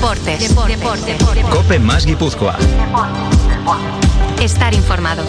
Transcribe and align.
Deportes. 0.00 0.56
Deportes. 0.66 1.22
Cope 1.50 1.78
más 1.78 2.06
Guipúzcoa. 2.06 2.56
Estar 4.40 4.72
informado. 4.72 5.22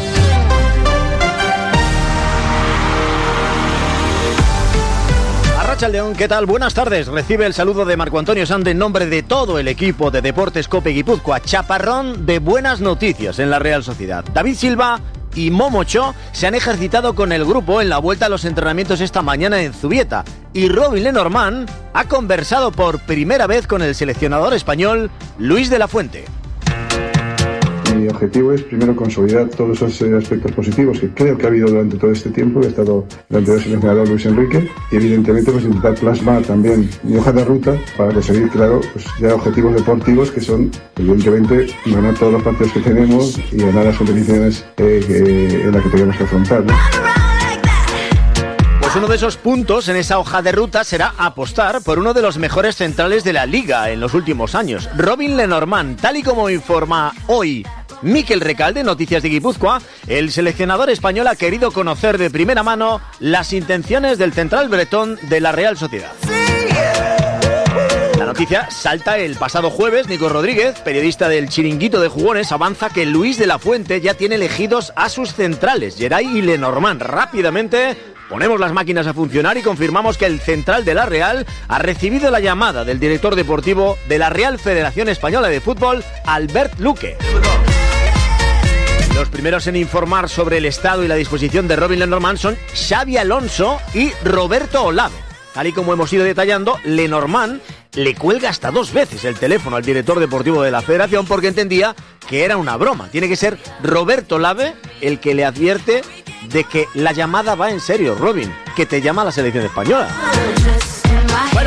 Arracha 5.60 5.90
León, 5.90 6.16
¿qué 6.16 6.30
tal? 6.30 6.46
Buenas 6.46 6.74
tardes. 6.74 7.08
Recibe 7.08 7.46
el 7.46 7.54
saludo 7.54 7.84
de 7.84 7.98
Marco 7.98 8.18
Antonio 8.18 8.46
Sande 8.46 8.72
en 8.72 8.78
nombre 8.78 9.08
de 9.08 9.24
todo 9.24 9.60
el 9.60 9.68
equipo 9.68 10.10
de 10.10 10.22
Deportes 10.22 10.70
Cope 10.70 10.92
Guipúzcoa. 10.92 11.42
Chaparrón 11.42 12.26
de 12.26 12.40
buenas 12.40 12.80
noticias 12.80 13.40
en 13.40 13.50
la 13.50 13.60
Real 13.60 13.84
Sociedad. 13.84 14.24
David 14.34 14.56
Silva 14.56 15.02
y 15.36 15.52
Momocho 15.52 16.14
se 16.32 16.48
han 16.48 16.56
ejercitado 16.56 17.16
con 17.16 17.32
el 17.32 17.46
grupo 17.46 17.82
en 17.82 17.90
la 17.90 17.98
vuelta 17.98 18.26
a 18.26 18.30
los 18.30 18.46
entrenamientos 18.46 19.02
esta 19.02 19.22
mañana 19.22 19.62
en 19.62 19.74
Zubieta. 19.74 20.24
Y 20.54 20.68
Robin 20.70 21.04
Lenormand 21.04 21.70
ha 21.94 22.04
conversado 22.06 22.72
por 22.72 23.00
primera 23.00 23.48
vez 23.48 23.68
con 23.68 23.82
el 23.82 23.96
seleccionador 23.96 24.54
español 24.54 25.10
Luis 25.38 25.70
de 25.70 25.80
la 25.80 25.88
Fuente. 25.88 26.26
Mi 28.02 28.08
objetivo 28.08 28.52
es 28.52 28.64
primero 28.64 28.96
consolidar 28.96 29.48
todos 29.50 29.78
esos 29.80 30.02
eh, 30.02 30.18
aspectos 30.18 30.52
positivos 30.54 31.00
que 31.00 31.10
creo 31.10 31.38
que 31.38 31.46
ha 31.46 31.50
habido 31.50 31.68
durante 31.68 31.98
todo 31.98 32.12
este 32.12 32.32
tiempo. 32.32 32.60
He 32.64 32.68
estado 32.70 33.06
delante 33.30 33.52
del 33.52 33.62
seleccionador 33.62 34.10
Luis 34.10 34.26
Enrique 34.26 34.68
y 34.92 34.96
evidentemente 34.96 35.52
pues 35.52 35.66
intentar 35.66 35.94
plasmar 35.94 36.42
también 36.42 36.90
mi 37.04 37.18
hoja 37.18 37.32
de 37.32 37.46
ruta 37.46 37.76
para 37.96 38.12
conseguir, 38.12 38.50
claro, 38.50 38.82
pues 38.92 39.06
ya 39.20 39.36
objetivos 39.36 39.76
deportivos 39.76 40.32
que 40.32 40.42
son 40.42 40.72
evidentemente 40.98 41.68
ganar 41.86 42.16
todos 42.16 42.34
los 42.34 42.42
partidos 42.42 42.72
que 42.74 42.80
tenemos 42.80 43.40
y 43.52 43.58
ganar 43.58 43.86
las 43.86 43.98
competiciones 43.98 44.66
eh, 44.78 45.04
que- 45.06 45.62
en 45.66 45.72
las 45.72 45.84
que 45.84 45.90
tenemos 45.90 46.16
que 46.18 46.24
afrontar. 46.24 46.64
¿no? 46.66 46.74
Pues 48.82 48.96
uno 48.96 49.08
de 49.08 49.16
esos 49.16 49.38
puntos 49.38 49.88
en 49.90 49.96
esa 49.96 50.18
hoja 50.18 50.42
de 50.42 50.52
ruta 50.52 50.84
será 50.84 51.14
apostar 51.20 51.82
por 51.84 52.00
uno 52.00 52.14
de 52.16 52.22
los 52.24 52.38
mejores 52.40 52.76
centrales 52.76 53.24
de 53.24 53.32
la 53.32 53.46
liga 53.46 53.90
en 53.92 54.00
los 54.02 54.16
últimos 54.16 54.56
años, 54.56 54.90
Robin 54.98 55.38
Lenormand, 55.38 56.02
tal 56.02 56.18
y 56.18 56.24
como 56.24 56.50
informa 56.50 57.14
hoy 57.28 57.66
Miquel 58.02 58.42
Recalde, 58.42 58.84
Noticias 58.84 59.24
de 59.24 59.30
Guipúzcoa, 59.30 59.82
el 60.08 60.32
seleccionador 60.32 60.90
español 60.90 61.28
ha 61.28 61.36
querido 61.36 61.72
conocer 61.72 62.18
de 62.18 62.30
primera 62.30 62.64
mano 62.64 63.02
las 63.20 63.54
intenciones 63.54 64.18
del 64.18 64.34
central 64.34 64.70
bretón 64.70 65.18
de 65.24 65.42
la 65.42 65.52
Real 65.52 65.78
Sociedad. 65.78 66.12
La 68.18 68.26
noticia 68.26 68.70
salta 68.70 69.18
el 69.18 69.36
pasado 69.36 69.72
jueves. 69.72 70.08
Nico 70.08 70.30
Rodríguez, 70.30 70.80
periodista 70.82 71.28
del 71.28 71.50
Chiringuito 71.50 72.00
de 72.00 72.08
Jugones, 72.08 72.52
avanza 72.52 72.90
que 72.90 73.06
Luis 73.06 73.40
de 73.40 73.48
la 73.48 73.58
Fuente 73.58 74.00
ya 74.00 74.14
tiene 74.14 74.36
elegidos 74.36 74.94
a 74.96 75.10
sus 75.10 75.34
centrales, 75.34 75.98
Geray 75.98 76.38
y 76.38 76.42
Lenormand. 76.44 77.02
Rápidamente 77.02 77.98
ponemos 78.30 78.60
las 78.60 78.74
máquinas 78.74 79.08
a 79.08 79.14
funcionar 79.14 79.58
y 79.58 79.64
confirmamos 79.64 80.18
que 80.18 80.28
el 80.28 80.40
central 80.40 80.86
de 80.86 80.94
la 80.94 81.06
Real 81.06 81.46
ha 81.68 81.80
recibido 81.80 82.30
la 82.30 82.40
llamada 82.40 82.86
del 82.86 83.00
director 83.00 83.36
deportivo 83.36 83.98
de 84.08 84.20
la 84.20 84.30
Real 84.30 84.60
Federación 84.60 85.10
Española 85.10 85.50
de 85.50 85.60
Fútbol, 85.60 86.04
Albert 86.26 86.80
Luque. 86.80 87.18
Los 89.22 89.30
primeros 89.30 89.68
en 89.68 89.76
informar 89.76 90.30
sobre 90.30 90.58
el 90.58 90.66
estado 90.66 91.04
y 91.04 91.08
la 91.08 91.14
disposición 91.14 91.68
de 91.68 91.76
Robin 91.76 92.00
Lenormand 92.00 92.40
son 92.40 92.58
Xavi 92.74 93.18
Alonso 93.18 93.80
y 93.94 94.10
Roberto 94.24 94.84
Olave. 94.84 95.14
Tal 95.54 95.68
y 95.68 95.74
como 95.74 95.94
hemos 95.94 96.12
ido 96.12 96.24
detallando, 96.24 96.80
Lenormand 96.86 97.62
le 97.94 98.16
cuelga 98.16 98.50
hasta 98.50 98.72
dos 98.72 98.92
veces 98.92 99.24
el 99.24 99.36
teléfono 99.36 99.76
al 99.76 99.86
director 99.86 100.20
deportivo 100.20 100.64
de 100.64 100.72
la 100.72 100.82
federación 100.82 101.28
porque 101.28 101.50
entendía 101.50 101.96
que 102.28 102.44
era 102.44 102.58
una 102.58 102.78
broma. 102.78 103.10
Tiene 103.12 103.30
que 103.30 103.36
ser 103.36 103.60
Roberto 103.84 104.38
Olave 104.38 104.74
el 105.02 105.20
que 105.20 105.36
le 105.36 105.46
advierte 105.46 106.02
de 106.50 106.64
que 106.64 106.88
la 106.96 107.12
llamada 107.12 107.54
va 107.54 107.70
en 107.70 107.80
serio, 107.80 108.16
Robin, 108.16 108.52
que 108.76 108.88
te 108.88 109.04
llama 109.04 109.24
la 109.24 109.32
selección 109.32 109.66
española. 109.66 110.10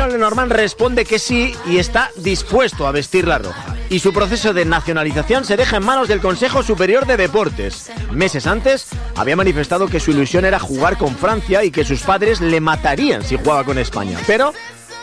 Bueno, 0.05 0.19
Lenormand 0.19 0.51
responde 0.51 1.03
que 1.03 1.17
sí 1.17 1.55
y 1.65 1.79
está 1.79 2.11
dispuesto 2.17 2.85
a 2.85 2.91
vestir 2.91 3.27
la 3.27 3.39
roja. 3.39 3.75
Y 3.89 3.97
su 3.97 4.13
proceso 4.13 4.53
de 4.53 4.63
nacionalización 4.63 5.45
se 5.45 5.57
deja 5.57 5.77
en 5.77 5.83
manos 5.83 6.07
del 6.07 6.21
Consejo 6.21 6.61
Superior 6.61 7.07
de 7.07 7.17
Deportes. 7.17 7.89
Meses 8.11 8.45
antes 8.45 8.85
había 9.15 9.35
manifestado 9.35 9.87
que 9.87 9.99
su 9.99 10.11
ilusión 10.11 10.45
era 10.45 10.59
jugar 10.59 10.99
con 10.99 11.15
Francia 11.15 11.63
y 11.63 11.71
que 11.71 11.83
sus 11.83 12.03
padres 12.03 12.39
le 12.39 12.61
matarían 12.61 13.23
si 13.23 13.35
jugaba 13.35 13.63
con 13.63 13.79
España. 13.79 14.19
Pero 14.27 14.53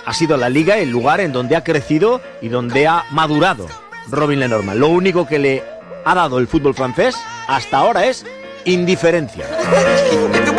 ha 0.07 0.15
sido 0.15 0.37
la 0.37 0.49
liga 0.49 0.79
el 0.79 0.91
lugar 0.91 1.19
en 1.19 1.33
donde 1.33 1.57
ha 1.57 1.65
crecido 1.65 2.21
y 2.41 2.49
donde 2.49 2.87
ha 2.87 3.05
madurado 3.11 3.67
Robin 4.09 4.39
Lenormand. 4.39 4.79
Lo 4.79 4.87
único 4.87 5.27
que 5.27 5.41
le 5.41 5.65
ha 6.05 6.15
dado 6.15 6.39
el 6.39 6.47
fútbol 6.47 6.75
francés 6.75 7.17
hasta 7.49 7.79
ahora 7.79 8.07
es 8.07 8.25
indiferencia. 8.67 9.49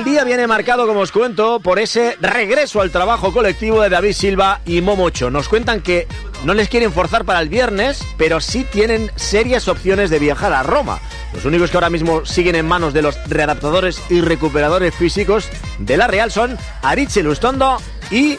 El 0.00 0.06
día 0.06 0.24
viene 0.24 0.46
marcado, 0.46 0.86
como 0.86 1.00
os 1.00 1.12
cuento, 1.12 1.60
por 1.60 1.78
ese 1.78 2.16
regreso 2.22 2.80
al 2.80 2.90
trabajo 2.90 3.34
colectivo 3.34 3.82
de 3.82 3.90
David 3.90 4.14
Silva 4.14 4.62
y 4.64 4.80
Momocho. 4.80 5.30
Nos 5.30 5.50
cuentan 5.50 5.82
que 5.82 6.08
no 6.42 6.54
les 6.54 6.70
quieren 6.70 6.90
forzar 6.90 7.26
para 7.26 7.42
el 7.42 7.50
viernes, 7.50 8.02
pero 8.16 8.40
sí 8.40 8.64
tienen 8.64 9.10
serias 9.16 9.68
opciones 9.68 10.08
de 10.08 10.18
viajar 10.18 10.54
a 10.54 10.62
Roma. 10.62 11.00
Los 11.34 11.44
únicos 11.44 11.70
que 11.70 11.76
ahora 11.76 11.90
mismo 11.90 12.24
siguen 12.24 12.54
en 12.54 12.66
manos 12.66 12.94
de 12.94 13.02
los 13.02 13.18
readaptadores 13.28 14.00
y 14.08 14.22
recuperadores 14.22 14.94
físicos 14.94 15.50
de 15.78 15.98
la 15.98 16.06
Real 16.06 16.30
son 16.30 16.56
Aritze 16.80 17.22
Lustondo 17.22 17.76
y 18.10 18.38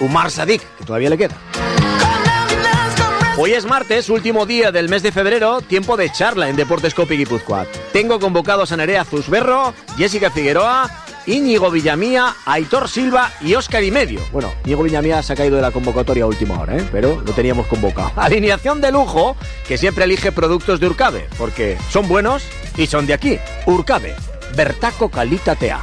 Umar 0.00 0.28
Sadik, 0.32 0.62
que 0.76 0.84
todavía 0.84 1.10
le 1.10 1.18
queda. 1.18 1.36
Hoy 3.38 3.52
es 3.52 3.64
martes, 3.64 4.10
último 4.10 4.44
día 4.44 4.70
del 4.72 4.90
mes 4.90 5.02
de 5.02 5.10
febrero, 5.10 5.62
tiempo 5.62 5.96
de 5.96 6.12
charla 6.12 6.50
en 6.50 6.56
Deportes 6.56 6.92
Copi 6.92 7.16
Guipúzcoa. 7.16 7.66
Tengo 7.90 8.20
convocados 8.20 8.72
a 8.72 8.76
Nerea 8.76 9.06
Zusberro, 9.06 9.72
Jessica 9.96 10.30
Figueroa, 10.30 10.90
Íñigo 11.26 11.70
Villamía, 11.70 12.36
Aitor 12.44 12.90
Silva 12.90 13.32
y 13.40 13.54
Óscar 13.54 13.84
y 13.84 13.90
medio. 13.90 14.20
Bueno, 14.32 14.52
Íñigo 14.66 14.82
Villamía 14.82 15.22
se 15.22 15.32
ha 15.32 15.36
caído 15.36 15.56
de 15.56 15.62
la 15.62 15.70
convocatoria 15.70 16.24
a 16.24 16.26
última 16.26 16.60
hora, 16.60 16.76
¿eh? 16.76 16.86
pero 16.92 17.22
lo 17.22 17.32
teníamos 17.32 17.66
convocado. 17.68 18.12
Alineación 18.16 18.82
de 18.82 18.92
lujo 18.92 19.34
que 19.66 19.78
siempre 19.78 20.04
elige 20.04 20.30
productos 20.30 20.78
de 20.78 20.88
Urcabe, 20.88 21.26
porque 21.38 21.78
son 21.90 22.08
buenos 22.08 22.44
y 22.76 22.86
son 22.86 23.06
de 23.06 23.14
aquí. 23.14 23.38
Urcabe, 23.64 24.14
Bertaco 24.54 25.08
Calita 25.10 25.54
Tea. 25.54 25.82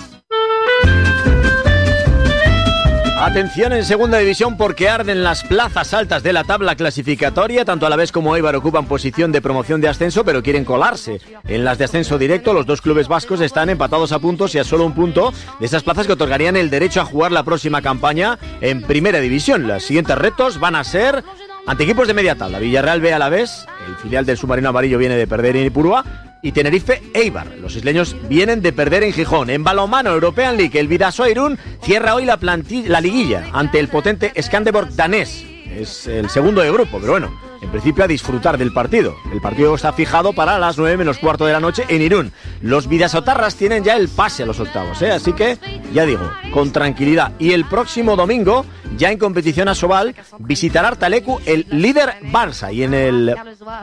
Atención 3.31 3.71
en 3.71 3.85
segunda 3.85 4.17
división 4.17 4.57
porque 4.57 4.89
arden 4.89 5.23
las 5.23 5.45
plazas 5.45 5.93
altas 5.93 6.21
de 6.21 6.33
la 6.33 6.43
tabla 6.43 6.75
clasificatoria. 6.75 7.63
Tanto 7.63 7.85
a 7.85 7.89
la 7.89 7.95
vez 7.95 8.11
como 8.11 8.35
Eibar 8.35 8.57
ocupan 8.57 8.87
posición 8.87 9.31
de 9.31 9.41
promoción 9.41 9.79
de 9.79 9.87
ascenso, 9.87 10.25
pero 10.25 10.43
quieren 10.43 10.65
colarse. 10.65 11.21
En 11.45 11.63
las 11.63 11.77
de 11.77 11.85
ascenso 11.85 12.17
directo, 12.17 12.51
los 12.51 12.65
dos 12.65 12.81
clubes 12.81 13.07
vascos 13.07 13.39
están 13.39 13.69
empatados 13.69 14.11
a 14.11 14.19
puntos 14.19 14.53
y 14.53 14.59
a 14.59 14.65
solo 14.65 14.85
un 14.85 14.93
punto 14.93 15.31
de 15.61 15.65
esas 15.65 15.81
plazas 15.81 16.07
que 16.07 16.13
otorgarían 16.13 16.57
el 16.57 16.69
derecho 16.69 16.99
a 16.99 17.05
jugar 17.05 17.31
la 17.31 17.43
próxima 17.43 17.81
campaña 17.81 18.37
en 18.59 18.81
primera 18.81 19.21
división. 19.21 19.65
Los 19.65 19.83
siguientes 19.83 20.17
retos 20.17 20.59
van 20.59 20.75
a 20.75 20.83
ser 20.83 21.23
ante 21.67 21.85
equipos 21.85 22.09
de 22.09 22.13
media 22.13 22.35
tabla. 22.35 22.59
Villarreal 22.59 22.99
B 22.99 23.13
a 23.13 23.19
la 23.19 23.29
vez, 23.29 23.65
el 23.87 23.95
filial 23.95 24.25
del 24.25 24.35
submarino 24.35 24.67
amarillo 24.67 24.97
viene 24.97 25.15
de 25.15 25.25
perder 25.25 25.55
en 25.55 25.67
Ipurúa 25.67 26.03
y 26.41 26.51
Tenerife 26.51 27.01
Eibar. 27.13 27.47
Los 27.61 27.75
isleños 27.75 28.15
vienen 28.27 28.61
de 28.61 28.73
perder 28.73 29.03
en 29.03 29.13
Gijón. 29.13 29.49
En 29.49 29.63
balonmano 29.63 30.11
European 30.11 30.57
League, 30.57 30.79
el 30.79 30.87
Vidasoa 30.87 31.29
Irún 31.29 31.57
cierra 31.83 32.15
hoy 32.15 32.25
la, 32.25 32.39
planti- 32.39 32.85
la 32.87 33.01
liguilla 33.01 33.45
ante 33.53 33.79
el 33.79 33.87
potente 33.87 34.31
Skanderborg 34.41 34.89
danés. 34.95 35.45
Es 35.69 36.07
el 36.07 36.29
segundo 36.29 36.61
de 36.61 36.71
grupo, 36.71 36.99
pero 36.99 37.13
bueno, 37.13 37.39
en 37.61 37.69
principio 37.69 38.03
a 38.03 38.07
disfrutar 38.07 38.57
del 38.57 38.73
partido. 38.73 39.15
El 39.31 39.41
partido 39.41 39.73
está 39.75 39.93
fijado 39.93 40.33
para 40.33 40.59
las 40.59 40.77
9 40.77 40.97
menos 40.97 41.17
cuarto 41.19 41.45
de 41.45 41.53
la 41.53 41.59
noche 41.59 41.85
en 41.87 42.01
Irún. 42.01 42.31
Los 42.61 42.87
Vidasotarras 42.87 43.55
tienen 43.55 43.83
ya 43.83 43.95
el 43.95 44.09
pase 44.09 44.43
a 44.43 44.45
los 44.45 44.59
octavos, 44.59 45.01
¿eh? 45.01 45.11
así 45.11 45.33
que 45.33 45.57
ya 45.93 46.05
digo, 46.05 46.29
con 46.53 46.71
tranquilidad. 46.71 47.33
Y 47.39 47.51
el 47.51 47.65
próximo 47.65 48.15
domingo 48.15 48.65
ya 48.97 49.11
en 49.11 49.17
competición 49.17 49.67
a 49.67 49.75
Sobal, 49.75 50.15
visitará 50.39 50.89
Artalecu 50.89 51.39
el 51.45 51.65
líder 51.69 52.19
Barça. 52.23 52.73
Y 52.73 52.83
en 52.83 52.93
el 52.93 53.35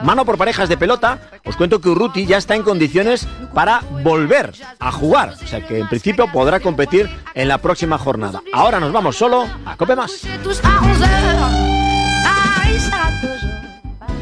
mano 0.02 0.24
por 0.24 0.38
parejas 0.38 0.68
de 0.68 0.76
pelota, 0.76 1.30
os 1.44 1.56
cuento 1.56 1.80
que 1.80 1.88
Urruti 1.88 2.26
ya 2.26 2.36
está 2.36 2.54
en 2.54 2.62
condiciones 2.62 3.26
para 3.54 3.80
volver 4.02 4.52
a 4.78 4.92
jugar. 4.92 5.34
O 5.42 5.46
sea 5.46 5.66
que 5.66 5.78
en 5.78 5.88
principio 5.88 6.30
podrá 6.30 6.60
competir 6.60 7.08
en 7.34 7.48
la 7.48 7.58
próxima 7.58 7.98
jornada. 7.98 8.42
Ahora 8.52 8.80
nos 8.80 8.92
vamos 8.92 9.16
solo 9.16 9.46
a 9.64 9.76
Cope 9.76 9.96
Más. 9.96 10.22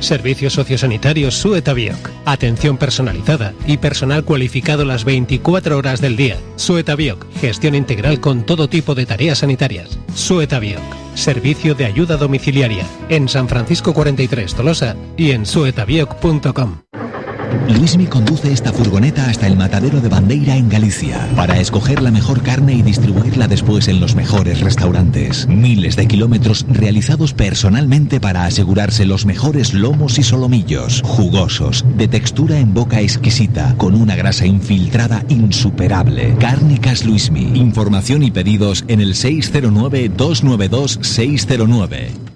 Servicios 0.01 0.53
sociosanitarios 0.55 1.35
Suetabioc. 1.35 2.11
Atención 2.25 2.77
personalizada 2.77 3.55
y 3.67 3.79
personal 3.79 4.25
cualificado 4.25 4.85
las 4.85 5.05
24 5.05 5.77
horas 5.77 6.01
del 6.01 6.17
día. 6.17 6.37
Suetabioc. 6.57 7.27
Gestión 7.41 7.75
integral 7.75 8.21
con 8.21 8.45
todo 8.45 8.69
tipo 8.69 8.95
de 8.95 9.07
tareas 9.07 9.39
sanitarias. 9.39 9.99
Suetabioc. 10.15 10.83
Servicio 11.15 11.75
de 11.75 11.87
ayuda 11.87 12.17
domiciliaria. 12.17 12.85
En 13.09 13.29
San 13.29 13.49
Francisco 13.49 13.95
43 13.95 14.55
Tolosa 14.55 14.97
y 15.17 15.31
en 15.31 15.47
suetabioc.com. 15.47 16.86
Luismi 17.69 18.07
conduce 18.07 18.53
esta 18.53 18.73
furgoneta 18.73 19.29
hasta 19.29 19.47
el 19.47 19.57
matadero 19.57 20.01
de 20.01 20.09
Bandeira 20.09 20.57
en 20.57 20.69
Galicia 20.69 21.29
para 21.37 21.59
escoger 21.59 22.03
la 22.03 22.11
mejor 22.11 22.43
carne 22.43 22.75
y 22.75 22.83
distribuirla 22.83 23.49
después 23.49 23.89
en 23.89 24.01
los 24.01 24.15
mejores 24.15 24.61
restaurantes. 24.61 25.47
Miles 25.49 25.97
de 25.97 26.07
kilómetros 26.07 26.67
realizados 26.69 27.33
personalmente 27.33 28.21
para 28.21 28.45
asegurarse 28.45 29.05
los 29.05 29.27
mejores 29.27 29.75
lomos 29.75 30.19
y 30.19 30.23
solomillos, 30.23 31.03
jugosos, 31.05 31.85
de 31.97 32.09
textura 32.09 32.59
en 32.59 32.75
boca 32.75 33.01
exquisita, 33.01 33.75
con 33.77 33.95
una 33.95 34.17
grasa 34.17 34.47
infiltrada 34.47 35.25
insuperable. 35.29 36.37
Cárnicas 36.39 37.05
Luismi. 37.05 37.59
Información 37.59 38.23
y 38.23 38.31
pedidos 38.31 38.85
en 38.89 39.01
el 39.01 39.15
609 39.15 40.11
292 40.17 40.99
609. 41.03 42.36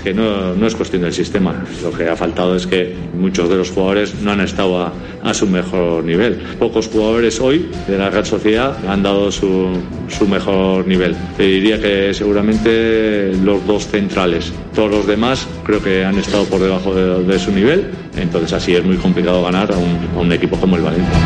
Que 0.00 0.14
no, 0.14 0.54
no, 0.54 0.66
es 0.66 0.74
cuestión 0.74 1.02
del 1.02 1.12
sistema. 1.12 1.64
Lo 1.82 1.92
que 1.92 2.08
ha 2.08 2.16
faltado 2.16 2.56
es 2.56 2.66
que 2.66 2.94
muchos 3.14 3.48
de 3.48 3.56
los 3.56 3.70
jugadores 3.70 4.14
no 4.22 4.32
han 4.32 4.40
estado 4.40 4.92
a, 5.22 5.34
su 5.34 5.46
mejor 5.46 6.04
nivel. 6.04 6.34
Pocos 6.58 6.88
jugadores 6.88 7.40
hoy 7.40 7.68
de 7.88 7.98
la 7.98 8.10
Real 8.10 8.24
Sociedad 8.24 8.76
han 8.88 9.02
dado 9.02 9.30
su, 9.32 9.70
su, 10.08 10.26
mejor 10.26 10.86
nivel. 10.86 11.16
Te 11.36 11.42
diría 11.42 11.80
que 11.80 12.14
seguramente 12.14 13.32
los 13.42 13.66
dos 13.66 13.86
centrales. 13.88 14.52
Todos 14.74 14.90
los 14.90 15.06
demás 15.06 15.46
creo 15.64 15.82
que 15.82 16.04
han 16.04 16.16
estado 16.18 16.44
por 16.44 16.60
debajo 16.60 16.94
de, 16.94 17.38
su 17.38 17.50
nivel. 17.50 17.90
Entonces 18.16 18.52
así 18.52 18.74
es 18.74 18.84
muy 18.84 18.96
complicado 18.96 19.42
ganar 19.42 19.72
a 19.72 19.76
un, 19.76 20.08
a 20.16 20.20
un 20.20 20.32
equipo 20.32 20.56
como 20.56 20.76
el 20.76 20.82
Valencia. 20.82 21.18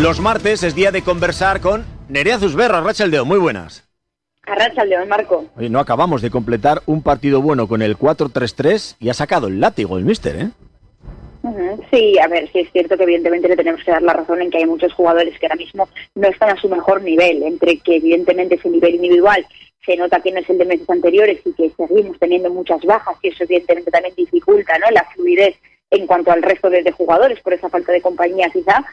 Los 0.00 0.20
martes 0.20 0.62
es 0.62 0.74
día 0.74 0.90
de 0.90 1.02
conversar 1.02 1.60
con 1.60 1.84
Nerea 2.08 2.38
Zusberra, 2.38 2.80
Rachel 2.80 3.10
Deo. 3.10 3.24
Muy 3.24 3.38
buenas. 3.38 3.91
Arracha 4.44 4.84
León, 4.84 5.08
Marco. 5.08 5.46
Oye, 5.56 5.68
no 5.68 5.78
acabamos 5.78 6.20
de 6.20 6.30
completar 6.30 6.82
un 6.86 7.02
partido 7.02 7.40
bueno 7.40 7.68
con 7.68 7.80
el 7.80 7.96
4-3-3 7.96 8.96
y 8.98 9.08
ha 9.08 9.14
sacado 9.14 9.46
el 9.46 9.60
látigo 9.60 9.98
el 9.98 10.04
míster, 10.04 10.36
¿eh? 10.36 10.50
Sí, 11.90 12.18
a 12.20 12.28
ver, 12.28 12.48
sí 12.52 12.60
es 12.60 12.70
cierto 12.70 12.96
que 12.96 13.02
evidentemente 13.02 13.48
le 13.48 13.56
tenemos 13.56 13.82
que 13.82 13.90
dar 13.90 14.02
la 14.02 14.12
razón 14.12 14.40
en 14.40 14.50
que 14.50 14.58
hay 14.58 14.66
muchos 14.66 14.92
jugadores 14.92 15.36
que 15.38 15.46
ahora 15.46 15.56
mismo 15.56 15.88
no 16.14 16.28
están 16.28 16.50
a 16.50 16.60
su 16.60 16.68
mejor 16.68 17.02
nivel, 17.02 17.42
entre 17.42 17.78
que 17.78 17.96
evidentemente 17.96 18.54
ese 18.54 18.70
nivel 18.70 18.94
individual 18.94 19.44
se 19.84 19.96
nota 19.96 20.20
que 20.20 20.30
no 20.30 20.38
es 20.38 20.48
el 20.48 20.58
de 20.58 20.64
meses 20.64 20.88
anteriores 20.88 21.40
y 21.44 21.52
que 21.54 21.70
seguimos 21.70 22.16
teniendo 22.20 22.48
muchas 22.50 22.80
bajas 22.84 23.16
y 23.22 23.28
eso 23.28 23.42
evidentemente 23.42 23.90
también 23.90 24.14
dificulta 24.16 24.78
¿no? 24.78 24.88
la 24.92 25.04
fluidez 25.12 25.56
en 25.90 26.06
cuanto 26.06 26.30
al 26.30 26.42
resto 26.42 26.70
de, 26.70 26.84
de 26.84 26.92
jugadores 26.92 27.40
por 27.40 27.52
esa 27.52 27.68
falta 27.68 27.90
de 27.90 28.00
compañía 28.00 28.48
quizá, 28.52 28.84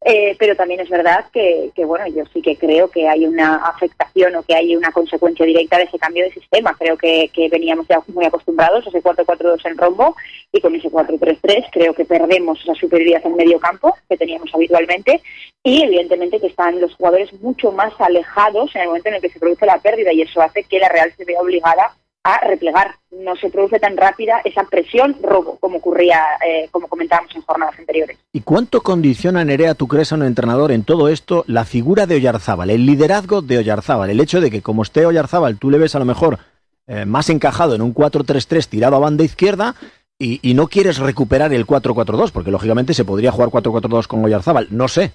eh, 0.00 0.36
pero 0.38 0.54
también 0.54 0.80
es 0.80 0.88
verdad 0.88 1.26
que, 1.32 1.70
que, 1.74 1.84
bueno, 1.84 2.06
yo 2.06 2.24
sí 2.32 2.40
que 2.40 2.56
creo 2.56 2.88
que 2.88 3.08
hay 3.08 3.26
una 3.26 3.56
afectación 3.56 4.36
o 4.36 4.42
que 4.42 4.54
hay 4.54 4.76
una 4.76 4.92
consecuencia 4.92 5.44
directa 5.44 5.76
de 5.76 5.84
ese 5.84 5.98
cambio 5.98 6.24
de 6.24 6.32
sistema. 6.32 6.76
Creo 6.78 6.96
que, 6.96 7.30
que 7.32 7.48
veníamos 7.48 7.86
ya 7.88 8.00
muy 8.06 8.24
acostumbrados 8.24 8.86
a 8.86 8.90
ese 8.90 9.02
4-4-2 9.02 9.66
en 9.66 9.76
rombo 9.76 10.14
y 10.52 10.60
con 10.60 10.74
ese 10.74 10.88
4-3-3 10.88 11.66
creo 11.72 11.94
que 11.94 12.04
perdemos 12.04 12.60
esa 12.62 12.74
superioridad 12.74 13.26
en 13.26 13.36
medio 13.36 13.58
campo 13.58 13.96
que 14.08 14.16
teníamos 14.16 14.54
habitualmente 14.54 15.20
y 15.64 15.82
evidentemente 15.82 16.40
que 16.40 16.46
están 16.46 16.80
los 16.80 16.94
jugadores 16.94 17.32
mucho 17.40 17.72
más 17.72 17.92
alejados 17.98 18.74
en 18.76 18.82
el 18.82 18.88
momento 18.88 19.08
en 19.08 19.16
el 19.16 19.20
que 19.20 19.30
se 19.30 19.40
produce 19.40 19.66
la 19.66 19.78
pérdida 19.78 20.12
y 20.12 20.22
eso 20.22 20.40
hace 20.40 20.62
que 20.62 20.78
la 20.78 20.88
Real 20.88 21.12
se 21.16 21.24
vea 21.24 21.40
obligada 21.40 21.92
a 22.24 22.46
replegar. 22.46 22.96
No 23.10 23.36
se 23.36 23.50
produce 23.50 23.78
tan 23.78 23.96
rápida 23.96 24.40
esa 24.44 24.64
presión 24.64 25.16
robo 25.22 25.56
como 25.58 25.78
ocurría, 25.78 26.22
eh, 26.46 26.68
como 26.70 26.86
comentábamos 26.88 27.34
en 27.34 27.42
jornadas 27.42 27.78
anteriores. 27.78 28.18
¿Y 28.32 28.40
cuánto 28.42 28.82
condiciona, 28.82 29.44
Nerea, 29.44 29.74
tú 29.74 29.88
crees 29.88 30.12
a 30.12 30.16
un 30.16 30.24
entrenador 30.24 30.72
en 30.72 30.84
todo 30.84 31.08
esto 31.08 31.44
la 31.46 31.64
figura 31.64 32.06
de 32.06 32.16
Oyarzábal, 32.16 32.70
el 32.70 32.86
liderazgo 32.86 33.42
de 33.42 33.58
Oyarzábal? 33.58 34.10
El 34.10 34.20
hecho 34.20 34.40
de 34.40 34.50
que 34.50 34.62
como 34.62 34.82
esté 34.82 35.06
Oyarzábal, 35.06 35.58
tú 35.58 35.70
le 35.70 35.78
ves 35.78 35.94
a 35.94 35.98
lo 35.98 36.04
mejor 36.04 36.38
eh, 36.86 37.04
más 37.06 37.30
encajado 37.30 37.74
en 37.74 37.82
un 37.82 37.94
4-3-3 37.94 38.66
tirado 38.68 38.96
a 38.96 39.00
banda 39.00 39.24
izquierda 39.24 39.74
y, 40.18 40.40
y 40.48 40.54
no 40.54 40.68
quieres 40.68 40.98
recuperar 40.98 41.52
el 41.52 41.66
4-4-2, 41.66 42.30
porque 42.32 42.50
lógicamente 42.50 42.94
se 42.94 43.04
podría 43.04 43.32
jugar 43.32 43.50
4-4-2 43.50 44.06
con 44.06 44.24
Oyarzábal. 44.24 44.68
No 44.70 44.88
sé. 44.88 45.12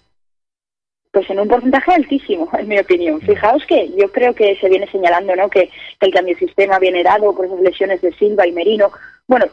Pues 1.14 1.30
en 1.30 1.40
un 1.40 1.48
porcentaje 1.48 1.94
altísimo, 1.94 2.50
en 2.58 2.68
mi 2.68 2.80
opinión. 2.80 3.22
Fijaos 3.22 3.64
que 3.68 3.88
yo 3.96 4.12
creo 4.12 4.34
que 4.34 4.56
se 4.56 4.68
viene 4.68 4.90
señalando 4.90 5.36
¿no? 5.36 5.48
que, 5.48 5.70
el 6.00 6.12
cambio 6.12 6.34
de 6.34 6.40
sistema 6.40 6.80
viene 6.80 7.04
dado 7.04 7.36
por 7.36 7.46
esas 7.46 7.62
lesiones 7.62 8.02
de 8.02 8.12
Silva 8.14 8.48
y 8.48 8.52
Merino. 8.52 8.92
Bueno, 9.28 9.46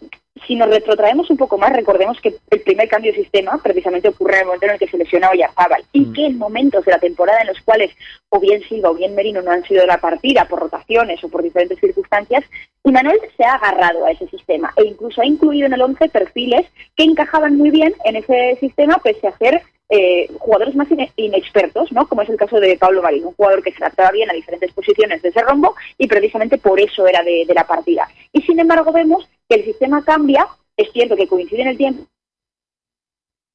si 0.47 0.57
nos 0.57 0.69
retrotraemos 0.69 1.31
un 1.31 1.37
poco 1.37 1.59
más, 1.59 1.73
recordemos 1.73 2.21
que 2.21 2.35
el 2.51 2.61
primer 2.61 2.89
cambio 2.89 3.13
de 3.13 3.19
sistema 3.19 3.59
precisamente 3.63 4.09
ocurre 4.09 4.35
en 4.35 4.41
el 4.41 4.47
momento 4.47 4.67
en 4.67 4.73
el 4.73 4.79
que 4.79 4.89
se 4.89 4.99
lesiona 4.99 5.31
Oyarzábal 5.31 5.85
y 5.93 6.01
mm. 6.01 6.13
que 6.13 6.27
en 6.27 6.39
momentos 6.39 6.85
de 6.85 6.93
la 6.93 6.99
temporada 6.99 7.41
en 7.41 7.49
los 7.49 7.61
cuales 7.61 7.91
o 8.29 8.41
bien 8.41 8.63
Silva 8.63 8.91
o 8.91 8.95
bien 8.95 9.15
Merino 9.15 9.43
no 9.43 9.51
han 9.51 9.65
sido 9.65 9.83
de 9.83 9.87
la 9.87 9.99
partida 9.99 10.47
por 10.47 10.61
rotaciones 10.61 11.23
o 11.23 11.29
por 11.29 11.43
diferentes 11.43 11.79
circunstancias, 11.79 12.45
y 12.85 12.93
Manuel 12.93 13.19
se 13.37 13.45
ha 13.45 13.55
agarrado 13.55 14.05
a 14.05 14.13
ese 14.13 14.29
sistema 14.29 14.73
e 14.77 14.85
incluso 14.85 15.21
ha 15.21 15.27
incluido 15.27 15.67
en 15.67 15.75
el 15.75 15.83
11 15.83 16.09
perfiles 16.09 16.67
que 16.97 17.05
encajaban 17.05 17.57
muy 17.57 17.71
bien 17.71 17.95
en 18.05 18.17
ese 18.17 18.57
sistema 18.61 18.99
pese 19.03 19.29
a 19.29 19.37
ser 19.39 19.63
eh, 19.93 20.29
jugadores 20.39 20.77
más 20.77 20.87
inexpertos, 21.17 21.91
¿no? 21.91 22.07
Como 22.07 22.23
es 22.23 22.29
el 22.29 22.37
caso 22.37 22.61
de 22.61 22.77
Pablo 22.79 23.03
Marín, 23.03 23.25
un 23.25 23.35
jugador 23.35 23.61
que 23.61 23.73
se 23.73 23.83
adaptaba 23.83 24.13
bien 24.13 24.31
a 24.31 24.35
diferentes 24.35 24.73
posiciones 24.73 25.21
de 25.21 25.31
ese 25.31 25.43
rombo 25.43 25.75
y 25.99 26.07
precisamente 26.07 26.59
por 26.59 26.79
eso 26.79 27.09
era 27.09 27.25
de, 27.25 27.45
de 27.45 27.55
la 27.55 27.67
partida. 27.67 28.09
Y 28.33 28.41
sin 28.43 28.61
embargo 28.61 28.93
vemos 28.93 29.29
que 29.51 29.57
el 29.57 29.65
sistema 29.65 30.03
cambia, 30.05 30.47
es 30.77 30.91
cierto 30.93 31.17
que 31.17 31.27
coincide 31.27 31.63
en 31.63 31.69
el 31.69 31.77
tiempo. 31.77 32.05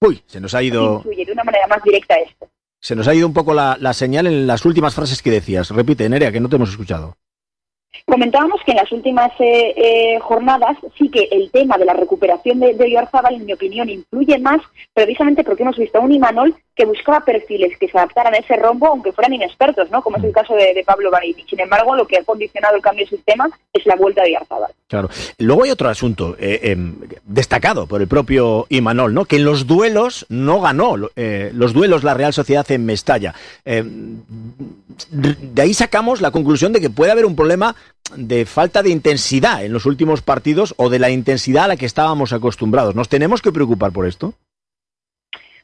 Uy, 0.02 0.22
se 0.28 0.42
nos 0.42 0.54
ha 0.54 0.62
ido. 0.62 0.98
Influye 0.98 1.26
de 1.26 1.32
una 1.32 1.44
manera 1.46 1.66
más 1.68 1.82
directa 1.84 2.16
esto. 2.16 2.50
Se 2.82 2.96
nos 2.96 3.08
ha 3.08 3.16
ido 3.16 3.26
un 3.26 3.34
poco 3.34 3.54
la, 3.54 3.78
la 3.80 3.94
señal 3.94 4.28
en 4.28 4.46
las 4.46 4.66
últimas 4.66 4.94
frases 4.94 5.24
que 5.24 5.32
decías. 5.32 5.70
Repite, 5.70 6.08
Nerea, 6.10 6.32
que 6.32 6.42
no 6.42 6.50
te 6.50 6.58
hemos 6.58 6.70
escuchado. 6.70 7.16
Comentábamos 8.06 8.62
que 8.66 8.72
en 8.72 8.78
las 8.78 8.92
últimas 8.92 9.32
eh, 9.40 9.74
eh, 9.78 10.20
jornadas 10.20 10.78
sí 10.98 11.10
que 11.10 11.30
el 11.32 11.50
tema 11.50 11.78
de 11.78 11.86
la 11.86 11.94
recuperación 11.94 12.60
de, 12.60 12.74
de 12.74 13.08
en 13.32 13.46
mi 13.46 13.54
opinión, 13.54 13.90
influye 13.90 14.38
más 14.38 14.62
precisamente 14.94 15.44
porque 15.46 15.64
hemos 15.64 15.78
visto 15.78 15.98
a 15.98 16.02
un 16.02 16.12
Imanol 16.12 16.54
que 16.76 16.86
buscaba 16.86 17.22
perfiles 17.22 17.78
que 17.80 17.88
se 17.88 17.98
adaptaran 17.98 18.34
a 18.34 18.38
ese 18.38 18.56
rombo, 18.58 18.88
aunque 18.88 19.14
fueran 19.14 19.34
inexpertos, 19.34 19.90
¿no? 19.92 20.02
Como 20.02 20.18
es 20.18 20.24
el 20.24 20.34
caso 20.34 20.54
de, 20.56 20.74
de 20.74 20.84
Pablo 20.84 21.10
Barini. 21.10 21.46
Sin 21.50 21.60
embargo, 21.62 21.96
lo 21.96 22.06
que 22.06 22.18
ha 22.18 22.24
condicionado 22.24 22.76
el 22.76 22.82
cambio 22.82 23.06
de 23.06 23.12
sistema 23.12 23.50
es 23.72 23.86
la 23.86 23.96
vuelta 23.96 24.24
de 24.24 24.30
Oyarzábal. 24.30 24.72
Claro. 24.88 25.10
Luego 25.40 25.64
hay 25.64 25.72
otro 25.72 25.90
asunto 25.90 26.36
eh, 26.38 26.60
eh, 26.64 26.78
destacado 27.24 27.88
por 27.88 28.02
el 28.02 28.08
propio 28.08 28.66
Imanol, 28.70 29.14
¿no? 29.14 29.26
Que 29.26 29.38
en 29.38 29.46
los 29.46 29.68
duelos 29.68 30.26
no 30.30 30.60
ganó 30.60 30.96
eh, 31.16 31.52
los 31.54 31.74
duelos 31.74 32.04
la 32.04 32.14
Real 32.14 32.34
Sociedad 32.34 32.70
en 32.70 32.86
Mestalla. 32.86 33.34
de 33.66 35.62
ahí 35.62 35.74
sacamos 35.74 36.22
la 36.22 36.32
conclusión 36.32 36.74
de 36.74 36.82
que 36.82 36.90
puede 36.90 37.12
haber 37.12 37.26
un 37.26 37.36
problema 37.36 37.76
de 38.16 38.46
falta 38.46 38.84
de 38.84 38.90
intensidad 38.90 39.64
en 39.64 39.74
los 39.74 39.86
últimos 39.86 40.22
partidos 40.22 40.74
o 40.78 40.90
de 40.90 41.00
la 41.00 41.10
intensidad 41.10 41.66
a 41.66 41.70
la 41.70 41.78
que 41.78 41.86
estábamos 41.86 42.34
acostumbrados. 42.34 42.96
¿Nos 42.96 43.10
tenemos 43.10 43.42
que 43.42 43.52
preocupar 43.52 43.92
por 43.92 44.06
esto? 44.06 44.34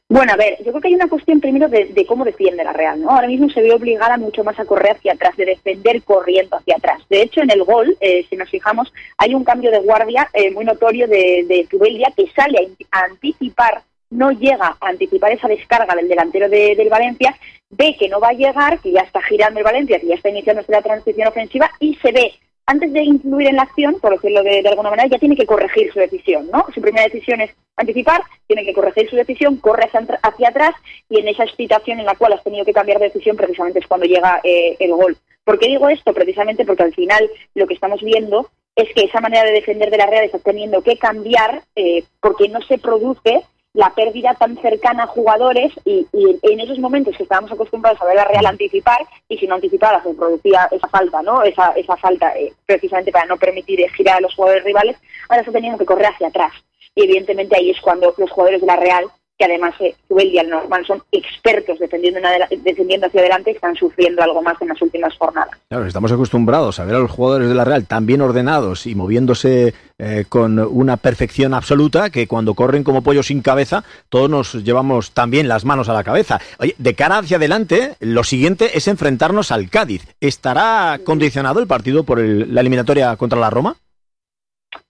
Bueno, 0.08 0.34
a 0.34 0.36
ver, 0.36 0.58
yo 0.58 0.72
creo 0.72 0.80
que 0.80 0.88
hay 0.88 0.94
una 0.94 1.08
cuestión 1.08 1.40
primero 1.40 1.68
de, 1.68 1.86
de, 1.86 2.04
cómo 2.04 2.24
defiende 2.24 2.62
la 2.64 2.74
Real, 2.74 3.00
¿no? 3.00 3.10
Ahora 3.10 3.28
mismo 3.28 3.48
se 3.48 3.62
ve 3.62 3.72
obligada 3.72 4.18
mucho 4.18 4.44
más 4.44 4.58
a 4.60 4.66
correr 4.66 4.96
hacia 4.96 5.14
atrás, 5.14 5.34
de 5.36 5.46
defender 5.46 6.02
corriendo 6.02 6.56
hacia 6.56 6.76
atrás. 6.76 7.02
De 7.08 7.22
hecho, 7.22 7.40
en 7.40 7.50
el 7.50 7.64
gol, 7.64 7.96
eh, 8.00 8.26
si 8.28 8.36
nos 8.36 8.50
fijamos, 8.50 8.92
hay 9.16 9.34
un 9.34 9.42
cambio 9.42 9.70
de 9.70 9.78
guardia 9.78 10.28
eh, 10.34 10.50
muy 10.50 10.66
notorio 10.66 11.08
de, 11.08 11.46
de 11.48 11.66
Tubelia 11.70 12.12
que 12.14 12.26
sale 12.36 12.72
a, 12.90 13.04
anticipar, 13.04 13.82
no 14.10 14.32
llega 14.32 14.76
a 14.78 14.88
anticipar 14.88 15.32
esa 15.32 15.48
descarga 15.48 15.94
del 15.94 16.08
delantero 16.08 16.48
de, 16.50 16.76
del 16.76 16.90
Valencia 16.90 17.34
ve 17.72 17.96
que 17.98 18.08
no 18.08 18.20
va 18.20 18.28
a 18.28 18.34
llegar, 18.34 18.78
que 18.80 18.92
ya 18.92 19.00
está 19.00 19.22
girando 19.22 19.58
el 19.58 19.64
Valencia, 19.64 19.98
que 19.98 20.06
ya 20.06 20.14
está 20.14 20.28
iniciando 20.28 20.62
la 20.68 20.82
transición 20.82 21.28
ofensiva 21.28 21.70
y 21.80 21.94
se 21.96 22.12
ve 22.12 22.32
antes 22.66 22.92
de 22.92 23.02
incluir 23.02 23.48
en 23.48 23.56
la 23.56 23.62
acción, 23.62 23.98
por 24.00 24.12
decirlo 24.12 24.42
de, 24.42 24.66
alguna 24.66 24.90
manera, 24.90 25.08
ya 25.08 25.18
tiene 25.18 25.36
que 25.36 25.46
corregir 25.46 25.92
su 25.92 25.98
decisión, 25.98 26.48
¿no? 26.50 26.66
Su 26.74 26.80
primera 26.80 27.04
decisión 27.04 27.40
es 27.40 27.50
anticipar, 27.76 28.22
tiene 28.46 28.64
que 28.64 28.72
corregir 28.72 29.08
su 29.10 29.16
decisión, 29.16 29.56
corre 29.56 29.90
hacia, 30.22 30.48
atrás 30.48 30.74
y 31.08 31.18
en 31.18 31.28
esa 31.28 31.44
excitación 31.44 32.00
en 32.00 32.06
la 32.06 32.14
cual 32.14 32.34
has 32.34 32.44
tenido 32.44 32.64
que 32.64 32.72
cambiar 32.72 32.98
de 32.98 33.06
decisión 33.06 33.36
precisamente 33.36 33.80
es 33.80 33.86
cuando 33.86 34.06
llega 34.06 34.40
eh, 34.44 34.76
el 34.78 34.92
gol. 34.92 35.16
¿Por 35.44 35.58
qué 35.58 35.68
digo 35.68 35.88
esto? 35.88 36.14
Precisamente 36.14 36.64
porque 36.64 36.84
al 36.84 36.94
final 36.94 37.28
lo 37.54 37.66
que 37.66 37.74
estamos 37.74 38.00
viendo 38.00 38.48
es 38.76 38.88
que 38.94 39.02
esa 39.02 39.20
manera 39.20 39.44
de 39.44 39.52
defender 39.52 39.90
de 39.90 39.98
la 39.98 40.06
Real 40.06 40.24
está 40.24 40.38
teniendo 40.38 40.82
que 40.82 40.96
cambiar 40.96 41.62
eh, 41.76 42.04
porque 42.20 42.48
no 42.48 42.60
se 42.62 42.78
produce 42.78 43.42
la 43.74 43.90
pérdida 43.94 44.34
tan 44.34 44.56
cercana 44.58 45.04
a 45.04 45.06
jugadores 45.06 45.72
y, 45.84 46.06
en 46.12 46.60
esos 46.60 46.78
momentos 46.78 47.16
que 47.16 47.22
estábamos 47.22 47.52
acostumbrados 47.52 48.00
a 48.00 48.04
ver 48.04 48.16
la 48.16 48.24
Real 48.24 48.46
anticipar 48.46 49.00
y 49.28 49.38
si 49.38 49.46
no 49.46 49.54
anticipaba 49.54 50.02
se 50.02 50.14
producía 50.14 50.68
esa 50.70 50.88
falta, 50.88 51.22
¿no? 51.22 51.42
Esa, 51.42 51.70
esa 51.72 51.96
falta 51.96 52.36
eh, 52.36 52.52
precisamente 52.66 53.12
para 53.12 53.26
no 53.26 53.38
permitir 53.38 53.80
girar 53.92 54.18
a 54.18 54.20
los 54.20 54.34
jugadores 54.34 54.64
rivales, 54.64 54.96
ahora 55.28 55.40
está 55.40 55.52
teniendo 55.52 55.78
que 55.78 55.86
correr 55.86 56.06
hacia 56.06 56.28
atrás. 56.28 56.52
Y 56.94 57.04
evidentemente 57.04 57.56
ahí 57.56 57.70
es 57.70 57.80
cuando 57.80 58.14
los 58.18 58.30
jugadores 58.30 58.60
de 58.60 58.66
la 58.66 58.76
Real 58.76 59.04
que 59.38 59.44
además 59.44 59.74
eh, 59.80 59.94
y 60.08 60.38
el 60.38 60.48
Norman 60.48 60.84
son 60.84 61.02
expertos 61.10 61.78
defendiendo, 61.78 62.20
defendiendo 62.62 63.06
hacia 63.06 63.20
adelante 63.20 63.50
y 63.50 63.54
están 63.54 63.74
sufriendo 63.74 64.22
algo 64.22 64.42
más 64.42 64.60
en 64.60 64.68
las 64.68 64.80
últimas 64.80 65.16
jornadas. 65.16 65.58
Claro, 65.68 65.86
estamos 65.86 66.12
acostumbrados 66.12 66.78
a 66.78 66.84
ver 66.84 66.96
a 66.96 67.00
los 67.00 67.10
jugadores 67.10 67.48
de 67.48 67.54
la 67.54 67.64
Real 67.64 67.86
tan 67.86 68.06
bien 68.06 68.20
ordenados 68.20 68.86
y 68.86 68.94
moviéndose 68.94 69.74
eh, 69.98 70.24
con 70.28 70.58
una 70.58 70.96
perfección 70.96 71.54
absoluta 71.54 72.10
que 72.10 72.26
cuando 72.26 72.54
corren 72.54 72.84
como 72.84 73.02
pollos 73.02 73.26
sin 73.26 73.42
cabeza, 73.42 73.84
todos 74.08 74.30
nos 74.30 74.54
llevamos 74.64 75.12
también 75.12 75.48
las 75.48 75.64
manos 75.64 75.88
a 75.88 75.92
la 75.92 76.04
cabeza. 76.04 76.40
Oye, 76.58 76.74
de 76.78 76.94
cara 76.94 77.18
hacia 77.18 77.36
adelante, 77.36 77.96
lo 78.00 78.24
siguiente 78.24 78.76
es 78.76 78.88
enfrentarnos 78.88 79.50
al 79.50 79.70
Cádiz. 79.70 80.06
¿Estará 80.20 81.00
condicionado 81.04 81.60
el 81.60 81.66
partido 81.66 82.04
por 82.04 82.20
la 82.20 82.60
eliminatoria 82.60 83.16
contra 83.16 83.38
la 83.38 83.50
Roma? 83.50 83.76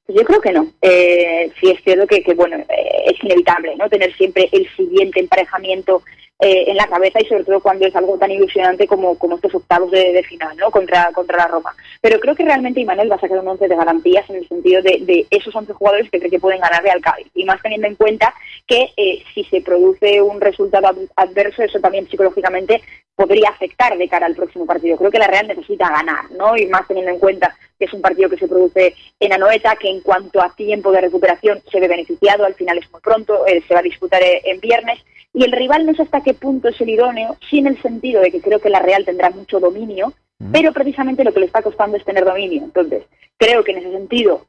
Yo 0.08 0.24
creo 0.24 0.40
que 0.40 0.52
no. 0.52 0.66
Eh, 0.82 1.50
sí 1.60 1.70
es 1.70 1.82
cierto 1.82 2.06
que, 2.06 2.22
bueno, 2.34 2.56
eh, 2.56 3.04
es 3.06 3.22
inevitable, 3.22 3.76
¿no? 3.76 3.88
Tener 3.88 4.12
siempre 4.14 4.48
el 4.52 4.68
siguiente 4.76 5.20
emparejamiento 5.20 6.02
eh, 6.44 6.64
en 6.66 6.76
la 6.76 6.88
cabeza 6.88 7.20
y 7.20 7.26
sobre 7.26 7.44
todo 7.44 7.60
cuando 7.60 7.86
es 7.86 7.94
algo 7.94 8.18
tan 8.18 8.32
ilusionante 8.32 8.88
como, 8.88 9.16
como 9.16 9.36
estos 9.36 9.54
octavos 9.54 9.92
de, 9.92 10.24
final, 10.24 10.56
¿no? 10.56 10.72
Contra, 10.72 11.12
contra 11.12 11.36
la 11.36 11.46
Roma. 11.46 11.72
Pero 12.00 12.18
creo 12.18 12.34
que 12.34 12.44
realmente 12.44 12.80
Imanol 12.80 13.08
va 13.08 13.14
a 13.14 13.20
sacar 13.20 13.38
un 13.38 13.46
once 13.46 13.68
de 13.68 13.76
garantías 13.76 14.28
en 14.28 14.36
el 14.36 14.48
sentido 14.48 14.82
de, 14.82 14.98
de 15.02 15.24
esos 15.30 15.54
11 15.54 15.72
jugadores 15.72 16.10
que 16.10 16.18
cree 16.18 16.30
que 16.32 16.40
pueden 16.40 16.60
ganarle 16.60 16.90
al 16.90 17.00
Cádiz. 17.00 17.28
Y 17.34 17.44
más 17.44 17.62
teniendo 17.62 17.86
en 17.86 17.94
cuenta 17.94 18.34
que 18.66 18.88
eh, 18.96 19.22
si 19.32 19.44
se 19.44 19.60
produce 19.60 20.20
un 20.20 20.40
resultado 20.40 20.88
adverso, 21.14 21.62
eso 21.62 21.78
también 21.78 22.08
psicológicamente 22.08 22.82
podría 23.14 23.50
afectar 23.50 23.96
de 23.96 24.08
cara 24.08 24.26
al 24.26 24.34
próximo 24.34 24.66
partido. 24.66 24.96
Creo 24.96 25.12
que 25.12 25.20
la 25.20 25.28
Real 25.28 25.46
necesita 25.46 25.90
ganar, 25.90 26.28
¿no? 26.32 26.56
Y 26.56 26.66
más 26.66 26.88
teniendo 26.88 27.12
en 27.12 27.20
cuenta 27.20 27.54
que 27.82 27.86
es 27.86 27.94
un 27.94 28.00
partido 28.00 28.30
que 28.30 28.38
se 28.38 28.46
produce 28.46 28.94
en 29.18 29.32
Anoeta, 29.32 29.74
que 29.74 29.88
en 29.88 30.02
cuanto 30.02 30.40
a 30.40 30.54
tiempo 30.54 30.92
de 30.92 31.00
recuperación 31.00 31.60
se 31.68 31.80
ve 31.80 31.88
beneficiado, 31.88 32.44
al 32.44 32.54
final 32.54 32.78
es 32.78 32.88
muy 32.92 33.00
pronto, 33.00 33.44
eh, 33.44 33.60
se 33.66 33.74
va 33.74 33.80
a 33.80 33.82
disputar 33.82 34.22
eh, 34.22 34.40
en 34.44 34.60
viernes, 34.60 35.00
y 35.34 35.42
el 35.42 35.50
rival 35.50 35.84
no 35.84 35.92
sé 35.92 36.02
hasta 36.02 36.22
qué 36.22 36.32
punto 36.32 36.68
es 36.68 36.80
el 36.80 36.90
idóneo, 36.90 37.36
sí 37.50 37.58
en 37.58 37.66
el 37.66 37.82
sentido 37.82 38.20
de 38.20 38.30
que 38.30 38.40
creo 38.40 38.60
que 38.60 38.70
la 38.70 38.78
Real 38.78 39.04
tendrá 39.04 39.30
mucho 39.30 39.58
dominio, 39.58 40.12
pero 40.52 40.72
precisamente 40.72 41.24
lo 41.24 41.32
que 41.32 41.40
le 41.40 41.46
está 41.46 41.60
costando 41.60 41.96
es 41.96 42.04
tener 42.04 42.24
dominio. 42.24 42.62
Entonces, 42.62 43.02
creo 43.36 43.64
que 43.64 43.72
en 43.72 43.78
ese 43.78 43.90
sentido 43.90 44.46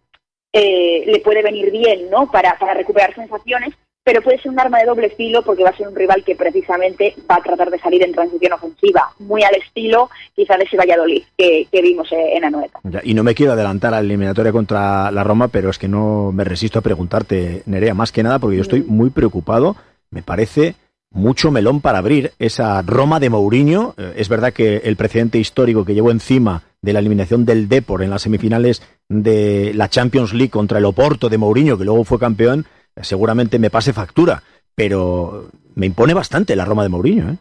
eh, 0.51 1.03
le 1.07 1.19
puede 1.19 1.41
venir 1.41 1.71
bien, 1.71 2.11
¿no? 2.11 2.29
Para, 2.31 2.59
para 2.59 2.75
recuperar 2.75 3.15
sensaciones, 3.15 3.73
pero 4.03 4.21
puede 4.21 4.41
ser 4.41 4.51
un 4.51 4.59
arma 4.59 4.79
de 4.79 4.85
doble 4.85 5.09
filo 5.09 5.41
porque 5.43 5.63
va 5.63 5.69
a 5.69 5.77
ser 5.77 5.87
un 5.87 5.95
rival 5.95 6.23
que 6.25 6.35
precisamente 6.35 7.15
va 7.29 7.35
a 7.35 7.43
tratar 7.43 7.69
de 7.69 7.79
salir 7.79 8.03
en 8.03 8.11
transición 8.11 8.53
ofensiva, 8.53 9.09
muy 9.19 9.43
al 9.43 9.55
estilo 9.55 10.09
quizá 10.35 10.57
de 10.57 10.65
ese 10.65 10.77
Valladolid 10.77 11.23
que, 11.37 11.67
vimos 11.81 12.07
en 12.11 12.45
Anoeta. 12.45 12.79
Y 13.03 13.13
no 13.13 13.23
me 13.23 13.35
quiero 13.35 13.53
adelantar 13.53 13.93
a 13.93 13.97
la 13.97 14.05
eliminatoria 14.05 14.51
contra 14.51 15.11
la 15.11 15.23
Roma, 15.23 15.47
pero 15.47 15.69
es 15.69 15.77
que 15.77 15.87
no 15.87 16.31
me 16.33 16.43
resisto 16.43 16.79
a 16.79 16.81
preguntarte, 16.81 17.63
Nerea, 17.65 17.93
más 17.93 18.11
que 18.11 18.23
nada 18.23 18.39
porque 18.39 18.57
yo 18.57 18.61
estoy 18.61 18.81
mm. 18.81 18.87
muy 18.87 19.09
preocupado, 19.09 19.75
me 20.09 20.21
parece 20.21 20.75
mucho 21.13 21.51
melón 21.51 21.79
para 21.79 21.99
abrir 21.99 22.31
esa 22.39 22.81
Roma 22.81 23.19
de 23.19 23.29
Mourinho. 23.29 23.93
Eh, 23.97 24.13
es 24.17 24.29
verdad 24.29 24.51
que 24.51 24.77
el 24.77 24.95
precedente 24.95 25.37
histórico 25.37 25.85
que 25.85 25.93
llevó 25.93 26.11
encima 26.11 26.63
de 26.81 26.91
la 26.91 26.99
eliminación 26.99 27.45
del 27.45 27.69
Depor 27.69 28.03
en 28.03 28.09
las 28.09 28.23
semifinales 28.23 28.81
de 29.07 29.71
la 29.73 29.89
Champions 29.89 30.33
League 30.33 30.49
contra 30.49 30.79
el 30.79 30.85
Oporto 30.85 31.29
de 31.29 31.37
Mourinho, 31.37 31.77
que 31.77 31.85
luego 31.85 32.03
fue 32.03 32.19
campeón, 32.19 32.65
seguramente 33.01 33.59
me 33.59 33.69
pase 33.69 33.93
factura, 33.93 34.41
pero 34.75 35.49
me 35.75 35.85
impone 35.85 36.13
bastante 36.13 36.55
la 36.55 36.65
Roma 36.65 36.83
de 36.83 36.89
Mourinho. 36.89 37.31
¿eh? 37.31 37.37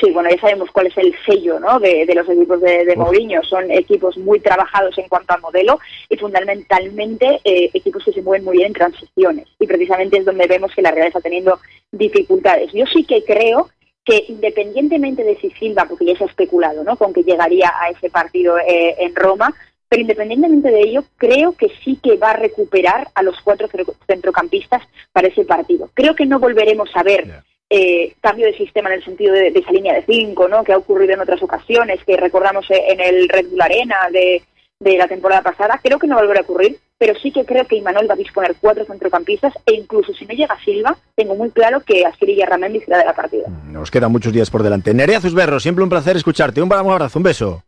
Sí, 0.00 0.10
bueno, 0.12 0.28
ya 0.30 0.40
sabemos 0.40 0.70
cuál 0.70 0.86
es 0.86 0.96
el 0.96 1.12
sello 1.26 1.58
¿no? 1.58 1.80
de, 1.80 2.06
los 2.14 2.28
equipos 2.28 2.60
de, 2.60 2.94
Mourinho. 2.96 3.42
Son 3.42 3.70
equipos 3.70 4.16
muy 4.18 4.38
trabajados 4.40 4.96
en 4.98 5.08
cuanto 5.08 5.34
al 5.34 5.40
modelo 5.40 5.80
y 6.08 6.16
fundamentalmente 6.16 7.40
eh, 7.44 7.70
equipos 7.74 8.04
que 8.04 8.12
se 8.12 8.22
mueven 8.22 8.44
muy 8.44 8.58
bien 8.58 8.68
en 8.68 8.74
transiciones. 8.74 9.48
Y 9.58 9.66
precisamente 9.66 10.18
es 10.18 10.24
donde 10.24 10.46
vemos 10.46 10.72
que 10.74 10.82
la 10.82 10.92
Real 10.92 11.08
está 11.08 11.20
teniendo 11.20 11.58
dificultades. 11.90 12.72
Yo 12.72 12.84
sí 12.86 13.04
que 13.04 13.24
creo 13.24 13.70
que 14.04 14.24
independientemente 14.28 15.24
de 15.24 15.36
si 15.36 15.50
Silva, 15.50 15.84
porque 15.86 16.06
ya 16.06 16.16
se 16.16 16.24
ha 16.24 16.28
especulado 16.28 16.84
¿no? 16.84 16.96
con 16.96 17.12
que 17.12 17.24
llegaría 17.24 17.70
a 17.78 17.90
ese 17.90 18.08
partido 18.08 18.56
eh, 18.58 18.94
en 18.98 19.14
Roma, 19.14 19.52
pero 19.88 20.02
independientemente 20.02 20.70
de 20.70 20.80
ello, 20.80 21.04
creo 21.16 21.52
que 21.52 21.68
sí 21.84 21.98
que 22.02 22.16
va 22.16 22.30
a 22.30 22.36
recuperar 22.36 23.08
a 23.14 23.22
los 23.22 23.40
cuatro 23.42 23.68
centrocampistas 24.06 24.82
para 25.12 25.28
ese 25.28 25.44
partido. 25.44 25.90
Creo 25.94 26.14
que 26.14 26.26
no 26.26 26.38
volveremos 26.38 26.90
a 26.94 27.02
ver 27.02 27.42
eh, 27.70 28.14
cambio 28.20 28.46
de 28.46 28.56
sistema 28.56 28.88
en 28.88 28.96
el 28.96 29.04
sentido 29.04 29.34
de, 29.34 29.48
esa 29.48 29.72
línea 29.72 29.94
de 29.94 30.04
cinco, 30.04 30.48
¿no? 30.48 30.64
que 30.64 30.72
ha 30.72 30.78
ocurrido 30.78 31.14
en 31.14 31.20
otras 31.20 31.42
ocasiones, 31.42 32.02
que 32.04 32.16
recordamos 32.16 32.66
en 32.70 33.00
el 33.00 33.28
Red 33.28 33.48
Bull 33.50 33.60
Arena 33.60 33.96
de, 34.10 34.42
la 34.80 35.08
temporada 35.08 35.42
pasada. 35.42 35.80
Creo 35.82 35.98
que 35.98 36.06
no 36.06 36.16
volverá 36.16 36.40
a 36.40 36.44
ocurrir, 36.44 36.78
pero 36.96 37.18
sí 37.18 37.30
que 37.32 37.44
creo 37.44 37.66
que 37.66 37.76
Imanol 37.76 38.08
va 38.08 38.14
a 38.14 38.16
disponer 38.16 38.56
cuatro 38.60 38.84
centrocampistas 38.84 39.52
e 39.66 39.74
incluso 39.74 40.14
si 40.14 40.24
no 40.24 40.34
llega 40.34 40.58
Silva, 40.64 40.96
tengo 41.14 41.34
muy 41.34 41.50
claro 41.50 41.80
que 41.80 42.06
Asiri 42.06 42.40
y 42.40 42.44
Ramendi 42.44 42.80
será 42.80 42.98
de 42.98 43.04
la 43.04 43.14
partida. 43.14 43.48
Nos 43.66 43.90
quedan 43.90 44.12
muchos 44.12 44.32
días 44.32 44.50
por 44.50 44.62
delante. 44.62 44.94
Nerea 44.94 45.20
Zusberro, 45.20 45.60
siempre 45.60 45.84
un 45.84 45.90
placer 45.90 46.16
escucharte. 46.16 46.62
Un 46.62 46.72
abrazo, 46.72 47.18
un 47.18 47.22
beso. 47.22 47.62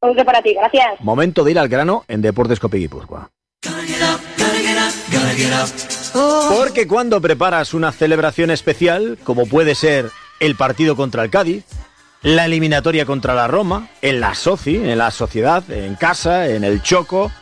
Otro 0.00 0.24
para 0.24 0.42
ti, 0.42 0.54
gracias. 0.54 1.00
Momento 1.00 1.42
de 1.42 1.50
ir 1.50 1.58
al 1.58 1.68
grano 1.68 2.04
en 2.06 2.22
Deportes 2.22 2.60
Copi 2.60 2.88
Porque 6.48 6.86
cuando 6.86 7.20
preparas 7.20 7.74
una 7.74 7.90
celebración 7.90 8.50
especial, 8.50 9.18
como 9.24 9.46
puede 9.46 9.74
ser 9.74 10.10
el 10.38 10.54
partido 10.54 10.94
contra 10.94 11.24
el 11.24 11.30
Cádiz, 11.30 11.64
la 12.22 12.44
eliminatoria 12.44 13.06
contra 13.06 13.34
la 13.34 13.48
Roma, 13.48 13.88
en 14.00 14.20
la 14.20 14.36
Soci, 14.36 14.76
en 14.76 14.98
la 14.98 15.10
sociedad, 15.10 15.68
en 15.70 15.96
casa, 15.96 16.48
en 16.48 16.62
el 16.62 16.80
Choco, 16.80 17.32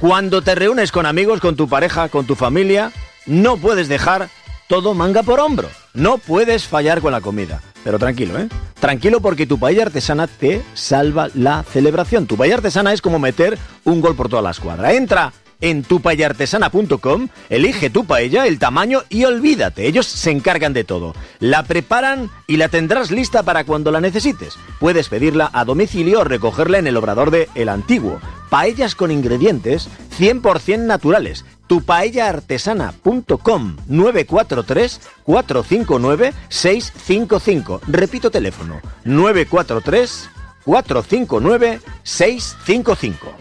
cuando 0.00 0.40
te 0.40 0.54
reúnes 0.54 0.92
con 0.92 1.04
amigos, 1.04 1.40
con 1.40 1.56
tu 1.56 1.68
pareja, 1.68 2.08
con 2.08 2.26
tu 2.26 2.34
familia, 2.34 2.92
no 3.26 3.58
puedes 3.58 3.88
dejar 3.88 4.28
todo 4.68 4.94
manga 4.94 5.22
por 5.22 5.40
hombro. 5.40 5.68
No 5.92 6.16
puedes 6.16 6.66
fallar 6.66 7.02
con 7.02 7.12
la 7.12 7.20
comida. 7.20 7.60
Pero 7.86 8.00
tranquilo, 8.00 8.36
¿eh? 8.36 8.48
Tranquilo 8.80 9.20
porque 9.20 9.46
tu 9.46 9.60
paella 9.60 9.82
artesana 9.82 10.26
te 10.26 10.60
salva 10.74 11.28
la 11.34 11.62
celebración. 11.62 12.26
Tu 12.26 12.36
paella 12.36 12.56
artesana 12.56 12.92
es 12.92 13.00
como 13.00 13.20
meter 13.20 13.56
un 13.84 14.00
gol 14.00 14.16
por 14.16 14.28
toda 14.28 14.42
la 14.42 14.50
escuadra. 14.50 14.92
Entra 14.92 15.32
en 15.60 15.84
tupayartesana.com, 15.84 17.28
elige 17.48 17.88
tu 17.88 18.04
paella, 18.04 18.48
el 18.48 18.58
tamaño 18.58 19.02
y 19.08 19.24
olvídate, 19.24 19.86
ellos 19.86 20.06
se 20.06 20.32
encargan 20.32 20.72
de 20.72 20.82
todo. 20.82 21.14
La 21.38 21.62
preparan 21.62 22.28
y 22.48 22.56
la 22.56 22.68
tendrás 22.68 23.12
lista 23.12 23.44
para 23.44 23.62
cuando 23.62 23.92
la 23.92 24.00
necesites. 24.00 24.58
Puedes 24.80 25.08
pedirla 25.08 25.48
a 25.52 25.64
domicilio 25.64 26.22
o 26.22 26.24
recogerla 26.24 26.78
en 26.78 26.88
el 26.88 26.96
obrador 26.96 27.30
de 27.30 27.48
El 27.54 27.68
Antiguo. 27.68 28.18
Paellas 28.50 28.96
con 28.96 29.12
ingredientes 29.12 29.88
100% 30.18 30.80
naturales. 30.80 31.44
tupaellaartesana.com 31.66 33.76
943 33.86 35.00
459 35.24 36.32
655. 36.48 37.80
Repito 37.88 38.30
teléfono 38.30 38.80
943 39.04 40.30
459 40.64 41.80
655. 42.02 43.36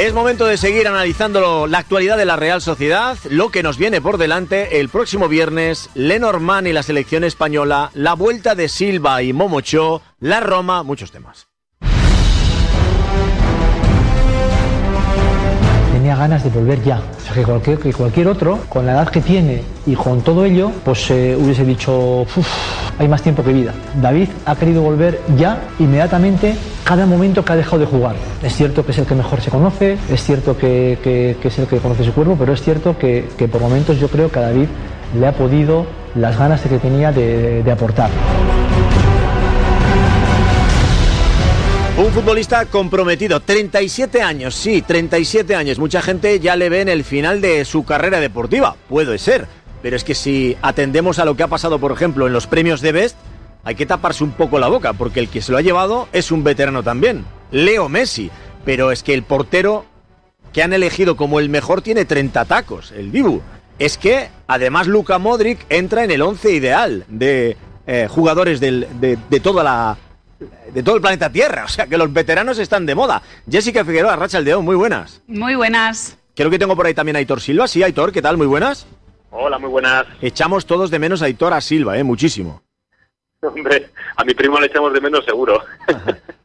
Es 0.00 0.14
momento 0.14 0.46
de 0.46 0.56
seguir 0.56 0.88
analizando 0.88 1.66
la 1.66 1.76
actualidad 1.76 2.16
de 2.16 2.24
la 2.24 2.36
Real 2.36 2.62
Sociedad, 2.62 3.18
lo 3.28 3.50
que 3.50 3.62
nos 3.62 3.76
viene 3.76 4.00
por 4.00 4.16
delante 4.16 4.80
el 4.80 4.88
próximo 4.88 5.28
viernes, 5.28 5.90
Lenormand 5.94 6.68
y 6.68 6.72
la 6.72 6.82
selección 6.82 7.22
española, 7.22 7.90
la 7.92 8.14
vuelta 8.14 8.54
de 8.54 8.70
Silva 8.70 9.22
y 9.22 9.34
Momocho, 9.34 10.00
la 10.18 10.40
Roma, 10.40 10.84
muchos 10.84 11.12
temas. 11.12 11.49
Ganas 16.16 16.44
de 16.44 16.50
volver 16.50 16.82
ya. 16.82 16.98
O 16.98 17.20
sea, 17.20 17.34
que 17.34 17.92
cualquier, 17.92 18.28
otro, 18.28 18.60
con 18.68 18.86
la 18.86 18.92
edad 18.92 19.08
que 19.08 19.20
tiene 19.20 19.62
y 19.86 19.94
con 19.94 20.22
todo 20.22 20.44
ello, 20.44 20.70
pues 20.84 21.10
eh, 21.10 21.36
hubiese 21.38 21.64
dicho, 21.64 22.26
hay 22.98 23.08
más 23.08 23.22
tiempo 23.22 23.42
que 23.42 23.52
vida. 23.52 23.72
David 24.00 24.28
ha 24.46 24.56
querido 24.56 24.82
volver 24.82 25.20
ya, 25.36 25.60
inmediatamente, 25.78 26.54
cada 26.84 27.06
momento 27.06 27.44
que 27.44 27.52
ha 27.52 27.56
dejado 27.56 27.78
de 27.78 27.86
jugar. 27.86 28.16
Es 28.42 28.54
cierto 28.54 28.84
que 28.84 28.92
es 28.92 28.98
el 28.98 29.06
que 29.06 29.14
mejor 29.14 29.40
se 29.40 29.50
conoce, 29.50 29.98
es 30.10 30.22
cierto 30.22 30.56
que, 30.56 31.36
es 31.42 31.58
el 31.58 31.66
que 31.66 31.78
conoce 31.78 32.04
su 32.04 32.12
cuerpo, 32.12 32.36
pero 32.38 32.52
es 32.52 32.62
cierto 32.62 32.96
que, 32.98 33.26
por 33.50 33.60
momentos 33.60 33.98
yo 33.98 34.08
creo 34.08 34.30
que 34.30 34.38
a 34.38 34.42
David 34.42 34.68
le 35.18 35.26
ha 35.26 35.32
podido 35.32 35.86
las 36.14 36.38
ganas 36.38 36.60
que 36.60 36.78
tenía 36.78 37.12
de 37.12 37.70
aportar. 37.70 38.10
Un 42.00 42.12
futbolista 42.12 42.64
comprometido, 42.64 43.40
37 43.40 44.22
años, 44.22 44.54
sí, 44.54 44.80
37 44.80 45.54
años. 45.54 45.78
Mucha 45.78 46.00
gente 46.00 46.40
ya 46.40 46.56
le 46.56 46.70
ve 46.70 46.80
en 46.80 46.88
el 46.88 47.04
final 47.04 47.42
de 47.42 47.62
su 47.66 47.84
carrera 47.84 48.20
deportiva, 48.20 48.74
puede 48.88 49.18
ser. 49.18 49.46
Pero 49.82 49.96
es 49.96 50.02
que 50.02 50.14
si 50.14 50.56
atendemos 50.62 51.18
a 51.18 51.26
lo 51.26 51.36
que 51.36 51.42
ha 51.42 51.48
pasado, 51.48 51.78
por 51.78 51.92
ejemplo, 51.92 52.26
en 52.26 52.32
los 52.32 52.46
premios 52.46 52.80
de 52.80 52.92
Best, 52.92 53.18
hay 53.64 53.74
que 53.74 53.84
taparse 53.84 54.24
un 54.24 54.30
poco 54.30 54.58
la 54.58 54.68
boca, 54.68 54.94
porque 54.94 55.20
el 55.20 55.28
que 55.28 55.42
se 55.42 55.52
lo 55.52 55.58
ha 55.58 55.60
llevado 55.60 56.08
es 56.14 56.32
un 56.32 56.42
veterano 56.42 56.82
también, 56.82 57.26
Leo 57.50 57.90
Messi. 57.90 58.30
Pero 58.64 58.92
es 58.92 59.02
que 59.02 59.12
el 59.12 59.22
portero 59.22 59.84
que 60.54 60.62
han 60.62 60.72
elegido 60.72 61.16
como 61.16 61.38
el 61.38 61.50
mejor 61.50 61.82
tiene 61.82 62.06
30 62.06 62.46
tacos, 62.46 62.92
el 62.92 63.12
Dibu. 63.12 63.42
Es 63.78 63.98
que 63.98 64.30
además 64.46 64.86
Luka 64.86 65.18
Modric 65.18 65.66
entra 65.68 66.02
en 66.02 66.12
el 66.12 66.22
11 66.22 66.50
ideal 66.50 67.04
de 67.08 67.58
eh, 67.86 68.08
jugadores 68.08 68.58
de 68.58 69.40
toda 69.42 69.62
la, 69.62 69.98
de 70.72 70.82
todo 70.82 70.96
el 70.96 71.00
planeta 71.00 71.30
Tierra. 71.30 71.64
O 71.64 71.68
sea 71.68 71.86
que 71.86 71.96
los 71.98 72.12
veteranos 72.12 72.58
están 72.58 72.86
de 72.86 72.94
moda. 72.94 73.22
Jessica 73.50 73.84
Figueroa, 73.84 74.16
Racha 74.16 74.38
Aldeón, 74.38 74.64
muy 74.64 74.76
buenas. 74.76 75.22
Muy 75.26 75.54
buenas. 75.54 76.16
Creo 76.34 76.50
que 76.50 76.58
tengo 76.58 76.76
por 76.76 76.86
ahí 76.86 76.94
también 76.94 77.16
a 77.16 77.18
Aitor 77.18 77.40
Silva. 77.40 77.66
Sí, 77.68 77.82
Aitor, 77.82 78.12
¿qué 78.12 78.22
tal? 78.22 78.36
Muy 78.36 78.46
buenas. 78.46 78.86
Hola, 79.30 79.58
muy 79.58 79.68
buenas. 79.70 80.06
Echamos 80.20 80.66
todos 80.66 80.90
de 80.90 80.98
menos 80.98 81.22
a 81.22 81.26
Aitor 81.26 81.52
a 81.52 81.60
Silva, 81.60 81.98
¿eh? 81.98 82.04
Muchísimo. 82.04 82.62
Hombre, 83.42 83.90
a 84.16 84.24
mi 84.24 84.34
primo 84.34 84.58
le 84.60 84.66
echamos 84.66 84.92
de 84.92 85.00
menos 85.00 85.24
seguro. 85.24 85.62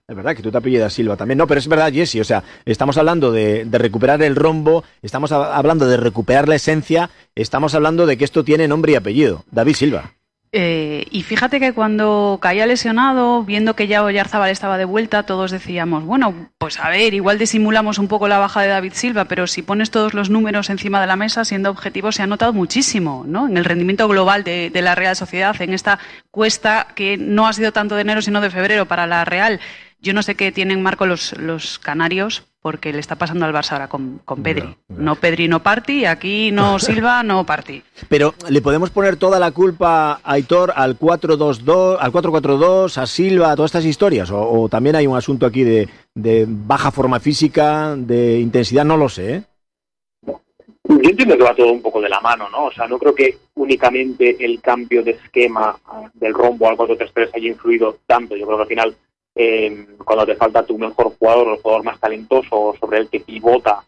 Es 0.08 0.16
verdad 0.16 0.36
que 0.36 0.44
tú 0.44 0.52
te 0.52 0.58
apellidas 0.58 0.94
Silva 0.94 1.18
también. 1.18 1.38
No, 1.38 1.48
pero 1.48 1.60
es 1.60 1.68
verdad, 1.68 1.92
Jessy. 1.92 2.20
O 2.20 2.24
sea, 2.24 2.44
estamos 2.64 2.98
hablando 2.98 3.32
de, 3.32 3.66
de 3.66 3.78
recuperar 3.78 4.22
el 4.22 4.36
rombo, 4.36 4.84
estamos 5.02 5.32
a- 5.32 5.56
hablando 5.58 5.88
de 5.88 5.98
recuperar 5.98 6.48
la 6.48 6.56
esencia, 6.56 7.10
estamos 7.34 7.74
hablando 7.76 8.06
de 8.06 8.18
que 8.18 8.24
esto 8.26 8.44
tiene 8.44 8.68
nombre 8.68 8.92
y 8.92 8.96
apellido. 8.96 9.44
David 9.52 9.74
Silva. 9.76 10.12
Eh, 10.58 11.06
y 11.12 11.24
fíjate 11.24 11.60
que 11.60 11.74
cuando 11.74 12.40
caía 12.42 12.66
lesionado, 12.66 13.44
viendo 13.44 13.76
que 13.76 13.88
ya 13.88 14.06
Oyarzábal 14.06 14.50
estaba 14.50 14.78
de 14.78 14.86
vuelta, 14.86 15.24
todos 15.24 15.52
decíamos, 15.52 16.06
bueno, 16.06 16.50
pues 16.58 16.80
a 16.80 16.88
ver, 16.88 17.14
igual 17.14 17.38
disimulamos 17.38 18.00
un 18.00 18.08
poco 18.08 18.30
la 18.30 18.38
baja 18.38 18.62
de 18.62 18.70
David 18.70 18.94
Silva, 18.94 19.26
pero 19.26 19.48
si 19.48 19.64
pones 19.64 19.92
todos 19.92 20.14
los 20.14 20.30
números 20.30 20.70
encima 20.70 21.02
de 21.02 21.08
la 21.08 21.18
mesa, 21.18 21.44
siendo 21.44 21.70
objetivo, 21.70 22.14
se 22.14 22.24
ha 22.24 22.28
notado 22.28 22.54
muchísimo, 22.54 23.26
¿no? 23.28 23.50
En 23.50 23.58
el 23.58 23.66
rendimiento 23.66 24.08
global 24.08 24.46
de, 24.46 24.70
de 24.70 24.82
la 24.82 24.96
Real 24.96 25.18
Sociedad, 25.18 25.62
en 25.62 25.74
esta 25.74 26.00
cuesta 26.32 26.88
que 26.96 27.18
no 27.18 27.48
ha 27.48 27.52
sido 27.52 27.74
tanto 27.74 27.96
de 27.96 28.04
enero, 28.04 28.22
sino 28.22 28.40
de 28.40 28.50
febrero 28.50 28.86
para 28.86 29.08
la 29.08 29.26
Real. 29.26 29.60
Yo 30.06 30.14
no 30.14 30.22
sé 30.22 30.36
qué 30.36 30.52
tienen 30.52 30.84
Marco 30.84 31.08
los, 31.08 31.36
los 31.36 31.80
canarios, 31.80 32.44
porque 32.62 32.94
le 32.94 33.00
está 33.00 33.16
pasando 33.16 33.44
al 33.44 33.54
Barça 33.56 33.72
ahora 33.72 33.88
con, 33.88 34.20
con 34.24 34.44
Pedri. 34.44 34.76
No 34.88 35.16
Pedri, 35.16 35.48
no 35.48 35.64
Parti, 35.64 36.06
aquí 36.06 36.52
no 36.52 36.78
Silva, 36.88 37.24
no 37.24 37.44
Parti. 37.44 37.82
Pero 38.08 38.36
le 38.48 38.62
podemos 38.62 38.92
poner 38.92 39.16
toda 39.16 39.40
la 39.40 39.50
culpa 39.50 40.12
a 40.12 40.34
Aitor 40.34 40.74
al 40.76 41.00
4-2-2, 41.00 41.98
al 42.00 42.12
4-4-2, 42.12 43.00
a 43.00 43.08
Silva, 43.08 43.52
a 43.52 43.56
todas 43.56 43.70
estas 43.70 43.86
historias. 43.86 44.30
O, 44.30 44.48
o 44.48 44.70
también 44.70 44.96
hay 44.96 45.08
un 45.08 45.18
asunto 45.18 45.48
aquí 45.48 45.64
de, 45.64 45.90
de 46.14 46.46
baja 46.48 46.92
forma 46.92 47.20
física, 47.20 47.96
de 47.98 48.40
intensidad, 48.40 48.86
no 48.86 48.98
lo 48.98 49.10
sé. 49.10 49.38
¿eh? 49.38 49.44
Yo 50.88 51.10
entiendo 51.10 51.36
que 51.36 51.44
va 51.44 51.56
todo 51.56 51.72
un 51.72 51.82
poco 51.82 52.00
de 52.00 52.10
la 52.10 52.22
mano, 52.22 52.48
¿no? 52.52 52.66
O 52.66 52.72
sea, 52.72 52.88
no 52.88 53.00
creo 53.00 53.16
que 53.16 53.40
únicamente 53.56 54.38
el 54.40 54.62
cambio 54.62 55.04
de 55.04 55.12
esquema 55.12 55.76
del 56.14 56.36
rombo 56.36 56.70
al 56.70 56.78
4-3-3 56.78 57.30
haya 57.34 57.48
influido 57.48 57.98
tanto. 58.06 58.36
Yo 58.36 58.46
creo 58.46 58.58
que 58.60 58.64
al 58.64 58.70
final, 58.70 58.96
eh, 59.36 59.86
cuando 60.04 60.26
te 60.26 60.36
falta 60.36 60.66
tu 60.66 60.78
mejor 60.78 61.14
jugador, 61.20 61.50
el 61.50 61.62
jugador 61.62 61.84
más 61.84 62.00
talentoso, 62.00 62.74
sobre 62.80 63.00
el 63.00 63.10
que 63.10 63.20
pivota 63.20 63.84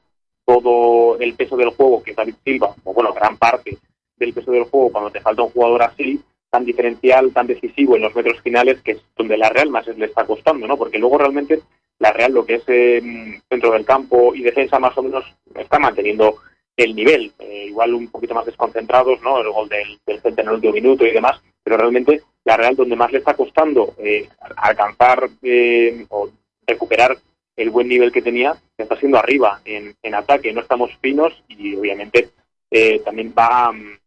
todo 0.46 1.18
el 1.20 1.34
peso 1.36 1.56
del 1.56 1.70
juego, 1.70 2.04
que 2.04 2.12
es 2.12 2.18
David 2.18 2.36
Silva, 2.44 2.76
o 2.84 2.94
bueno, 2.94 3.14
gran 3.14 3.38
parte 3.38 3.78
del 4.18 4.34
peso 4.34 4.52
del 4.52 4.64
juego, 4.64 4.92
cuando 4.92 5.12
te 5.12 5.22
falta 5.22 5.44
un 5.44 5.50
jugador 5.50 5.84
así, 5.84 6.22
tan 6.50 6.66
diferencial, 6.66 7.32
tan 7.34 7.48
decisivo 7.48 7.96
en 7.96 8.04
los 8.04 8.16
metros 8.16 8.42
finales, 8.42 8.82
que 8.82 8.94
es 8.94 9.02
donde 9.16 9.38
la 9.38 9.50
Real 9.50 9.70
más 9.70 9.88
le 9.88 10.06
está 10.06 10.26
costando, 10.26 10.68
¿no? 10.68 10.78
Porque 10.78 10.98
luego 10.98 11.18
realmente 11.18 11.62
la 12.00 12.12
Real, 12.12 12.34
lo 12.34 12.46
que 12.46 12.56
es 12.56 12.64
eh, 12.68 13.02
centro 13.50 13.72
del 13.72 13.86
campo 13.86 14.34
y 14.34 14.42
defensa, 14.42 14.80
más 14.80 14.98
o 14.98 15.04
menos 15.04 15.26
está 15.56 15.80
manteniendo 15.80 16.36
el 16.76 16.96
nivel, 16.96 17.34
eh, 17.40 17.66
igual 17.68 17.94
un 17.94 18.08
poquito 18.10 18.34
más 18.34 18.46
desconcentrados, 18.46 19.22
¿no? 19.22 19.42
El 19.42 19.52
gol 19.52 19.68
del, 19.68 20.00
del 20.06 20.22
Celta 20.22 20.42
en 20.42 20.48
el 20.50 20.54
último 20.56 20.74
minuto 20.74 21.06
y 21.06 21.12
demás, 21.12 21.42
pero 21.68 21.80
realmente 21.80 22.22
la 22.46 22.56
Real 22.56 22.78
donde 22.78 22.96
más 22.96 23.12
le 23.12 23.18
está 23.18 23.34
costando 23.34 23.94
eh, 23.98 24.30
alcanzar 24.56 25.30
eh, 25.42 26.06
o 26.08 26.30
recuperar 26.66 27.18
el 27.58 27.70
buen 27.72 27.90
nivel 27.90 28.10
que 28.10 28.22
tenía 28.22 28.56
está 28.78 28.96
siendo 28.96 29.18
arriba 29.18 29.60
en, 29.66 29.94
en 30.02 30.16
ataque, 30.16 30.54
no 30.54 30.62
estamos 30.62 30.92
finos 31.02 31.34
y 31.50 31.76
obviamente 31.76 32.30
eh, 32.72 33.00
también 33.00 33.34
va 33.38 33.74
mm, 33.74 34.00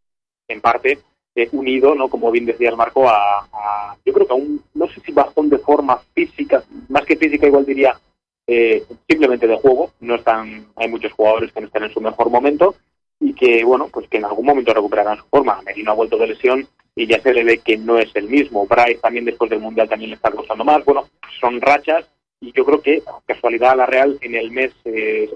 en 0.47 0.59
parte 0.59 0.97
eh, 1.35 1.49
unido, 1.51 1.93
¿no? 1.93 2.09
Como 2.09 2.31
bien 2.31 2.47
decías 2.47 2.75
Marco, 2.75 3.07
a, 3.07 3.95
yo 4.03 4.11
creo 4.11 4.25
que 4.25 4.33
a 4.33 4.37
un, 4.37 4.63
no 4.73 4.87
sé 4.87 4.99
si 5.01 5.11
bajón 5.11 5.51
de 5.51 5.59
forma 5.59 6.01
física, 6.15 6.63
más 6.89 7.05
que 7.05 7.17
física 7.17 7.45
igual 7.45 7.63
diría 7.63 7.95
eh, 8.47 8.83
simplemente 9.07 9.45
de 9.45 9.57
juego, 9.57 9.91
no 9.99 10.15
están, 10.15 10.65
hay 10.77 10.87
muchos 10.87 11.11
jugadores 11.11 11.51
que 11.51 11.61
no 11.61 11.67
están 11.67 11.83
en 11.83 11.93
su 11.93 12.01
mejor 12.01 12.31
momento 12.31 12.73
y 13.19 13.35
que 13.35 13.63
bueno, 13.63 13.87
pues 13.93 14.07
que 14.07 14.17
en 14.17 14.25
algún 14.25 14.47
momento 14.47 14.73
recuperarán 14.73 15.19
su 15.19 15.25
forma. 15.25 15.61
Merino 15.61 15.91
ha 15.91 15.95
vuelto 15.95 16.17
de 16.17 16.25
lesión 16.25 16.67
y 17.01 17.07
ya 17.07 17.19
se 17.19 17.33
le 17.33 17.43
ve 17.43 17.57
que 17.57 17.77
no 17.77 17.97
es 17.97 18.15
el 18.15 18.29
mismo. 18.29 18.67
Bryce 18.67 18.99
también 19.01 19.25
después 19.25 19.49
del 19.49 19.59
Mundial 19.59 19.89
también 19.89 20.11
le 20.11 20.15
está 20.17 20.29
costando 20.29 20.63
más. 20.63 20.85
Bueno, 20.85 21.07
son 21.39 21.59
rachas 21.59 22.05
y 22.39 22.51
yo 22.51 22.63
creo 22.63 22.79
que 22.79 23.01
casualidad 23.25 23.71
a 23.71 23.75
la 23.75 23.85
Real 23.87 24.19
en 24.21 24.35
el 24.35 24.51
mes 24.51 24.71
eh, 24.85 25.27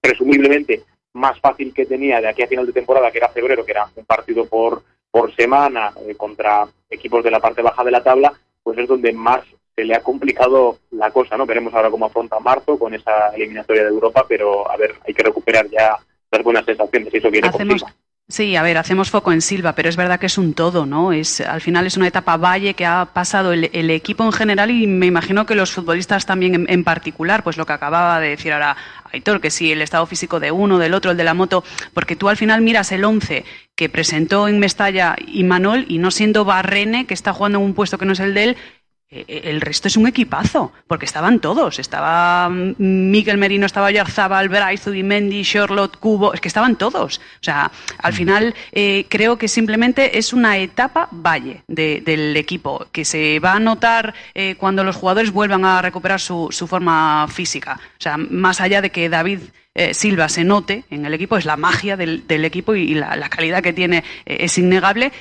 presumiblemente 0.00 0.84
más 1.12 1.38
fácil 1.40 1.74
que 1.74 1.84
tenía 1.84 2.22
de 2.22 2.28
aquí 2.28 2.42
a 2.42 2.46
final 2.46 2.64
de 2.64 2.72
temporada, 2.72 3.10
que 3.10 3.18
era 3.18 3.28
febrero, 3.28 3.66
que 3.66 3.72
era 3.72 3.86
un 3.94 4.04
partido 4.06 4.46
por, 4.46 4.82
por 5.10 5.34
semana 5.36 5.92
eh, 6.06 6.14
contra 6.14 6.66
equipos 6.88 7.22
de 7.22 7.32
la 7.32 7.40
parte 7.40 7.60
baja 7.60 7.84
de 7.84 7.90
la 7.90 8.02
tabla, 8.02 8.32
pues 8.62 8.78
es 8.78 8.88
donde 8.88 9.12
más 9.12 9.44
se 9.76 9.84
le 9.84 9.94
ha 9.94 10.02
complicado 10.02 10.78
la 10.92 11.10
cosa, 11.10 11.36
¿no? 11.36 11.44
Veremos 11.44 11.74
ahora 11.74 11.90
cómo 11.90 12.06
afronta 12.06 12.40
marzo 12.40 12.78
con 12.78 12.94
esa 12.94 13.28
eliminatoria 13.34 13.82
de 13.82 13.90
Europa, 13.90 14.24
pero 14.26 14.70
a 14.70 14.76
ver, 14.78 14.94
hay 15.06 15.12
que 15.12 15.22
recuperar 15.22 15.68
ya 15.68 15.98
las 16.30 16.42
buenas 16.42 16.64
sensaciones, 16.64 17.12
eso 17.12 17.30
viene 17.30 17.48
Hacemos. 17.48 17.84
Sí, 18.28 18.56
a 18.56 18.62
ver, 18.62 18.78
hacemos 18.78 19.10
foco 19.10 19.32
en 19.32 19.40
Silva, 19.40 19.74
pero 19.74 19.88
es 19.88 19.96
verdad 19.96 20.20
que 20.20 20.26
es 20.26 20.38
un 20.38 20.54
todo, 20.54 20.86
¿no? 20.86 21.12
Es, 21.12 21.40
al 21.40 21.60
final 21.60 21.86
es 21.86 21.96
una 21.96 22.08
etapa 22.08 22.36
valle 22.36 22.74
que 22.74 22.86
ha 22.86 23.06
pasado 23.06 23.52
el, 23.52 23.90
equipo 23.90 24.24
en 24.24 24.32
general 24.32 24.70
y 24.70 24.86
me 24.86 25.06
imagino 25.06 25.46
que 25.46 25.54
los 25.54 25.72
futbolistas 25.72 26.26
también 26.26 26.54
en, 26.54 26.66
en 26.68 26.84
particular, 26.84 27.42
pues 27.42 27.56
lo 27.56 27.66
que 27.66 27.72
acababa 27.72 28.20
de 28.20 28.30
decir 28.30 28.52
ahora 28.52 28.76
Aitor, 29.12 29.40
que 29.40 29.50
sí, 29.50 29.72
el 29.72 29.82
estado 29.82 30.06
físico 30.06 30.40
de 30.40 30.50
uno, 30.50 30.78
del 30.78 30.94
otro, 30.94 31.10
el 31.10 31.16
de 31.16 31.24
la 31.24 31.34
moto, 31.34 31.64
porque 31.94 32.16
tú 32.16 32.28
al 32.28 32.36
final 32.36 32.60
miras 32.60 32.92
el 32.92 33.04
11 33.04 33.44
que 33.74 33.88
presentó 33.88 34.48
en 34.48 34.58
Mestalla 34.58 35.16
y 35.26 35.44
Manol 35.44 35.86
y 35.88 35.98
no 35.98 36.10
siendo 36.10 36.44
Barrene, 36.44 37.06
que 37.06 37.14
está 37.14 37.32
jugando 37.32 37.58
en 37.58 37.64
un 37.64 37.74
puesto 37.74 37.96
que 37.96 38.04
no 38.04 38.12
es 38.12 38.20
el 38.20 38.34
de 38.34 38.44
él, 38.44 38.56
el 39.10 39.60
resto 39.62 39.88
es 39.88 39.96
un 39.96 40.06
equipazo, 40.06 40.72
porque 40.86 41.06
estaban 41.06 41.40
todos. 41.40 41.78
Estaba 41.78 42.48
mm, 42.50 42.74
Miguel 42.78 43.38
Merino, 43.38 43.64
estaba 43.66 43.90
Yarzábal, 43.90 44.48
Bryce, 44.48 44.84
Zubimendi, 44.84 45.42
Charlotte, 45.44 45.96
Cubo, 45.96 46.34
es 46.34 46.40
que 46.40 46.48
estaban 46.48 46.76
todos. 46.76 47.18
O 47.18 47.42
sea, 47.42 47.70
al 48.02 48.12
final 48.12 48.54
eh, 48.72 49.06
creo 49.08 49.38
que 49.38 49.48
simplemente 49.48 50.18
es 50.18 50.32
una 50.32 50.58
etapa 50.58 51.08
valle 51.10 51.62
de- 51.68 52.02
del 52.04 52.36
equipo, 52.36 52.86
que 52.92 53.04
se 53.04 53.38
va 53.40 53.54
a 53.54 53.60
notar 53.60 54.12
eh, 54.34 54.56
cuando 54.56 54.84
los 54.84 54.96
jugadores 54.96 55.32
vuelvan 55.32 55.64
a 55.64 55.80
recuperar 55.80 56.20
su, 56.20 56.48
su 56.50 56.66
forma 56.66 57.26
física. 57.28 57.80
O 57.98 58.00
sea, 58.02 58.16
más 58.18 58.60
allá 58.60 58.82
de 58.82 58.90
que 58.90 59.08
David 59.08 59.40
eh, 59.74 59.94
Silva 59.94 60.28
se 60.28 60.42
note 60.44 60.84
en 60.90 61.06
el 61.06 61.14
equipo, 61.14 61.36
es 61.36 61.44
la 61.44 61.56
magia 61.56 61.96
del, 61.96 62.26
del 62.26 62.44
equipo 62.44 62.74
y 62.74 62.94
la, 62.94 63.14
la 63.16 63.28
calidad 63.28 63.62
que 63.62 63.72
tiene 63.72 63.98
eh, 64.26 64.38
es 64.40 64.58
innegable. 64.58 65.12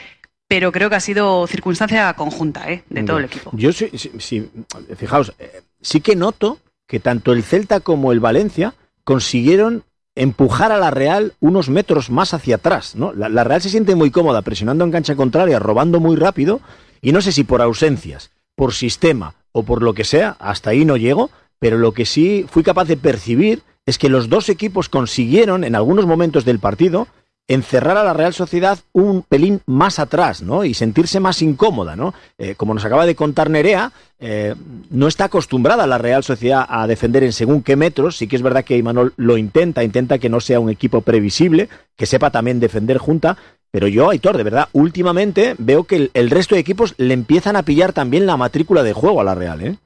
Pero 0.47 0.71
creo 0.71 0.89
que 0.89 0.95
ha 0.95 1.01
sido 1.01 1.45
circunstancia 1.47 2.13
conjunta 2.13 2.71
¿eh? 2.71 2.83
de 2.89 3.03
todo 3.03 3.17
el 3.17 3.25
equipo. 3.25 3.51
Yo 3.53 3.73
sí, 3.73 3.89
sí, 3.95 4.11
sí, 4.19 4.49
fijaos, 4.95 5.33
eh, 5.39 5.61
sí 5.81 6.01
que 6.01 6.15
noto 6.15 6.59
que 6.87 6.99
tanto 6.99 7.33
el 7.33 7.43
Celta 7.43 7.81
como 7.81 8.11
el 8.13 8.21
Valencia 8.21 8.73
consiguieron 9.03 9.83
empujar 10.15 10.71
a 10.71 10.77
la 10.77 10.89
Real 10.89 11.33
unos 11.41 11.69
metros 11.69 12.09
más 12.09 12.33
hacia 12.33 12.55
atrás, 12.55 12.95
¿no? 12.95 13.13
La, 13.13 13.29
la 13.29 13.43
Real 13.43 13.61
se 13.61 13.69
siente 13.69 13.93
muy 13.95 14.09
cómoda 14.09 14.41
presionando 14.41 14.83
en 14.83 14.91
cancha 14.91 15.15
contraria, 15.15 15.59
robando 15.59 15.99
muy 15.99 16.15
rápido, 16.15 16.61
y 17.01 17.11
no 17.11 17.21
sé 17.21 17.31
si 17.31 17.43
por 17.43 17.61
ausencias, 17.61 18.31
por 18.55 18.73
sistema 18.73 19.35
o 19.51 19.63
por 19.63 19.83
lo 19.83 19.93
que 19.93 20.03
sea, 20.03 20.35
hasta 20.39 20.71
ahí 20.71 20.85
no 20.85 20.97
llego, 20.97 21.29
pero 21.59 21.77
lo 21.77 21.91
que 21.91 22.05
sí 22.05 22.45
fui 22.49 22.63
capaz 22.63 22.85
de 22.85 22.97
percibir 22.97 23.63
es 23.85 23.97
que 23.97 24.09
los 24.09 24.29
dos 24.29 24.49
equipos 24.49 24.89
consiguieron 24.89 25.63
en 25.63 25.75
algunos 25.75 26.05
momentos 26.05 26.45
del 26.45 26.59
partido 26.59 27.07
encerrar 27.47 27.97
a 27.97 28.03
la 28.03 28.13
Real 28.13 28.33
Sociedad 28.33 28.79
un 28.91 29.23
pelín 29.23 29.61
más 29.65 29.99
atrás, 29.99 30.41
¿no? 30.41 30.65
Y 30.65 30.73
sentirse 30.73 31.19
más 31.19 31.41
incómoda, 31.41 31.95
¿no? 31.95 32.13
Eh, 32.37 32.55
como 32.55 32.73
nos 32.73 32.83
acaba 32.83 33.05
de 33.05 33.15
contar 33.15 33.49
Nerea, 33.49 33.91
eh, 34.19 34.55
no 34.89 35.07
está 35.07 35.25
acostumbrada 35.25 35.87
la 35.87 35.97
Real 35.97 36.23
Sociedad 36.23 36.65
a 36.67 36.87
defender 36.87 37.23
en 37.23 37.31
según 37.31 37.63
qué 37.63 37.75
metros. 37.75 38.17
Sí 38.17 38.27
que 38.27 38.35
es 38.35 38.41
verdad 38.41 38.65
que 38.65 38.77
Imanol 38.77 39.13
lo 39.15 39.37
intenta, 39.37 39.83
intenta 39.83 40.19
que 40.19 40.29
no 40.29 40.39
sea 40.39 40.59
un 40.59 40.69
equipo 40.69 41.01
previsible, 41.01 41.69
que 41.95 42.05
sepa 42.05 42.31
también 42.31 42.59
defender 42.59 42.97
junta. 42.97 43.37
Pero 43.71 43.87
yo, 43.87 44.09
Aitor, 44.09 44.37
de 44.37 44.43
verdad, 44.43 44.69
últimamente 44.73 45.55
veo 45.57 45.83
que 45.83 45.97
el, 45.97 46.11
el 46.13 46.29
resto 46.29 46.55
de 46.55 46.61
equipos 46.61 46.95
le 46.97 47.13
empiezan 47.13 47.55
a 47.55 47.63
pillar 47.63 47.93
también 47.93 48.25
la 48.25 48.37
matrícula 48.37 48.83
de 48.83 48.93
juego 48.93 49.21
a 49.21 49.25
la 49.25 49.35
Real, 49.35 49.61
¿eh? 49.61 49.77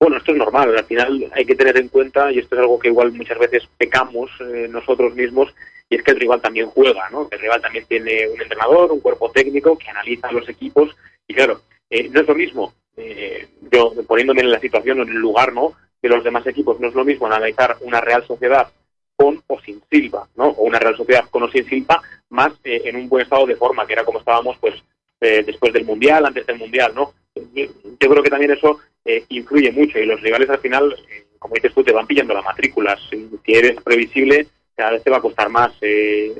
Bueno, 0.00 0.16
esto 0.16 0.30
es 0.30 0.38
normal, 0.38 0.76
al 0.76 0.84
final 0.84 1.30
hay 1.34 1.44
que 1.44 1.56
tener 1.56 1.76
en 1.76 1.88
cuenta, 1.88 2.30
y 2.30 2.38
esto 2.38 2.54
es 2.54 2.60
algo 2.60 2.78
que 2.78 2.88
igual 2.88 3.12
muchas 3.12 3.38
veces 3.38 3.68
pecamos 3.76 4.30
eh, 4.40 4.68
nosotros 4.70 5.14
mismos, 5.14 5.52
y 5.90 5.96
es 5.96 6.02
que 6.04 6.12
el 6.12 6.20
rival 6.20 6.40
también 6.40 6.66
juega, 6.66 7.10
¿no? 7.10 7.26
El 7.30 7.38
rival 7.40 7.60
también 7.60 7.84
tiene 7.86 8.28
un 8.28 8.40
entrenador, 8.40 8.92
un 8.92 9.00
cuerpo 9.00 9.30
técnico 9.32 9.76
que 9.76 9.88
analiza 9.88 10.30
los 10.30 10.48
equipos, 10.48 10.94
y 11.26 11.34
claro, 11.34 11.62
eh, 11.90 12.08
no 12.10 12.20
es 12.20 12.28
lo 12.28 12.34
mismo, 12.36 12.74
eh, 12.96 13.48
yo 13.72 13.92
poniéndome 14.06 14.42
en 14.42 14.52
la 14.52 14.60
situación, 14.60 15.00
en 15.00 15.08
el 15.08 15.16
lugar, 15.16 15.52
¿no? 15.52 15.74
De 16.00 16.08
los 16.08 16.22
demás 16.22 16.46
equipos, 16.46 16.78
no 16.78 16.88
es 16.88 16.94
lo 16.94 17.04
mismo 17.04 17.26
analizar 17.26 17.76
una 17.80 18.00
Real 18.00 18.24
Sociedad 18.24 18.68
con 19.16 19.42
o 19.48 19.60
sin 19.60 19.82
Silva, 19.90 20.28
¿no? 20.36 20.46
O 20.46 20.62
una 20.62 20.78
Real 20.78 20.96
Sociedad 20.96 21.24
con 21.28 21.42
o 21.42 21.50
sin 21.50 21.64
Silva, 21.64 22.00
más 22.28 22.52
en 22.62 22.94
un 22.94 23.08
buen 23.08 23.24
estado 23.24 23.46
de 23.46 23.56
forma, 23.56 23.84
que 23.84 23.94
era 23.94 24.04
como 24.04 24.20
estábamos, 24.20 24.56
pues, 24.60 24.74
después 25.18 25.72
del 25.72 25.84
Mundial, 25.84 26.24
antes 26.24 26.46
del 26.46 26.58
Mundial, 26.58 26.92
¿no? 26.94 27.14
Yo 27.54 28.10
creo 28.10 28.22
que 28.22 28.30
también 28.30 28.52
eso 28.52 28.78
eh, 29.04 29.24
influye 29.30 29.72
mucho 29.72 29.98
y 29.98 30.04
los 30.04 30.20
rivales 30.20 30.50
al 30.50 30.58
final, 30.58 30.94
eh, 31.10 31.26
como 31.38 31.54
dices 31.54 31.72
tú, 31.72 31.82
te 31.82 31.92
van 31.92 32.06
pillando 32.06 32.34
las 32.34 32.44
matrículas. 32.44 33.00
Si 33.10 33.54
eres 33.54 33.80
previsible, 33.82 34.46
cada 34.76 34.92
vez 34.92 35.02
te 35.02 35.10
va 35.10 35.16
a 35.16 35.22
costar 35.22 35.48
más 35.48 35.72
eh, 35.80 36.34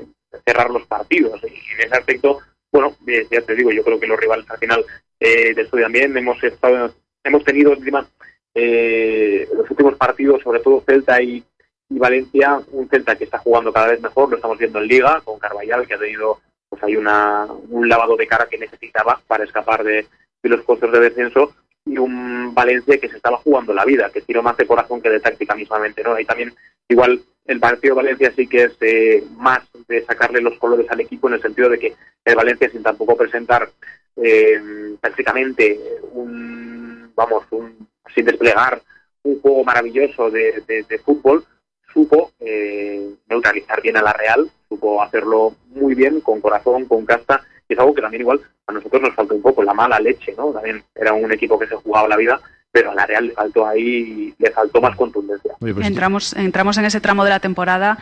cerrar 0.45 0.69
los 0.69 0.85
partidos. 0.85 1.41
Y 1.43 1.47
en 1.47 1.87
ese 1.87 1.95
aspecto, 1.95 2.39
bueno, 2.71 2.95
ya 3.31 3.41
te 3.41 3.55
digo, 3.55 3.71
yo 3.71 3.83
creo 3.83 3.99
que 3.99 4.05
los 4.05 4.19
rivales 4.19 4.49
al 4.49 4.59
final 4.59 4.85
eh, 5.19 5.55
de 5.55 5.61
esto 5.63 5.77
también 5.77 6.15
hemos 6.15 6.41
estado, 6.43 6.93
hemos 7.23 7.43
tenido 7.43 7.73
encima 7.73 8.07
los 8.53 9.71
últimos 9.71 9.95
partidos, 9.95 10.41
sobre 10.43 10.59
todo 10.59 10.83
Celta 10.85 11.21
y, 11.21 11.43
Valencia, 11.91 12.61
un 12.71 12.87
Celta 12.89 13.15
que 13.15 13.23
está 13.23 13.39
jugando 13.39 13.73
cada 13.73 13.87
vez 13.87 14.01
mejor, 14.01 14.29
lo 14.29 14.35
estamos 14.35 14.59
viendo 14.59 14.79
en 14.79 14.87
Liga, 14.87 15.21
con 15.23 15.39
Carballal, 15.39 15.87
que 15.87 15.93
ha 15.95 15.99
tenido 15.99 16.39
pues 16.67 16.83
hay 16.83 16.95
una, 16.97 17.47
un 17.69 17.89
lavado 17.89 18.15
de 18.15 18.27
cara 18.27 18.47
que 18.47 18.59
necesitaba 18.59 19.19
para 19.27 19.43
escapar 19.43 19.83
de, 19.83 20.05
de 20.41 20.49
los 20.49 20.63
puestos 20.63 20.91
de 20.91 20.99
descenso 20.99 21.53
y 21.85 21.97
un 21.97 22.53
Valencia 22.53 22.99
que 22.99 23.09
se 23.09 23.17
estaba 23.17 23.37
jugando 23.37 23.73
la 23.73 23.85
vida, 23.85 24.09
que 24.11 24.21
tiró 24.21 24.43
más 24.43 24.57
de 24.57 24.67
corazón 24.67 25.01
que 25.01 25.09
de 25.09 25.19
táctica 25.19 25.55
mismamente, 25.55 26.03
¿no? 26.03 26.13
Ahí 26.13 26.25
también, 26.25 26.53
igual, 26.87 27.21
el 27.45 27.59
partido 27.59 27.95
de 27.95 28.01
Valencia 28.03 28.31
sí 28.35 28.47
que 28.47 28.65
es 28.65 28.77
eh, 28.81 29.23
más 29.37 29.61
de 29.87 30.05
sacarle 30.05 30.41
los 30.41 30.57
colores 30.59 30.85
al 30.89 30.99
equipo 30.99 31.27
en 31.27 31.35
el 31.35 31.41
sentido 31.41 31.69
de 31.69 31.79
que 31.79 31.95
el 32.25 32.35
Valencia, 32.35 32.69
sin 32.69 32.83
tampoco 32.83 33.17
presentar 33.17 33.69
eh, 34.17 34.95
prácticamente 35.01 35.79
un, 36.11 37.11
vamos, 37.15 37.43
un, 37.51 37.87
sin 38.13 38.25
desplegar 38.25 38.81
un 39.23 39.41
juego 39.41 39.63
maravilloso 39.63 40.29
de, 40.29 40.63
de, 40.67 40.99
fútbol, 40.99 41.43
supo 41.91 42.31
eh, 42.39 43.15
neutralizar 43.27 43.81
bien 43.81 43.97
a 43.97 44.01
la 44.01 44.13
Real, 44.13 44.49
supo 44.67 45.01
hacerlo 45.01 45.55
muy 45.69 45.95
bien, 45.95 46.21
con 46.21 46.41
corazón, 46.41 46.85
con 46.85 47.05
casta, 47.05 47.43
y 47.69 47.73
es 47.73 47.79
algo 47.79 47.93
que 47.93 48.01
también 48.01 48.21
igual 48.21 48.41
a 48.65 48.73
nosotros 48.73 49.01
nos 49.01 49.13
faltó 49.13 49.35
un 49.35 49.41
poco, 49.43 49.63
la 49.63 49.73
mala 49.73 49.99
leche, 49.99 50.33
¿no? 50.35 50.51
También 50.51 50.83
era 50.95 51.13
un 51.13 51.31
equipo 51.31 51.57
que 51.57 51.67
se 51.67 51.75
jugaba 51.75 52.07
la 52.07 52.17
vida, 52.17 52.41
pero 52.71 52.91
a 52.91 52.95
la 52.95 53.05
Real 53.05 53.27
le 53.27 53.33
faltó 53.33 53.67
ahí, 53.67 54.33
le 54.37 54.51
faltó 54.51 54.81
más 54.81 54.95
contundencia. 54.95 55.53
Pues 55.59 55.75
entramos, 55.85 56.33
entramos 56.33 56.77
en 56.79 56.85
ese 56.85 56.99
tramo 56.99 57.23
de 57.23 57.29
la 57.29 57.39
temporada 57.39 57.99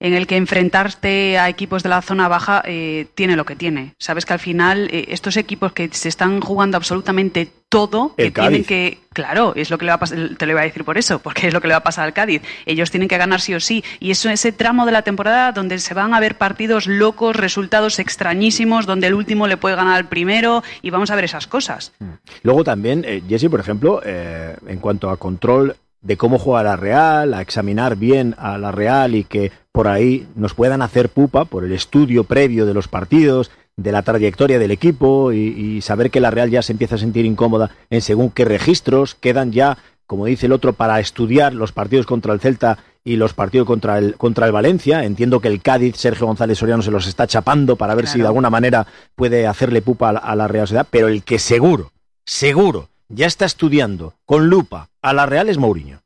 en 0.00 0.14
el 0.14 0.26
que 0.26 0.36
enfrentarte 0.36 1.38
a 1.38 1.48
equipos 1.48 1.82
de 1.82 1.88
la 1.88 2.02
zona 2.02 2.28
baja 2.28 2.62
eh, 2.64 3.06
tiene 3.14 3.36
lo 3.36 3.44
que 3.44 3.56
tiene. 3.56 3.94
Sabes 3.98 4.24
que 4.24 4.32
al 4.32 4.38
final 4.38 4.88
eh, 4.92 5.06
estos 5.08 5.36
equipos 5.36 5.72
que 5.72 5.88
se 5.92 6.08
están 6.08 6.40
jugando 6.40 6.76
absolutamente 6.76 7.50
todo, 7.68 8.14
que 8.16 8.30
tienen 8.30 8.64
que, 8.64 8.98
claro, 9.12 9.52
es 9.54 9.68
lo 9.68 9.76
que 9.76 9.84
le 9.84 9.90
va 9.90 9.96
a 9.96 10.00
pasar, 10.00 10.30
te 10.38 10.46
lo 10.46 10.52
iba 10.52 10.62
a 10.62 10.64
decir 10.64 10.84
por 10.84 10.96
eso, 10.96 11.18
porque 11.18 11.48
es 11.48 11.52
lo 11.52 11.60
que 11.60 11.68
le 11.68 11.74
va 11.74 11.78
a 11.78 11.82
pasar 11.82 12.04
al 12.04 12.14
Cádiz. 12.14 12.40
Ellos 12.64 12.90
tienen 12.90 13.08
que 13.08 13.18
ganar 13.18 13.42
sí 13.42 13.52
o 13.54 13.60
sí. 13.60 13.84
Y 14.00 14.10
eso 14.10 14.30
ese 14.30 14.52
tramo 14.52 14.86
de 14.86 14.92
la 14.92 15.02
temporada 15.02 15.52
donde 15.52 15.78
se 15.78 15.92
van 15.92 16.14
a 16.14 16.20
ver 16.20 16.38
partidos 16.38 16.86
locos, 16.86 17.36
resultados 17.36 17.98
extrañísimos, 17.98 18.86
donde 18.86 19.08
el 19.08 19.14
último 19.14 19.46
le 19.48 19.58
puede 19.58 19.76
ganar 19.76 19.96
al 19.96 20.08
primero 20.08 20.62
y 20.80 20.90
vamos 20.90 21.10
a 21.10 21.16
ver 21.16 21.24
esas 21.24 21.46
cosas. 21.46 21.92
Mm. 21.98 22.12
Luego 22.42 22.64
también, 22.64 23.04
eh, 23.06 23.22
Jesse, 23.28 23.50
por 23.50 23.60
ejemplo, 23.60 24.00
en 24.04 24.78
cuanto 24.78 25.10
a 25.10 25.16
control 25.18 25.76
de 26.00 26.16
cómo 26.16 26.38
juega 26.38 26.62
la 26.62 26.76
Real, 26.76 27.34
a 27.34 27.40
examinar 27.40 27.96
bien 27.96 28.34
a 28.38 28.58
la 28.58 28.72
Real 28.72 29.14
y 29.14 29.24
que 29.24 29.52
por 29.72 29.88
ahí 29.88 30.26
nos 30.34 30.54
puedan 30.54 30.82
hacer 30.82 31.08
pupa 31.08 31.44
por 31.44 31.64
el 31.64 31.72
estudio 31.72 32.24
previo 32.24 32.66
de 32.66 32.74
los 32.74 32.88
partidos, 32.88 33.50
de 33.76 33.92
la 33.92 34.02
trayectoria 34.02 34.58
del 34.58 34.72
equipo 34.72 35.32
y, 35.32 35.80
saber 35.82 36.10
que 36.10 36.20
la 36.20 36.32
Real 36.32 36.50
ya 36.50 36.62
se 36.62 36.72
empieza 36.72 36.96
a 36.96 36.98
sentir 36.98 37.24
incómoda 37.24 37.70
en 37.90 38.00
según 38.00 38.30
qué 38.30 38.44
registros 38.44 39.14
quedan 39.14 39.52
ya, 39.52 39.78
como 40.06 40.26
dice 40.26 40.46
el 40.46 40.52
otro, 40.52 40.72
para 40.72 40.98
estudiar 40.98 41.54
los 41.54 41.72
partidos 41.72 42.04
contra 42.04 42.32
el 42.32 42.40
Celta 42.40 42.78
y 43.04 43.16
los 43.16 43.34
partidos 43.34 43.66
contra 43.66 43.98
el, 43.98 44.16
contra 44.16 44.46
el 44.46 44.52
Valencia. 44.52 45.04
Entiendo 45.04 45.40
que 45.40 45.48
el 45.48 45.62
Cádiz, 45.62 45.96
Sergio 45.96 46.26
González 46.26 46.58
Soriano, 46.58 46.82
se 46.82 46.90
los 46.90 47.06
está 47.06 47.28
chapando 47.28 47.76
para 47.76 47.94
ver 47.94 48.08
si 48.08 48.18
de 48.18 48.26
alguna 48.26 48.50
manera 48.50 48.86
puede 49.14 49.46
hacerle 49.46 49.80
pupa 49.80 50.10
a 50.10 50.34
la 50.34 50.48
Real 50.48 50.66
Sociedad, 50.66 50.88
pero 50.90 51.06
el 51.06 51.22
que 51.22 51.38
seguro, 51.38 51.92
seguro, 52.24 52.88
ya 53.08 53.26
está 53.26 53.44
estudiando 53.44 54.14
con 54.26 54.48
lupa 54.48 54.87
a 55.08 55.12
la 55.12 55.26
Real 55.26 55.48
es 55.48 55.58
Mourinho. 55.58 56.00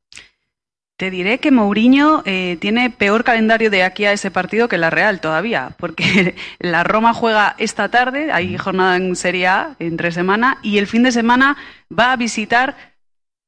Te 0.96 1.10
diré 1.10 1.38
que 1.38 1.50
Mourinho 1.50 2.22
eh, 2.26 2.58
tiene 2.60 2.90
peor 2.90 3.24
calendario 3.24 3.70
de 3.70 3.82
aquí 3.82 4.04
a 4.04 4.12
ese 4.12 4.30
partido 4.30 4.68
que 4.68 4.78
la 4.78 4.90
Real 4.90 5.20
todavía, 5.20 5.74
porque 5.78 6.36
la 6.60 6.84
Roma 6.84 7.12
juega 7.12 7.56
esta 7.58 7.88
tarde, 7.88 8.30
hay 8.30 8.56
jornada 8.56 8.96
en 8.96 9.16
Serie 9.16 9.48
A 9.48 9.74
entre 9.80 10.12
semana, 10.12 10.58
y 10.62 10.78
el 10.78 10.86
fin 10.86 11.02
de 11.02 11.10
semana 11.10 11.56
va 11.90 12.12
a 12.12 12.16
visitar 12.16 12.76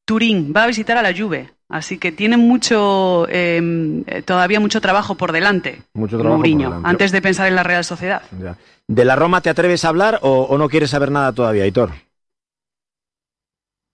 Turín, 0.05 0.53
va 0.55 0.64
a 0.64 0.67
visitar 0.67 0.97
a 0.97 1.03
la 1.03 1.17
Juve. 1.17 1.51
Así 1.69 1.99
que 1.99 2.12
tiene 2.12 2.37
mucho, 2.37 3.27
em, 3.29 4.05
todavía 4.25 4.61
mucho 4.61 4.81
trabajo 4.81 5.14
por 5.14 5.33
delante. 5.33 5.83
Mucho 5.95 6.19
trabajo 6.19 6.38
Mourinho, 6.38 6.81
antes 6.85 7.11
de 7.12 7.23
pensar 7.23 7.47
en 7.47 7.55
la 7.55 7.62
Real 7.62 7.85
Sociedad. 7.85 8.23
¿De 8.87 9.05
la 9.05 9.17
Roma 9.17 9.40
te 9.40 9.51
atreves 9.51 9.85
a 9.85 9.88
hablar 9.88 10.19
o, 10.23 10.43
o 10.43 10.59
no 10.59 10.69
quieres 10.69 10.90
saber 10.90 11.11
nada 11.11 11.33
todavía, 11.33 11.67
Hitor? 11.67 11.93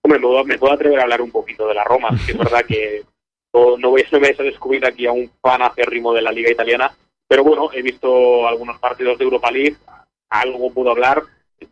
Hombre, 0.02 0.18
me 0.46 0.58
puedo, 0.58 0.72
atrever 0.72 0.98
a 0.98 1.02
hablar 1.02 1.20
un 1.20 1.30
poquito 1.30 1.66
de 1.68 1.74
la 1.74 1.84
Roma, 1.84 2.10
que 2.24 2.32
es 2.32 2.38
verdad 2.38 2.64
que 2.66 3.02
no, 3.52 3.90
voy, 3.90 4.04
no 4.10 4.20
me 4.20 4.28
a 4.28 4.42
descubrir 4.42 4.84
aquí 4.86 5.06
a 5.06 5.12
un 5.12 5.30
fan 5.40 5.62
acérrimo 5.62 6.12
de 6.12 6.22
la 6.22 6.32
liga 6.32 6.50
italiana, 6.50 6.94
pero 7.28 7.44
bueno, 7.44 7.70
he 7.72 7.82
visto 7.82 8.46
algunos 8.46 8.78
partidos 8.78 9.18
de 9.18 9.24
Europa 9.24 9.50
League, 9.50 9.76
algo 10.30 10.72
puedo 10.72 10.90
hablar, 10.90 11.22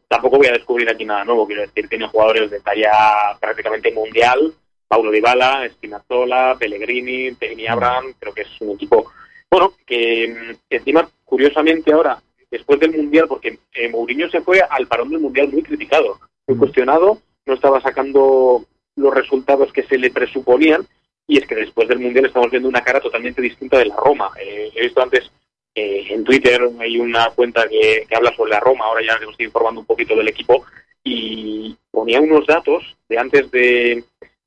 tampoco 0.09 0.39
voy 0.39 0.49
a 0.49 0.53
descubrir 0.53 0.91
aquí 0.91 1.05
nada 1.05 1.25
nuevo, 1.25 1.47
quiero 1.47 1.63
decir, 1.63 1.89
tiene 1.89 2.09
jugadores 2.09 2.51
de 2.51 2.61
talla 2.61 2.93
prácticamente 3.41 3.93
mundial, 3.93 4.53
Paulo 4.87 5.11
Dybala, 5.11 5.69
Spinazzola, 5.69 6.57
Pellegrini, 6.59 7.35
Teni 7.35 7.67
Abraham, 7.67 8.15
creo 8.19 8.33
que 8.33 8.43
es 8.43 8.61
un 8.61 8.71
equipo, 8.73 9.11
bueno, 9.51 9.73
que, 9.87 10.57
encima, 10.71 11.09
curiosamente 11.25 11.93
ahora, 11.93 12.21
después 12.51 12.81
del 12.81 12.97
Mundial, 12.97 13.27
porque 13.29 13.59
eh, 13.73 13.89
Mourinho 13.89 14.29
se 14.31 14.41
fue 14.41 14.61
al 14.61 14.87
parón 14.87 15.11
del 15.11 15.21
Mundial 15.21 15.49
muy 15.49 15.63
criticado, 15.63 16.19
muy 16.47 16.57
cuestionado, 16.57 17.19
no 17.49 17.55
estaba 17.55 17.81
sacando 17.81 18.65
los 18.95 19.15
resultados 19.15 19.73
que 19.73 19.83
se 19.85 19.99
le 19.99 20.11
presuponían 20.11 20.87
y 21.27 21.39
es 21.39 21.47
que 21.47 21.55
después 21.55 21.89
del 21.89 21.99
Mundial 21.99 22.27
estamos 22.27 22.51
viendo 22.51 22.69
una 22.69 22.83
cara 22.83 23.01
totalmente 23.01 23.43
distinta 23.43 23.79
de 23.79 23.87
la 23.87 23.97
Roma. 23.97 24.31
Eh, 24.41 24.71
he 24.75 24.83
visto 24.83 25.03
antes 25.03 25.31
eh, 25.75 26.07
en 26.11 26.25
Twitter 26.25 26.61
hay 26.79 26.99
una 26.99 27.31
cuenta 27.31 27.67
que, 27.69 28.07
habla 28.15 28.35
sobre 28.37 28.51
la 28.51 28.61
Roma, 28.61 28.85
ahora 28.85 29.03
ya 29.05 29.19
les 29.19 29.31
estoy 29.31 29.47
informando 29.47 29.81
un 29.81 29.87
poquito 29.87 30.15
del 30.15 30.29
equipo 30.29 30.65
y 31.03 31.77
ponía 31.91 32.21
unos 32.21 32.47
datos 32.47 32.97
de 33.09 33.19
antes 33.19 33.51
de, 33.51 34.05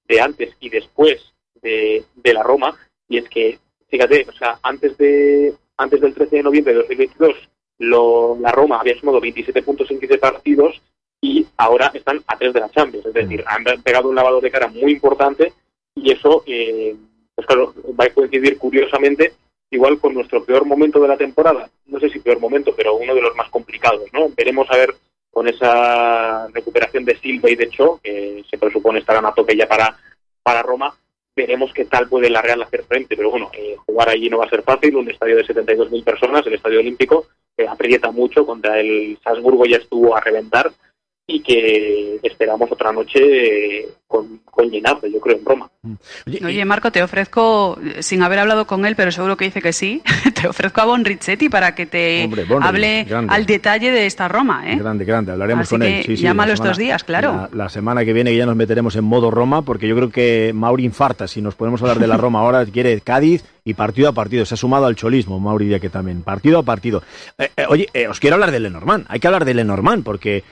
de 0.07 0.21
antes 0.21 0.55
y 0.59 0.69
después 0.69 1.33
de, 1.61 2.03
de 2.15 2.33
la 2.33 2.43
Roma 2.43 2.77
y 3.07 3.17
es 3.17 3.27
que 3.29 3.57
fíjate, 3.89 4.27
o 4.29 4.33
sea, 4.33 4.59
antes 4.61 4.95
de 4.97 5.53
antes 5.77 6.01
del 6.01 6.13
13 6.13 6.37
de 6.37 6.43
noviembre 6.43 6.73
de 6.73 6.79
2022 6.79 7.49
lo, 7.79 8.37
la 8.39 8.51
Roma 8.51 8.79
había 8.79 8.99
sumado 8.99 9.19
27 9.19 9.63
puntos 9.63 9.89
en 9.89 9.99
15 9.99 10.17
partidos 10.19 10.81
y 11.21 11.45
ahora 11.57 11.91
están 11.93 12.21
a 12.25 12.35
tres 12.37 12.53
de 12.53 12.59
la 12.59 12.69
Champions. 12.69 13.05
Es 13.05 13.13
decir, 13.13 13.43
han 13.45 13.63
pegado 13.83 14.09
un 14.09 14.15
lavado 14.15 14.41
de 14.41 14.49
cara 14.51 14.67
muy 14.67 14.91
importante 14.91 15.53
y 15.95 16.11
eso, 16.11 16.43
eh, 16.47 16.95
pues 17.35 17.47
claro, 17.47 17.73
va 17.99 18.05
a 18.05 18.09
coincidir 18.09 18.57
curiosamente 18.57 19.33
igual 19.69 19.99
con 19.99 20.15
nuestro 20.15 20.43
peor 20.43 20.65
momento 20.65 20.99
de 20.99 21.07
la 21.07 21.17
temporada. 21.17 21.69
No 21.85 21.99
sé 21.99 22.09
si 22.09 22.19
peor 22.19 22.39
momento, 22.39 22.73
pero 22.75 22.95
uno 22.95 23.13
de 23.13 23.21
los 23.21 23.35
más 23.35 23.49
complicados, 23.49 24.11
¿no? 24.11 24.29
Veremos 24.35 24.69
a 24.71 24.77
ver 24.77 24.95
con 25.29 25.47
esa 25.47 26.47
recuperación 26.47 27.05
de 27.05 27.17
Silva 27.17 27.49
y 27.49 27.55
de 27.55 27.69
Cho, 27.69 27.99
que 28.03 28.43
se 28.49 28.57
presupone 28.57 28.99
estarán 28.99 29.25
a 29.25 29.33
tope 29.33 29.55
ya 29.55 29.67
para, 29.67 29.95
para 30.43 30.61
Roma, 30.61 30.93
veremos 31.33 31.71
qué 31.73 31.85
tal 31.85 32.09
puede 32.09 32.29
la 32.29 32.41
Real 32.41 32.61
hacer 32.63 32.83
frente. 32.83 33.15
Pero 33.15 33.29
bueno, 33.29 33.49
eh, 33.53 33.77
jugar 33.85 34.09
allí 34.09 34.29
no 34.29 34.39
va 34.39 34.45
a 34.45 34.49
ser 34.49 34.63
fácil, 34.63 34.95
un 34.97 35.09
estadio 35.09 35.37
de 35.37 35.45
72.000 35.45 36.03
personas, 36.03 36.45
el 36.45 36.55
Estadio 36.55 36.79
Olímpico, 36.79 37.27
aprieta 37.67 38.11
mucho, 38.11 38.45
contra 38.45 38.79
el 38.79 39.17
Salzburgo 39.23 39.65
ya 39.65 39.77
estuvo 39.77 40.15
a 40.15 40.19
reventar, 40.19 40.71
y 41.31 41.41
que 41.41 42.19
esperamos 42.23 42.71
otra 42.71 42.91
noche 42.91 43.87
con, 44.51 44.69
llenazo, 44.69 45.07
yo 45.07 45.19
creo, 45.19 45.37
en 45.37 45.45
Roma. 45.45 45.69
Mm. 45.81 45.95
Oye, 46.45 46.65
Marco, 46.65 46.91
te 46.91 47.01
ofrezco, 47.01 47.79
sin 47.99 48.21
haber 48.21 48.39
hablado 48.39 48.67
con 48.67 48.85
él, 48.85 48.95
pero 48.95 49.11
seguro 49.11 49.35
que 49.35 49.45
dice 49.45 49.61
que 49.61 49.73
sí, 49.73 50.03
te 50.39 50.47
ofrezco 50.47 50.81
a 50.81 50.85
Bon 50.85 51.03
Richetti 51.03 51.49
para 51.49 51.73
que 51.73 51.85
te 51.87 52.29
hable 52.61 53.07
al 53.27 53.45
detalle 53.45 53.91
de 53.91 54.05
esta 54.05 54.27
Roma. 54.27 54.69
¿eh? 54.69 54.77
Grande, 54.77 55.05
grande, 55.05 55.31
hablaremos 55.31 55.69
con 55.69 55.81
él. 55.81 56.03
Sí, 56.05 56.15
llámalo 56.17 56.53
estos 56.53 56.77
días, 56.77 57.03
claro. 57.03 57.49
La, 57.53 57.69
semana 57.69 58.05
que 58.05 58.13
viene 58.13 58.35
ya 58.35 58.45
nos 58.45 58.55
meteremos 58.55 58.95
en 58.95 59.05
modo 59.05 59.31
Roma, 59.31 59.61
porque 59.61 59.87
yo 59.87 59.95
creo 59.95 60.09
que 60.09 60.51
Mauri 60.53 60.83
infarta 60.83 61.27
si 61.27 61.41
nos 61.41 61.55
podemos 61.55 61.81
hablar 61.81 61.99
de 61.99 62.07
la 62.07 62.17
Roma 62.17 62.41
ahora, 62.41 62.65
quiere 62.71 62.99
Cádiz 63.01 63.43
y 63.63 63.73
partido 63.73 64.09
a 64.09 64.13
partido. 64.13 64.45
Se 64.45 64.55
ha 64.55 64.57
sumado 64.57 64.85
al 64.85 64.95
cholismo, 64.95 65.39
Mauri 65.39 65.79
que 65.79 65.89
también. 65.89 66.21
Partido 66.21 66.59
a 66.59 66.63
partido. 66.63 67.01
Eh, 67.37 67.49
eh, 67.55 67.65
oye, 67.67 67.87
os 68.09 68.19
quiero 68.19 68.35
hablar 68.35 68.51
de 68.51 68.59
Lenormand. 68.59 69.05
Hay 69.07 69.19
que 69.19 69.27
hablar 69.27 69.45
de 69.45 69.53
Lenormand, 69.53 70.03
porque 70.03 70.43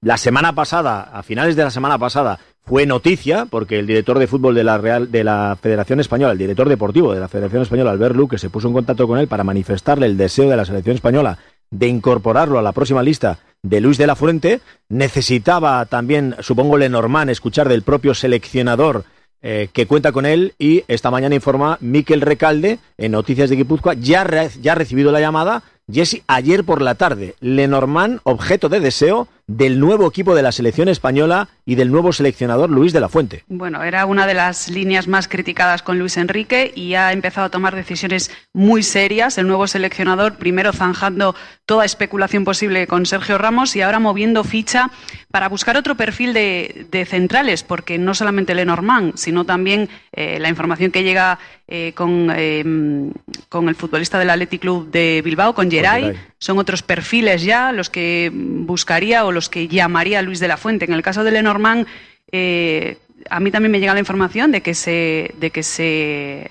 la 0.00 0.16
semana 0.16 0.54
pasada, 0.54 1.10
a 1.12 1.22
finales 1.22 1.54
de 1.54 1.64
la 1.64 1.70
semana 1.70 1.98
pasada, 1.98 2.38
fue 2.64 2.86
noticia 2.86 3.46
porque 3.46 3.78
el 3.78 3.86
director 3.86 4.18
de 4.18 4.26
fútbol 4.26 4.54
de 4.54 4.64
la 4.64 4.78
Real 4.78 5.10
de 5.10 5.22
la 5.24 5.56
Federación 5.60 6.00
Española, 6.00 6.32
el 6.32 6.38
director 6.38 6.68
deportivo 6.68 7.12
de 7.12 7.20
la 7.20 7.28
Federación 7.28 7.62
Española, 7.62 7.90
Albert 7.90 8.16
Luque, 8.16 8.38
se 8.38 8.50
puso 8.50 8.68
en 8.68 8.74
contacto 8.74 9.06
con 9.06 9.18
él 9.18 9.28
para 9.28 9.44
manifestarle 9.44 10.06
el 10.06 10.16
deseo 10.16 10.48
de 10.48 10.56
la 10.56 10.64
selección 10.64 10.94
española 10.94 11.38
de 11.70 11.88
incorporarlo 11.88 12.58
a 12.58 12.62
la 12.62 12.72
próxima 12.72 13.02
lista 13.02 13.38
de 13.62 13.80
Luis 13.80 13.98
de 13.98 14.06
la 14.06 14.16
Fuente. 14.16 14.60
Necesitaba 14.88 15.84
también, 15.86 16.36
supongo, 16.40 16.78
Lenormand 16.78 17.30
escuchar 17.30 17.68
del 17.68 17.82
propio 17.82 18.14
seleccionador 18.14 19.04
eh, 19.42 19.68
que 19.72 19.86
cuenta 19.86 20.12
con 20.12 20.24
él 20.24 20.54
y 20.58 20.84
esta 20.88 21.10
mañana 21.10 21.34
informa 21.34 21.76
Miquel 21.82 22.22
Recalde 22.22 22.78
en 22.96 23.12
Noticias 23.12 23.50
de 23.50 23.56
Guipúzcoa, 23.56 23.92
ya, 23.92 24.48
ya 24.48 24.72
ha 24.72 24.74
recibido 24.74 25.12
la 25.12 25.20
llamada 25.20 25.62
Jesse, 25.92 26.22
ayer 26.26 26.64
por 26.64 26.80
la 26.80 26.94
tarde, 26.94 27.34
Lenormand, 27.40 28.20
objeto 28.22 28.70
de 28.70 28.80
deseo 28.80 29.28
del 29.46 29.78
nuevo 29.78 30.08
equipo 30.08 30.34
de 30.34 30.42
la 30.42 30.52
selección 30.52 30.88
española 30.88 31.48
y 31.66 31.74
del 31.74 31.90
nuevo 31.90 32.12
seleccionador 32.12 32.70
Luis 32.70 32.92
de 32.92 33.00
la 33.00 33.08
Fuente. 33.08 33.44
Bueno, 33.48 33.82
era 33.82 34.06
una 34.06 34.26
de 34.26 34.34
las 34.34 34.68
líneas 34.68 35.08
más 35.08 35.28
criticadas 35.28 35.82
con 35.82 35.98
Luis 35.98 36.16
Enrique 36.16 36.72
y 36.74 36.94
ha 36.94 37.12
empezado 37.12 37.46
a 37.46 37.50
tomar 37.50 37.74
decisiones 37.74 38.30
muy 38.52 38.82
serias. 38.82 39.36
El 39.38 39.46
nuevo 39.46 39.66
seleccionador, 39.66 40.36
primero 40.36 40.72
zanjando 40.72 41.34
toda 41.66 41.84
especulación 41.84 42.44
posible 42.44 42.86
con 42.86 43.06
Sergio 43.06 43.38
Ramos 43.38 43.76
y 43.76 43.82
ahora 43.82 43.98
moviendo 43.98 44.44
ficha 44.44 44.90
para 45.30 45.48
buscar 45.48 45.76
otro 45.76 45.96
perfil 45.96 46.32
de, 46.32 47.06
centrales, 47.08 47.64
porque 47.64 47.98
no 47.98 48.14
solamente 48.14 48.54
Lenormand, 48.54 49.16
sino 49.16 49.44
también 49.44 49.88
eh, 50.12 50.38
la 50.38 50.48
información 50.48 50.90
que 50.90 51.02
llega 51.02 51.38
eh, 51.66 51.92
con, 51.94 52.30
em, 52.30 53.10
con, 53.48 53.68
el 53.68 53.74
futbolista 53.74 54.18
del 54.18 54.30
Athletic 54.30 54.60
Club 54.60 54.90
de 54.90 55.22
Bilbao, 55.24 55.54
con 55.54 55.70
Geray. 55.70 56.14
Son 56.38 56.58
otros 56.58 56.82
perfiles 56.82 57.42
ya 57.42 57.72
los 57.72 57.88
que 57.88 58.30
buscaría 58.32 59.24
o 59.24 59.32
los 59.34 59.48
que 59.48 59.68
llamaría 59.68 60.22
Luis 60.22 60.40
de 60.40 60.48
la 60.48 60.56
Fuente. 60.56 60.84
En 60.84 60.92
el 60.92 61.02
caso 61.02 61.24
de 61.24 61.32
Lenormand, 61.32 61.86
eh, 62.32 62.98
a 63.30 63.40
mí 63.40 63.50
también 63.50 63.72
me 63.72 63.80
llega 63.80 63.94
la 63.94 64.00
información 64.00 64.52
de 64.52 64.60
que 64.60 64.74
se, 64.74 65.34
de 65.38 65.50
que 65.50 65.62
se 65.62 66.50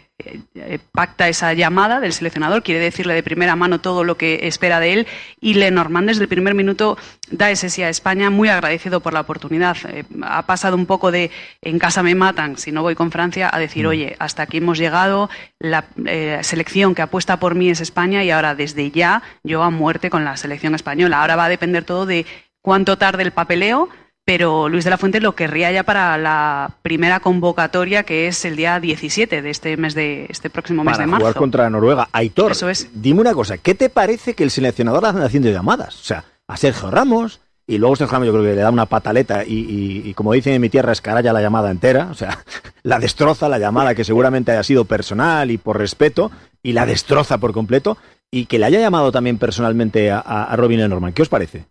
eh, 0.55 0.79
pacta 0.91 1.27
esa 1.27 1.53
llamada 1.53 1.99
del 1.99 2.13
seleccionador, 2.13 2.63
quiere 2.63 2.79
decirle 2.79 3.13
de 3.13 3.23
primera 3.23 3.55
mano 3.55 3.81
todo 3.81 4.03
lo 4.03 4.15
que 4.15 4.47
espera 4.47 4.79
de 4.79 4.93
él 4.93 5.07
y 5.41 5.55
Lenormand 5.55 6.07
desde 6.07 6.23
el 6.23 6.29
primer 6.29 6.53
minuto 6.53 6.97
da 7.29 7.51
ese 7.51 7.69
sí 7.69 7.83
a 7.83 7.89
España, 7.89 8.29
muy 8.29 8.47
agradecido 8.49 9.01
por 9.01 9.13
la 9.13 9.21
oportunidad. 9.21 9.75
Eh, 9.89 10.05
ha 10.21 10.45
pasado 10.45 10.75
un 10.75 10.85
poco 10.85 11.11
de 11.11 11.31
en 11.61 11.79
casa 11.79 12.03
me 12.03 12.15
matan 12.15 12.57
si 12.57 12.71
no 12.71 12.81
voy 12.81 12.95
con 12.95 13.11
Francia 13.11 13.49
a 13.51 13.59
decir, 13.59 13.85
mm. 13.85 13.89
oye, 13.89 14.15
hasta 14.19 14.43
aquí 14.43 14.57
hemos 14.57 14.77
llegado, 14.77 15.29
la 15.59 15.85
eh, 16.05 16.39
selección 16.43 16.95
que 16.95 17.01
apuesta 17.01 17.39
por 17.39 17.55
mí 17.55 17.69
es 17.69 17.81
España 17.81 18.23
y 18.23 18.31
ahora 18.31 18.55
desde 18.55 18.91
ya 18.91 19.23
yo 19.43 19.63
a 19.63 19.69
muerte 19.69 20.09
con 20.09 20.23
la 20.23 20.37
selección 20.37 20.75
española. 20.75 21.21
Ahora 21.21 21.35
va 21.35 21.45
a 21.45 21.49
depender 21.49 21.83
todo 21.83 22.05
de 22.05 22.25
cuánto 22.63 22.97
tarde 22.97 23.21
el 23.21 23.31
papeleo, 23.31 23.89
pero 24.25 24.69
Luis 24.69 24.85
de 24.85 24.89
la 24.89 24.97
Fuente 24.97 25.19
lo 25.19 25.35
querría 25.35 25.71
ya 25.71 25.83
para 25.83 26.17
la 26.17 26.77
primera 26.81 27.19
convocatoria 27.19 28.03
que 28.03 28.27
es 28.27 28.45
el 28.45 28.55
día 28.55 28.79
17 28.79 29.41
de 29.41 29.49
este 29.49 29.77
mes 29.77 29.93
de 29.93 30.25
este 30.29 30.49
próximo 30.49 30.83
mes 30.83 30.97
de 30.97 31.05
marzo. 31.05 31.25
jugar 31.25 31.35
contra 31.35 31.69
Noruega. 31.69 32.07
Aitor, 32.13 32.53
Eso 32.53 32.69
es. 32.69 32.89
dime 32.93 33.21
una 33.21 33.33
cosa, 33.33 33.57
¿qué 33.57 33.75
te 33.75 33.89
parece 33.89 34.33
que 34.33 34.43
el 34.43 34.49
seleccionador 34.49 35.05
anda 35.05 35.25
haciendo 35.25 35.51
llamadas? 35.51 35.99
O 35.99 36.03
sea, 36.03 36.23
a 36.47 36.55
Sergio 36.57 36.89
Ramos 36.89 37.41
y 37.67 37.77
luego 37.77 37.97
Sergio 37.97 38.13
Ramos 38.13 38.27
yo 38.27 38.31
creo 38.31 38.45
que 38.45 38.55
le 38.55 38.61
da 38.61 38.71
una 38.71 38.85
pataleta 38.85 39.43
y, 39.45 40.13
como 40.15 40.31
dicen 40.31 40.53
en 40.53 40.61
mi 40.61 40.69
tierra 40.69 40.93
escaralla 40.93 41.33
la 41.33 41.41
llamada 41.41 41.69
entera, 41.69 42.07
o 42.09 42.13
sea, 42.13 42.39
la 42.83 42.99
destroza 42.99 43.49
la 43.49 43.59
llamada 43.59 43.93
que 43.93 44.05
seguramente 44.05 44.53
haya 44.53 44.63
sido 44.63 44.85
personal 44.85 45.51
y 45.51 45.57
por 45.57 45.77
respeto 45.77 46.31
y 46.61 46.71
la 46.71 46.85
destroza 46.85 47.39
por 47.39 47.51
completo 47.51 47.97
y 48.31 48.45
que 48.45 48.57
le 48.57 48.67
haya 48.67 48.79
llamado 48.79 49.11
también 49.11 49.37
personalmente 49.37 50.11
a, 50.11 50.19
a 50.19 50.55
Robin 50.55 50.79
Lenormand. 50.79 51.13
¿Qué 51.13 51.21
os 51.23 51.29
parece? 51.29 51.65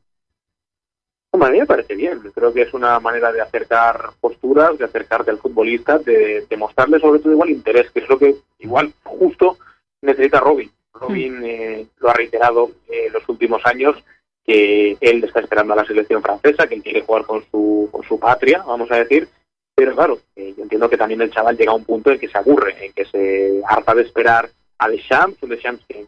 A 1.41 1.51
mí 1.51 1.59
me 1.59 1.67
parece 1.67 1.95
bien. 1.95 2.21
Creo 2.35 2.53
que 2.53 2.63
es 2.63 2.75
una 2.75 3.01
manera 3.01 3.33
de 3.33 3.41
acercar 3.41 4.11
posturas, 4.21 4.77
de 4.79 4.85
acercarte 4.85 5.31
al 5.31 5.39
futbolista, 5.39 5.99
de, 5.99 6.47
mostrarle 6.59 7.01
sobre 7.01 7.21
todo 7.21 7.33
igual 7.33 7.51
interés, 7.51 7.91
que 7.91 8.01
es 8.01 8.09
lo 8.09 8.19
que 8.19 8.35
igual 8.59 8.93
justo 9.03 9.57
necesita 10.03 10.41
Robin. 10.41 10.71
Robin 10.93 11.41
hmm. 11.41 11.45
eh, 11.45 11.87
lo 11.99 12.11
ha 12.11 12.15
reiterado 12.15 12.71
en 12.89 13.07
eh, 13.07 13.11
los 13.11 13.27
últimos 13.29 13.65
años 13.65 13.97
que 14.45 14.97
él 15.01 15.25
está 15.25 15.41
esperando 15.41 15.73
a 15.73 15.77
la 15.77 15.85
selección 15.85 16.23
francesa, 16.23 16.67
que 16.67 16.75
él 16.75 16.83
quiere 16.83 17.03
jugar 17.03 17.25
con 17.25 17.45
su, 17.51 17.89
con 17.91 18.03
su 18.03 18.19
patria, 18.19 18.63
vamos 18.67 18.91
a 18.91 18.97
decir. 18.97 19.29
Pero 19.75 19.95
claro, 19.95 20.19
eh, 20.37 20.53
yo 20.57 20.65
entiendo 20.65 20.91
que 20.91 20.99
también 20.99 21.23
el 21.23 21.31
chaval 21.31 21.57
llega 21.57 21.73
a 21.73 21.77
un 21.77 21.85
punto 21.85 22.11
en 22.11 22.19
que 22.19 22.29
se 22.29 22.37
aburre, 22.37 22.85
en 22.85 22.93
que 22.93 23.07
se 23.07 23.63
harta 23.67 23.95
de 23.95 24.03
esperar 24.03 24.51
a 24.79 24.89
Deschamps, 24.89 25.43
un 25.43 25.49
Deschamps 25.49 25.85
que 25.87 26.07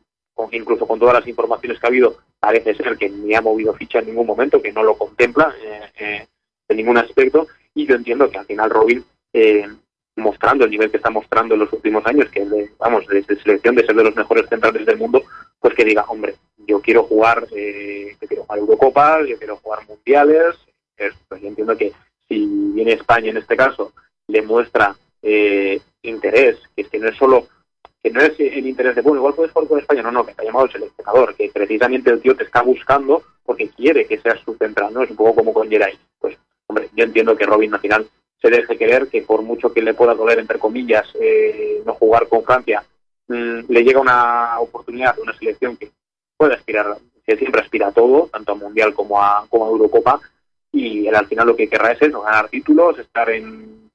incluso 0.52 0.86
con 0.86 0.98
todas 0.98 1.14
las 1.14 1.26
informaciones 1.26 1.78
que 1.78 1.86
ha 1.86 1.88
habido, 1.88 2.16
parece 2.40 2.74
ser 2.74 2.96
que 2.96 3.08
ni 3.08 3.34
ha 3.34 3.40
movido 3.40 3.74
ficha 3.74 4.00
en 4.00 4.06
ningún 4.06 4.26
momento, 4.26 4.60
que 4.60 4.72
no 4.72 4.82
lo 4.82 4.96
contempla 4.96 5.54
eh, 5.62 5.80
eh, 5.98 6.26
en 6.68 6.76
ningún 6.76 6.98
aspecto. 6.98 7.46
Y 7.74 7.86
yo 7.86 7.94
entiendo 7.94 8.30
que 8.30 8.38
al 8.38 8.46
final 8.46 8.70
Robin, 8.70 9.04
eh, 9.32 9.66
mostrando 10.16 10.64
el 10.64 10.70
nivel 10.70 10.90
que 10.90 10.98
está 10.98 11.10
mostrando 11.10 11.54
en 11.54 11.60
los 11.60 11.72
últimos 11.72 12.04
años, 12.06 12.28
que 12.30 12.44
de, 12.44 12.70
vamos, 12.78 13.06
de, 13.06 13.22
selección 13.24 13.74
de 13.74 13.84
ser 13.84 13.96
de 13.96 14.04
los 14.04 14.14
mejores 14.14 14.48
centrales 14.48 14.86
del 14.86 14.98
mundo, 14.98 15.22
pues 15.58 15.74
que 15.74 15.84
diga, 15.84 16.04
hombre, 16.08 16.34
yo 16.66 16.80
quiero 16.80 17.04
jugar, 17.04 17.46
yo 17.50 18.28
quiero 18.28 18.44
jugar 18.44 18.58
Eurocopas, 18.58 19.26
yo 19.26 19.38
quiero 19.38 19.56
jugar 19.56 19.86
Mundiales. 19.88 20.56
Pues 20.96 21.42
yo 21.42 21.48
entiendo 21.48 21.76
que 21.76 21.92
si 22.28 22.46
viene 22.74 22.92
España 22.92 23.30
en 23.30 23.38
este 23.38 23.56
caso, 23.56 23.92
le 24.28 24.42
muestra 24.42 24.96
interés, 26.02 26.58
que 26.76 26.82
es 26.82 26.88
que 26.88 26.98
no 26.98 27.08
es 27.08 27.16
solo 27.16 27.48
que 28.04 28.10
no 28.10 28.20
es 28.20 28.38
el 28.38 28.66
interés 28.66 28.94
de, 28.94 29.00
bueno, 29.00 29.16
igual 29.16 29.32
puedes 29.32 29.50
jugar 29.50 29.66
con 29.66 29.78
España, 29.78 30.02
no, 30.02 30.12
no, 30.12 30.26
que 30.26 30.34
ha 30.36 30.44
llamado 30.44 30.66
el 30.66 30.72
seleccionador, 30.72 31.34
que 31.34 31.50
precisamente 31.50 32.10
el 32.10 32.20
tío 32.20 32.36
te 32.36 32.44
está 32.44 32.60
buscando 32.60 33.22
porque 33.42 33.70
quiere 33.70 34.06
que 34.06 34.18
seas 34.18 34.38
su 34.40 34.54
central, 34.56 34.92
¿no? 34.92 35.02
Es 35.02 35.10
un 35.10 35.16
poco 35.16 35.36
como 35.36 35.54
con 35.54 35.70
Geray. 35.70 35.98
Pues, 36.18 36.36
hombre, 36.66 36.90
yo 36.94 37.04
entiendo 37.04 37.34
que 37.34 37.46
Robin 37.46 37.70
Nacional 37.70 38.06
se 38.42 38.50
deje 38.50 38.76
querer, 38.76 39.08
que 39.08 39.22
por 39.22 39.40
mucho 39.40 39.72
que 39.72 39.80
le 39.80 39.94
pueda 39.94 40.12
doler, 40.12 40.38
entre 40.38 40.58
comillas, 40.58 41.08
eh, 41.18 41.82
no 41.86 41.94
jugar 41.94 42.28
con 42.28 42.44
Francia, 42.44 42.84
mm, 43.28 43.60
le 43.68 43.82
llega 43.82 44.02
una 44.02 44.60
oportunidad, 44.60 45.18
una 45.18 45.32
selección 45.38 45.74
que 45.78 45.90
puede 46.36 46.56
aspirar, 46.56 46.98
que 47.26 47.38
siempre 47.38 47.62
aspira 47.62 47.88
a 47.88 47.92
todo, 47.92 48.28
tanto 48.30 48.52
a 48.52 48.56
Mundial 48.56 48.92
como 48.92 49.22
a, 49.22 49.46
como 49.48 49.64
a 49.64 49.70
Eurocopa, 49.70 50.20
y 50.70 51.06
él 51.06 51.14
al 51.14 51.26
final 51.26 51.46
lo 51.46 51.56
que 51.56 51.70
querrá 51.70 51.92
es 51.92 52.02
eso, 52.02 52.20
ganar 52.20 52.50
títulos, 52.50 52.98
estar 52.98 53.30
en, 53.30 53.90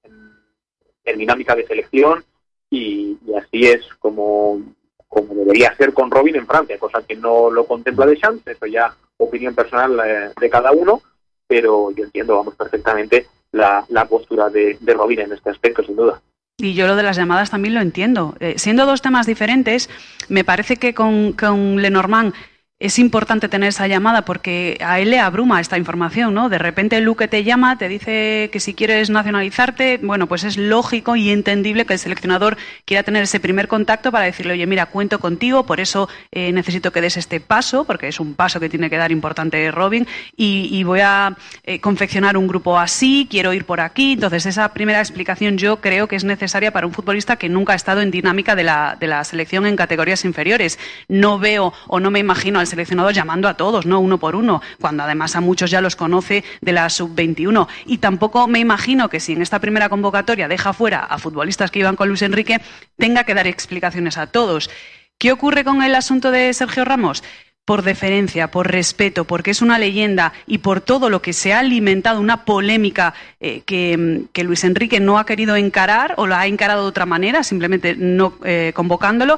en 1.04 1.17
dinámica 1.19 1.54
de 1.56 1.67
selección, 1.67 2.24
y, 2.70 3.18
así 3.38 3.66
es 3.66 3.82
como, 4.00 4.62
como 5.08 5.34
debería 5.34 5.76
ser 5.76 5.94
con 5.94 6.12
Robin 6.12 6.36
en 6.36 6.48
Francia, 6.48 6.78
cosa 6.78 7.02
que 7.08 7.16
no 7.16 7.50
lo 7.50 7.66
contempla 7.66 8.06
de 8.06 8.18
Champs, 8.18 8.48
eso 8.48 8.66
ya 8.66 8.96
opinión 9.18 9.56
personal 9.56 10.00
eh, 10.06 10.32
de 10.40 10.50
cada 10.50 10.72
uno, 10.72 11.02
pero 11.48 11.92
yo 11.92 12.06
entiendo, 12.06 12.38
vamos, 12.38 12.56
perfectamente 12.56 13.28
la, 13.52 13.86
la 13.90 14.06
postura 14.06 14.50
de, 14.50 14.78
de 14.80 14.94
Robin 14.94 15.22
en 15.22 15.34
este 15.34 15.50
aspecto, 15.50 15.84
sin 15.84 15.96
duda. 15.96 16.22
Y 16.58 16.74
yo 16.74 16.88
lo 16.88 16.96
de 16.96 17.04
las 17.04 17.16
llamadas 17.16 17.50
también 17.50 17.74
lo 17.74 17.80
entiendo. 17.80 18.36
Eh, 18.42 18.56
siendo 18.58 18.86
dos 18.86 19.02
temas 19.02 19.26
diferentes, 19.26 19.90
me 20.28 20.44
parece 20.44 20.76
que 20.76 20.94
con, 20.94 21.32
con 21.34 21.82
Lenormand 21.82 22.34
es 22.80 22.98
importante 22.98 23.50
tener 23.50 23.70
esa 23.70 23.88
llamada 23.88 24.24
porque 24.24 24.78
a 24.80 25.02
él 25.02 25.10
le 25.10 25.20
abruma 25.20 25.60
esta 25.60 25.78
información, 25.78 26.34
¿no? 26.34 26.48
De 26.48 26.58
repente 26.58 27.02
Luque 27.02 27.28
te 27.28 27.44
llama, 27.44 27.78
te 27.78 27.89
dice 27.89 28.50
que 28.54 28.62
si 28.62 28.74
quieres 28.74 29.10
nacionalizarte, 29.10 30.00
bueno, 30.02 30.28
pues 30.28 30.46
es 30.46 30.56
lógico 30.56 31.18
y 31.18 31.30
entendible 31.30 31.86
que 31.86 31.94
el 31.94 32.00
seleccionador 32.00 32.56
quiera 32.86 33.04
tener 33.04 33.24
ese 33.24 33.42
primer 33.42 33.68
contacto 33.68 34.13
para 34.13 34.24
decirle, 34.24 34.54
oye, 34.54 34.65
mira, 34.65 34.86
cuento 34.86 35.20
contigo, 35.20 35.65
por 35.65 35.82
eso 35.82 36.08
eh, 36.32 36.54
necesito 36.54 36.94
que 36.94 37.02
des 37.02 37.18
este 37.18 37.42
paso, 37.42 37.84
porque 37.84 38.08
es 38.08 38.22
un 38.22 38.34
paso 38.34 38.62
que 38.62 38.70
tiene 38.70 38.89
que 38.89 38.96
dar 38.96 39.12
importante 39.12 39.70
Robin, 39.72 40.08
y, 40.38 40.82
voy 40.84 41.02
a 41.02 41.36
eh, 41.65 41.82
confeccionar 41.82 42.38
un 42.38 42.48
grupo 42.48 42.80
así, 42.80 43.28
quiero 43.30 43.54
ir 43.54 43.65
por 43.65 43.82
aquí. 43.82 44.13
Entonces, 44.13 44.46
esa 44.46 44.74
primera 44.74 45.00
explicación 45.00 45.58
yo 45.58 45.82
creo 45.82 46.08
que 46.08 46.15
es 46.15 46.24
necesaria 46.24 46.72
para 46.72 46.88
un 46.88 46.94
futbolista 46.94 47.36
que 47.36 47.50
nunca 47.50 47.74
ha 47.74 47.76
estado 47.76 48.02
en 48.02 48.10
dinámica 48.10 48.56
de 48.56 48.63
la, 48.63 48.96
de 48.98 49.08
la 49.08 49.24
selección 49.26 49.65
en 49.65 49.76
categorías 49.76 50.24
inferiores. 50.24 50.80
No 51.10 51.38
veo 51.38 51.74
o 51.88 52.00
no 52.00 52.10
me 52.10 52.20
imagino 52.20 52.60
al 52.60 52.69
seleccionador 52.70 53.14
llamando 53.14 53.48
a 53.48 53.56
todos, 53.56 53.86
¿no? 53.86 54.00
Uno 54.00 54.18
por 54.18 54.36
uno, 54.36 54.62
cuando 54.80 55.04
además 55.04 55.36
a 55.36 55.42
muchos 55.42 55.72
ya 55.72 55.82
los 55.82 55.96
conoce 55.96 56.44
de 56.62 56.72
la 56.72 56.90
sub-21. 56.90 57.68
Y 57.86 57.98
tampoco 57.98 58.48
me 58.48 58.60
imagino 58.60 59.10
que 59.10 59.20
si 59.20 59.34
en 59.34 59.42
esta 59.42 59.60
primera 59.60 59.90
convocatoria 59.90 60.48
deja 60.48 60.74
fuera 60.74 61.00
a 61.00 61.18
futbolistas 61.18 61.72
que 61.72 61.80
iban 61.80 61.96
con 61.96 62.08
Luis 62.08 62.22
Enrique, 62.22 62.62
tenga 62.98 63.24
que 63.24 63.34
dar 63.34 63.48
explicaciones 63.48 64.18
a 64.18 64.28
todos. 64.28 64.70
¿Qué 65.18 65.32
ocurre 65.32 65.64
con 65.66 65.84
el 65.84 65.96
asunto 65.96 66.32
de 66.32 66.54
Sergio 66.54 66.86
Ramos? 66.86 67.24
por 67.70 67.84
deferencia, 67.84 68.50
por 68.50 68.72
respeto, 68.72 69.26
porque 69.26 69.52
es 69.52 69.62
una 69.62 69.78
leyenda 69.78 70.34
y 70.48 70.58
por 70.58 70.82
todo 70.82 71.08
lo 71.12 71.22
que 71.22 71.34
se 71.34 71.54
ha 71.54 71.60
alimentado, 71.60 72.20
una 72.20 72.44
polémica 72.44 73.14
eh, 73.40 73.62
que, 73.62 74.28
Luis 74.44 74.64
Enrique 74.64 75.00
no 75.00 75.20
ha 75.20 75.26
querido 75.28 75.56
encarar 75.56 76.16
o 76.18 76.26
la 76.26 76.40
ha 76.40 76.48
encarado 76.48 76.82
de 76.82 76.90
otra 76.90 77.06
manera, 77.06 77.44
simplemente 77.44 77.96
no 77.96 78.34
eh, 78.44 78.72
convocándolo, 78.74 79.38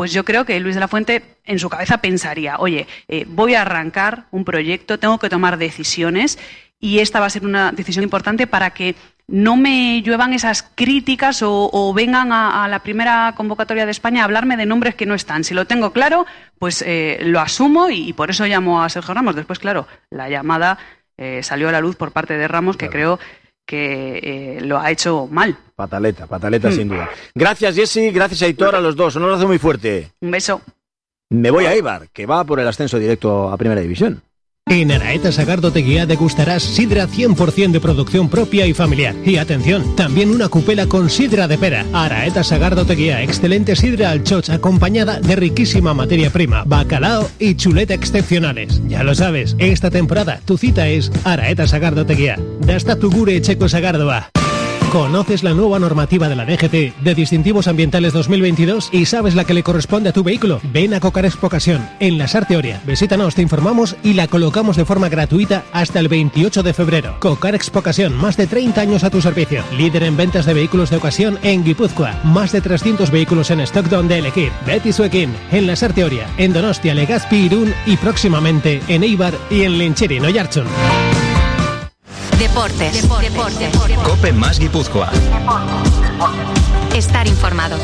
pues 0.00 0.14
yo 0.14 0.24
creo 0.24 0.46
que 0.46 0.58
Luis 0.60 0.76
de 0.76 0.80
la 0.80 0.88
Fuente 0.88 1.22
en 1.44 1.58
su 1.58 1.68
cabeza 1.68 1.98
pensaría, 1.98 2.56
oye, 2.58 2.86
eh, 3.06 3.26
voy 3.28 3.54
a 3.54 3.60
arrancar 3.60 4.24
un 4.30 4.46
proyecto, 4.46 4.98
tengo 4.98 5.18
que 5.18 5.28
tomar 5.28 5.58
decisiones 5.58 6.38
y 6.78 7.00
esta 7.00 7.20
va 7.20 7.26
a 7.26 7.28
ser 7.28 7.44
una 7.44 7.70
decisión 7.70 8.02
importante 8.02 8.46
para 8.46 8.70
que 8.70 8.94
no 9.28 9.58
me 9.58 10.00
lluevan 10.00 10.32
esas 10.32 10.62
críticas 10.62 11.42
o, 11.42 11.92
vengan 11.94 12.32
a, 12.32 12.66
la 12.66 12.78
primera 12.78 13.34
convocatoria 13.36 13.84
de 13.84 13.90
España 13.90 14.22
a 14.22 14.24
hablarme 14.24 14.56
de 14.56 14.64
nombres 14.64 14.94
que 14.94 15.04
no 15.04 15.12
están. 15.12 15.44
Si 15.44 15.52
lo 15.52 15.66
tengo 15.66 15.92
claro, 15.92 16.24
pues 16.58 16.80
eh, 16.80 17.18
lo 17.22 17.38
asumo 17.38 17.90
y, 17.90 18.14
por 18.14 18.30
eso 18.30 18.46
llamo 18.46 18.82
a 18.82 18.88
Sergio 18.88 19.12
Ramos. 19.12 19.36
Después, 19.36 19.58
claro, 19.58 19.86
la 20.08 20.30
llamada 20.30 20.78
eh, 21.18 21.42
salió 21.42 21.68
a 21.68 21.72
la 21.72 21.82
luz 21.82 21.96
por 21.96 22.12
parte 22.12 22.38
de 22.38 22.48
Ramos, 22.48 22.78
que 22.78 22.88
creo 22.88 23.18
que 23.66 24.18
eh, 24.22 24.60
lo 24.62 24.80
ha 24.80 24.90
hecho 24.90 25.28
mal. 25.30 25.58
Pataleta, 25.80 26.26
pataleta 26.26 26.68
Mm. 26.68 26.72
sin 26.72 26.88
duda. 26.88 27.08
Gracias 27.34 27.74
Jesse, 27.74 28.12
gracias 28.12 28.42
Aitor 28.42 28.74
a 28.76 28.80
los 28.82 28.96
dos. 28.96 29.16
Un 29.16 29.22
abrazo 29.22 29.46
muy 29.46 29.58
fuerte. 29.58 30.10
Un 30.20 30.30
beso. 30.30 30.60
Me 31.30 31.50
voy 31.50 31.64
a 31.64 31.72
Eibar, 31.72 32.08
que 32.12 32.26
va 32.26 32.44
por 32.44 32.60
el 32.60 32.68
ascenso 32.68 32.98
directo 32.98 33.48
a 33.50 33.56
Primera 33.56 33.80
División. 33.80 34.20
En 34.66 34.92
Araeta 34.92 35.32
Sagardo 35.32 35.72
Teguía 35.72 36.04
degustarás 36.04 36.62
sidra 36.62 37.06
100% 37.08 37.72
de 37.72 37.80
producción 37.80 38.28
propia 38.28 38.66
y 38.66 38.74
familiar. 38.74 39.14
Y 39.24 39.38
atención, 39.38 39.96
también 39.96 40.30
una 40.30 40.48
cupela 40.48 40.86
con 40.86 41.08
sidra 41.08 41.48
de 41.48 41.56
pera. 41.56 41.86
Araeta 41.94 42.44
Sagardo 42.44 42.84
Teguía, 42.84 43.22
excelente 43.22 43.74
sidra 43.74 44.10
al 44.10 44.22
choch 44.22 44.50
acompañada 44.50 45.18
de 45.18 45.34
riquísima 45.34 45.94
materia 45.94 46.28
prima, 46.30 46.62
bacalao 46.66 47.26
y 47.38 47.54
chuleta 47.54 47.94
excepcionales. 47.94 48.80
Ya 48.86 49.02
lo 49.02 49.14
sabes, 49.14 49.56
esta 49.58 49.90
temporada 49.90 50.40
tu 50.44 50.58
cita 50.58 50.86
es 50.88 51.10
Araeta 51.24 51.66
Sagardo 51.66 52.04
Teguía. 52.04 52.38
Dasta 52.60 52.96
tu 52.96 53.10
gure 53.10 53.40
checo 53.40 53.66
Sagardoa. 53.68 54.30
¿Conoces 54.90 55.44
la 55.44 55.54
nueva 55.54 55.78
normativa 55.78 56.28
de 56.28 56.34
la 56.34 56.44
DGT 56.44 57.00
de 57.00 57.14
distintivos 57.14 57.68
ambientales 57.68 58.12
2022 58.12 58.88
y 58.92 59.06
sabes 59.06 59.36
la 59.36 59.44
que 59.44 59.54
le 59.54 59.62
corresponde 59.62 60.08
a 60.08 60.12
tu 60.12 60.24
vehículo? 60.24 60.60
Ven 60.72 60.94
a 60.94 60.98
Cocar 60.98 61.24
Expo 61.24 61.46
Ocasión 61.46 61.88
en 62.00 62.18
la 62.18 62.26
Sarteoria. 62.26 62.82
Visítanos, 62.84 63.36
te 63.36 63.42
informamos 63.42 63.94
y 64.02 64.14
la 64.14 64.26
colocamos 64.26 64.76
de 64.76 64.84
forma 64.84 65.08
gratuita 65.08 65.62
hasta 65.72 66.00
el 66.00 66.08
28 66.08 66.64
de 66.64 66.74
febrero. 66.74 67.16
Cocar 67.20 67.54
Expo 67.54 67.78
Ocasión, 67.78 68.16
más 68.16 68.36
de 68.36 68.48
30 68.48 68.80
años 68.80 69.04
a 69.04 69.10
tu 69.10 69.22
servicio. 69.22 69.62
Líder 69.78 70.02
en 70.02 70.16
ventas 70.16 70.44
de 70.44 70.54
vehículos 70.54 70.90
de 70.90 70.96
ocasión 70.96 71.38
en 71.44 71.62
Guipúzcoa. 71.62 72.18
Más 72.24 72.50
de 72.50 72.60
300 72.60 73.12
vehículos 73.12 73.52
en 73.52 73.60
stock 73.60 73.86
donde 73.86 74.18
elegir. 74.18 74.50
Betty 74.66 74.92
Suekin 74.92 75.32
en 75.52 75.68
la 75.68 75.76
Sarteoria, 75.76 76.26
en 76.36 76.52
Donostia, 76.52 76.96
Legazpi, 76.96 77.36
Irún 77.36 77.72
y 77.86 77.96
próximamente 77.96 78.82
en 78.88 79.04
Eibar 79.04 79.34
y 79.50 79.62
en 79.62 79.78
Lincheri, 79.78 80.18
Noyarchun. 80.18 80.66
Deportes. 82.38 83.08
Deportes. 83.20 83.76
Cope 84.04 84.32
más 84.32 84.58
Guipúzcoa. 84.58 85.10
Estar 86.94 87.26
informado. 87.26 87.76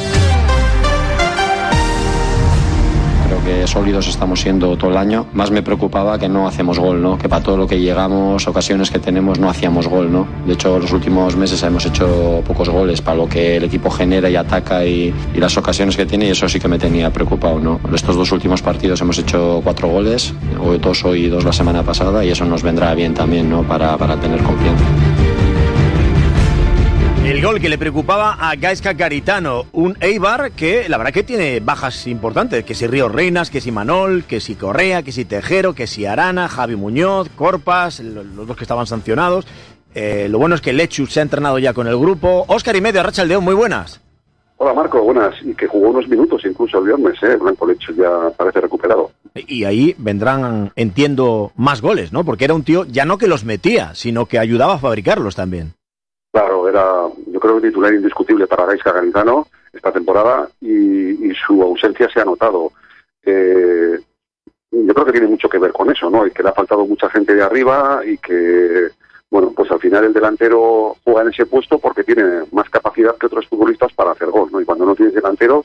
Sólidos 3.66 4.08
estamos 4.08 4.40
siendo 4.40 4.76
todo 4.76 4.90
el 4.90 4.96
año. 4.96 5.26
Más 5.32 5.50
me 5.50 5.62
preocupaba 5.62 6.18
que 6.18 6.28
no 6.28 6.46
hacemos 6.46 6.78
gol, 6.78 7.02
¿no? 7.02 7.18
Que 7.18 7.28
para 7.28 7.42
todo 7.42 7.56
lo 7.56 7.66
que 7.66 7.80
llegamos, 7.80 8.46
ocasiones 8.46 8.90
que 8.90 8.98
tenemos, 8.98 9.38
no 9.38 9.48
hacíamos 9.48 9.88
gol, 9.88 10.12
¿no? 10.12 10.26
De 10.46 10.54
hecho, 10.54 10.78
los 10.78 10.92
últimos 10.92 11.36
meses 11.36 11.62
hemos 11.62 11.84
hecho 11.86 12.42
pocos 12.46 12.68
goles 12.68 13.00
para 13.00 13.16
lo 13.16 13.28
que 13.28 13.56
el 13.56 13.64
equipo 13.64 13.90
genera 13.90 14.30
y 14.30 14.36
ataca 14.36 14.84
y, 14.84 15.14
las 15.34 15.56
ocasiones 15.56 15.96
que 15.96 16.06
tiene 16.06 16.26
y 16.26 16.30
eso 16.30 16.48
sí 16.48 16.58
que 16.58 16.68
me 16.68 16.78
tenía 16.78 17.12
preocupado, 17.12 17.60
¿no? 17.60 17.80
Estos 17.94 18.16
dos 18.16 18.32
últimos 18.32 18.62
partidos 18.62 19.00
hemos 19.00 19.18
hecho 19.18 19.60
cuatro 19.62 19.88
goles, 19.88 20.34
hoy 20.60 20.78
dos 20.78 21.04
hoy 21.04 21.28
dos 21.28 21.44
la 21.44 21.52
semana 21.52 21.82
pasada 21.82 22.24
y 22.24 22.30
eso 22.30 22.44
nos 22.44 22.62
vendrá 22.62 22.94
bien 22.94 23.14
también, 23.14 23.48
¿no? 23.48 23.62
Para, 23.62 23.96
para 23.96 24.16
tener 24.16 24.42
confianza. 24.42 24.84
El 27.26 27.42
gol 27.42 27.60
que 27.60 27.68
le 27.68 27.76
preocupaba 27.76 28.34
a 28.38 28.54
Gaisca 28.54 28.92
Garitano, 28.92 29.64
un 29.72 29.96
Eibar 30.00 30.52
que 30.52 30.88
la 30.88 30.96
verdad 30.96 31.12
que 31.12 31.24
tiene 31.24 31.58
bajas 31.58 32.06
importantes, 32.06 32.64
que 32.64 32.74
si 32.74 32.86
Río 32.86 33.08
Reinas, 33.08 33.50
que 33.50 33.60
si 33.60 33.72
Manol, 33.72 34.22
que 34.24 34.40
si 34.40 34.54
Correa, 34.54 35.02
que 35.02 35.10
si 35.10 35.24
Tejero, 35.24 35.74
que 35.74 35.88
si 35.88 36.06
Arana, 36.06 36.48
Javi 36.48 36.76
Muñoz, 36.76 37.28
Corpas, 37.30 37.98
lo- 38.00 38.22
los 38.22 38.46
dos 38.46 38.56
que 38.56 38.62
estaban 38.62 38.86
sancionados. 38.86 39.44
Eh, 39.94 40.28
lo 40.30 40.38
bueno 40.38 40.54
es 40.54 40.60
que 40.60 40.72
Lechus 40.72 41.12
se 41.12 41.18
ha 41.20 41.22
entrenado 41.24 41.58
ya 41.58 41.72
con 41.74 41.88
el 41.88 41.98
grupo. 41.98 42.44
Óscar 42.46 42.76
y 42.76 42.80
medio, 42.80 43.02
Racha 43.02 43.22
Aldeón, 43.22 43.42
muy 43.42 43.54
buenas. 43.54 44.00
Hola 44.58 44.72
Marco, 44.72 45.02
buenas. 45.02 45.34
Y 45.42 45.52
que 45.54 45.66
jugó 45.66 45.88
unos 45.90 46.08
minutos 46.08 46.42
incluso 46.48 46.78
el 46.78 46.84
viernes, 46.86 47.20
¿eh? 47.22 47.36
Blanco 47.36 47.66
Lecho 47.66 47.92
ya 47.92 48.30
parece 48.36 48.60
recuperado. 48.60 49.10
Y 49.34 49.64
ahí 49.64 49.94
vendrán, 49.98 50.70
entiendo, 50.76 51.50
más 51.56 51.82
goles, 51.82 52.12
¿no? 52.12 52.24
Porque 52.24 52.44
era 52.44 52.54
un 52.54 52.62
tío 52.62 52.84
ya 52.84 53.04
no 53.04 53.18
que 53.18 53.26
los 53.26 53.44
metía, 53.44 53.94
sino 53.94 54.26
que 54.26 54.38
ayudaba 54.38 54.74
a 54.74 54.78
fabricarlos 54.78 55.34
también. 55.34 55.74
Claro, 56.36 56.68
era 56.68 57.08
yo 57.28 57.40
creo 57.40 57.58
que 57.58 57.68
titular 57.68 57.94
indiscutible 57.94 58.46
para 58.46 58.66
Gaisca 58.66 58.92
Garitano 58.92 59.46
esta 59.72 59.90
temporada 59.90 60.46
y, 60.60 61.30
y 61.30 61.34
su 61.34 61.62
ausencia 61.62 62.10
se 62.12 62.20
ha 62.20 62.26
notado. 62.26 62.72
Eh, 63.24 63.98
yo 64.70 64.92
creo 64.92 65.06
que 65.06 65.12
tiene 65.12 65.28
mucho 65.28 65.48
que 65.48 65.58
ver 65.58 65.72
con 65.72 65.90
eso, 65.90 66.10
¿no? 66.10 66.26
Y 66.26 66.32
que 66.32 66.42
le 66.42 66.50
ha 66.50 66.52
faltado 66.52 66.86
mucha 66.86 67.08
gente 67.08 67.34
de 67.34 67.42
arriba 67.42 68.02
y 68.04 68.18
que, 68.18 68.88
bueno, 69.30 69.50
pues 69.56 69.70
al 69.70 69.80
final 69.80 70.04
el 70.04 70.12
delantero 70.12 70.96
juega 71.02 71.22
en 71.22 71.28
ese 71.28 71.46
puesto 71.46 71.78
porque 71.78 72.04
tiene 72.04 72.44
más 72.52 72.68
capacidad 72.68 73.16
que 73.16 73.28
otros 73.28 73.48
futbolistas 73.48 73.94
para 73.94 74.10
hacer 74.10 74.28
gol, 74.28 74.50
¿no? 74.52 74.60
Y 74.60 74.66
cuando 74.66 74.84
no 74.84 74.94
tienes 74.94 75.14
delantero, 75.14 75.64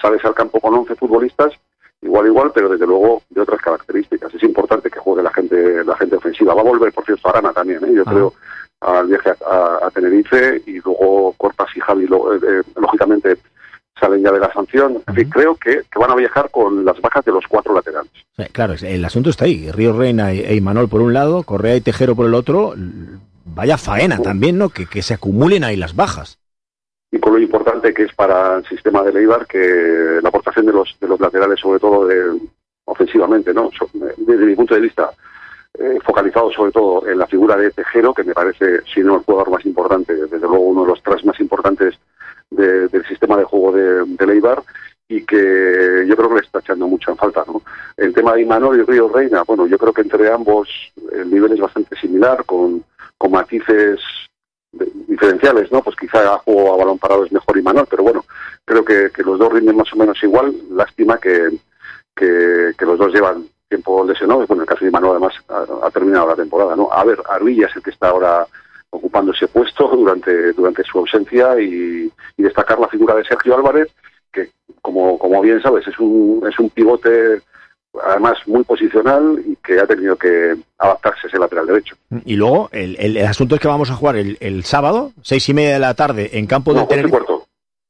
sales 0.00 0.24
al 0.24 0.36
campo 0.36 0.60
con 0.60 0.72
11 0.72 0.94
futbolistas 0.94 1.52
igual 2.00 2.26
igual 2.26 2.50
pero 2.52 2.68
desde 2.68 2.86
luego 2.86 3.22
de 3.30 3.40
otras 3.40 3.60
características 3.60 4.34
es 4.34 4.42
importante 4.42 4.90
que 4.90 4.98
juegue 4.98 5.22
la 5.22 5.32
gente 5.32 5.84
la 5.84 5.96
gente 5.96 6.16
ofensiva 6.16 6.52
va 6.52 6.60
a 6.60 6.64
volver 6.64 6.92
por 6.92 7.04
cierto 7.04 7.28
Arana 7.28 7.52
también 7.52 7.84
¿eh? 7.84 7.92
yo 7.94 8.04
creo 8.04 8.34
al 8.82 9.06
viaje 9.06 9.30
a, 9.30 9.36
a- 9.54 9.86
a 9.86 9.90
Tenerife 9.90 10.62
y 10.66 10.80
luego 10.80 11.34
Corpas 11.38 11.68
y 11.76 11.80
Javi 11.80 12.06
lo- 12.06 12.34
eh, 12.34 12.38
eh, 12.42 12.62
lógicamente 12.80 13.36
salen 14.00 14.22
ya 14.22 14.32
de 14.32 14.40
la 14.40 14.52
sanción 14.52 15.00
en 15.06 15.14
fin 15.14 15.30
creo 15.30 15.54
que, 15.56 15.82
que 15.90 15.98
van 15.98 16.10
a 16.10 16.16
viajar 16.16 16.50
con 16.50 16.84
las 16.84 17.00
bajas 17.00 17.24
de 17.24 17.32
los 17.32 17.44
cuatro 17.48 17.74
laterales 17.74 18.10
Claro, 18.52 18.74
el 18.80 19.04
asunto 19.04 19.30
está 19.30 19.44
ahí. 19.44 19.70
Río 19.70 19.92
Reina 19.96 20.32
e 20.32 20.54
Imanol 20.56 20.88
por 20.88 21.00
un 21.02 21.12
lado, 21.12 21.42
Correa 21.44 21.76
y 21.76 21.80
Tejero 21.80 22.16
por 22.16 22.26
el 22.26 22.34
otro. 22.34 22.74
Vaya 23.44 23.76
faena 23.78 24.18
también, 24.20 24.58
¿no? 24.58 24.70
Que, 24.70 24.86
que 24.86 25.02
se 25.02 25.14
acumulen 25.14 25.62
ahí 25.64 25.76
las 25.76 25.94
bajas. 25.94 26.38
y 27.12 27.18
con 27.20 27.34
lo 27.34 27.38
importante 27.38 27.92
que 27.94 28.04
es 28.04 28.14
para 28.14 28.56
el 28.56 28.64
sistema 28.66 29.02
de 29.02 29.12
Leibar 29.12 29.46
que 29.46 30.18
la 30.22 30.28
aportación 30.30 30.64
de 30.66 30.72
los 30.72 30.96
de 31.00 31.06
los 31.08 31.20
laterales 31.20 31.60
sobre 31.60 31.78
todo 31.78 32.06
de, 32.06 32.16
ofensivamente 32.86 33.52
no 33.54 33.70
desde 34.16 34.46
mi 34.46 34.54
punto 34.56 34.74
de 34.74 34.80
vista 34.80 35.10
eh, 35.78 35.98
focalizado 36.04 36.50
sobre 36.52 36.72
todo 36.72 37.06
en 37.08 37.18
la 37.18 37.26
figura 37.26 37.56
de 37.56 37.70
Tejero 37.70 38.12
que 38.12 38.24
me 38.24 38.34
parece 38.34 38.82
si 38.92 39.00
no 39.00 39.16
el 39.16 39.22
jugador 39.22 39.50
más 39.50 39.64
importante 39.64 40.14
desde 40.14 40.38
luego 40.38 40.58
uno 40.60 40.82
de 40.82 40.88
los 40.88 41.02
tres 41.02 41.24
más 41.24 41.38
importantes 41.40 41.94
de- 42.50 42.88
del 42.88 43.04
sistema 43.06 43.36
de 43.36 43.44
juego 43.44 43.72
de, 43.72 44.04
de 44.04 44.26
Leibar 44.26 44.62
y 45.08 45.24
que 45.24 46.04
yo 46.06 46.16
creo 46.16 46.28
que 46.28 46.34
le 46.36 46.40
está 46.40 46.58
echando 46.58 46.86
mucho 46.86 47.10
en 47.10 47.16
falta 47.16 47.44
¿no? 47.46 47.62
el 47.96 48.12
tema 48.12 48.34
de 48.34 48.42
Imanol 48.42 48.80
y 48.80 48.82
Río 48.82 49.08
Reina 49.08 49.42
bueno 49.44 49.66
yo 49.66 49.78
creo 49.78 49.92
que 49.92 50.02
entre 50.02 50.30
ambos 50.30 50.68
el 51.12 51.30
nivel 51.30 51.52
es 51.52 51.60
bastante 51.60 51.96
similar 51.96 52.44
con 52.44 52.84
con 53.16 53.30
matices 53.30 54.00
diferenciales, 55.06 55.70
¿no? 55.70 55.82
Pues 55.82 55.94
quizá 55.96 56.34
a 56.34 56.38
juego 56.38 56.74
a 56.74 56.76
balón 56.78 56.98
parado 56.98 57.24
es 57.24 57.30
mejor 57.30 57.56
Imanol, 57.58 57.86
pero 57.88 58.02
bueno, 58.02 58.24
creo 58.64 58.84
que, 58.84 59.10
los 59.22 59.38
dos 59.38 59.52
rinden 59.52 59.76
más 59.76 59.92
o 59.92 59.96
menos 59.96 60.20
igual. 60.22 60.52
Lástima 60.70 61.18
que, 61.18 61.50
que 62.16 62.74
los 62.84 62.98
dos 62.98 63.12
llevan 63.12 63.44
tiempo 63.72 64.04
lesionados. 64.04 64.46
Bueno, 64.48 64.62
en 64.62 64.68
el 64.68 64.72
caso 64.72 64.84
de 64.84 64.90
Imanol 64.90 65.10
además 65.12 65.34
ha, 65.48 65.86
ha 65.86 65.90
terminado 65.90 66.28
la 66.28 66.36
temporada, 66.36 66.76
¿no? 66.76 66.88
A 66.92 67.02
ver, 67.04 67.18
Arvilla 67.28 67.66
es 67.66 67.76
el 67.76 67.82
que 67.82 67.90
está 67.90 68.08
ahora 68.08 68.46
ocupando 68.90 69.32
ese 69.32 69.48
puesto 69.48 69.88
durante, 69.88 70.52
durante 70.52 70.82
su 70.84 70.98
ausencia 70.98 71.58
y, 71.60 72.10
y 72.36 72.42
destacar 72.42 72.78
la 72.78 72.88
figura 72.88 73.14
de 73.14 73.24
Sergio 73.24 73.54
Álvarez, 73.56 73.88
que 74.32 74.50
como, 74.82 75.18
como 75.18 75.40
bien 75.40 75.60
sabes 75.62 75.86
es 75.88 75.98
un, 75.98 76.44
es 76.50 76.58
un 76.58 76.68
pivote 76.70 77.40
además 78.04 78.38
muy 78.46 78.64
posicional 78.64 79.42
y 79.46 79.56
que 79.56 79.78
ha 79.80 79.86
tenido 79.86 80.16
que 80.16 80.54
adaptarse 80.78 81.26
ese 81.26 81.38
lateral 81.38 81.66
derecho. 81.66 81.94
Y 82.24 82.36
luego, 82.36 82.68
el, 82.72 82.96
el- 82.98 83.16
el 83.18 83.26
asunto 83.26 83.54
es 83.54 83.60
que 83.60 83.68
vamos 83.68 83.90
a 83.90 83.94
jugar 83.96 84.16
el, 84.16 84.36
el 84.40 84.64
sábado, 84.64 85.12
seis 85.22 85.46
y 85.48 85.54
media 85.54 85.74
de 85.74 85.78
la 85.78 85.94
tarde, 85.94 86.30
en 86.38 86.46
campo 86.46 86.72
de 86.74 86.80
No, 86.80 86.86
Tenerife. 86.86 87.10
cuarto. 87.10 87.41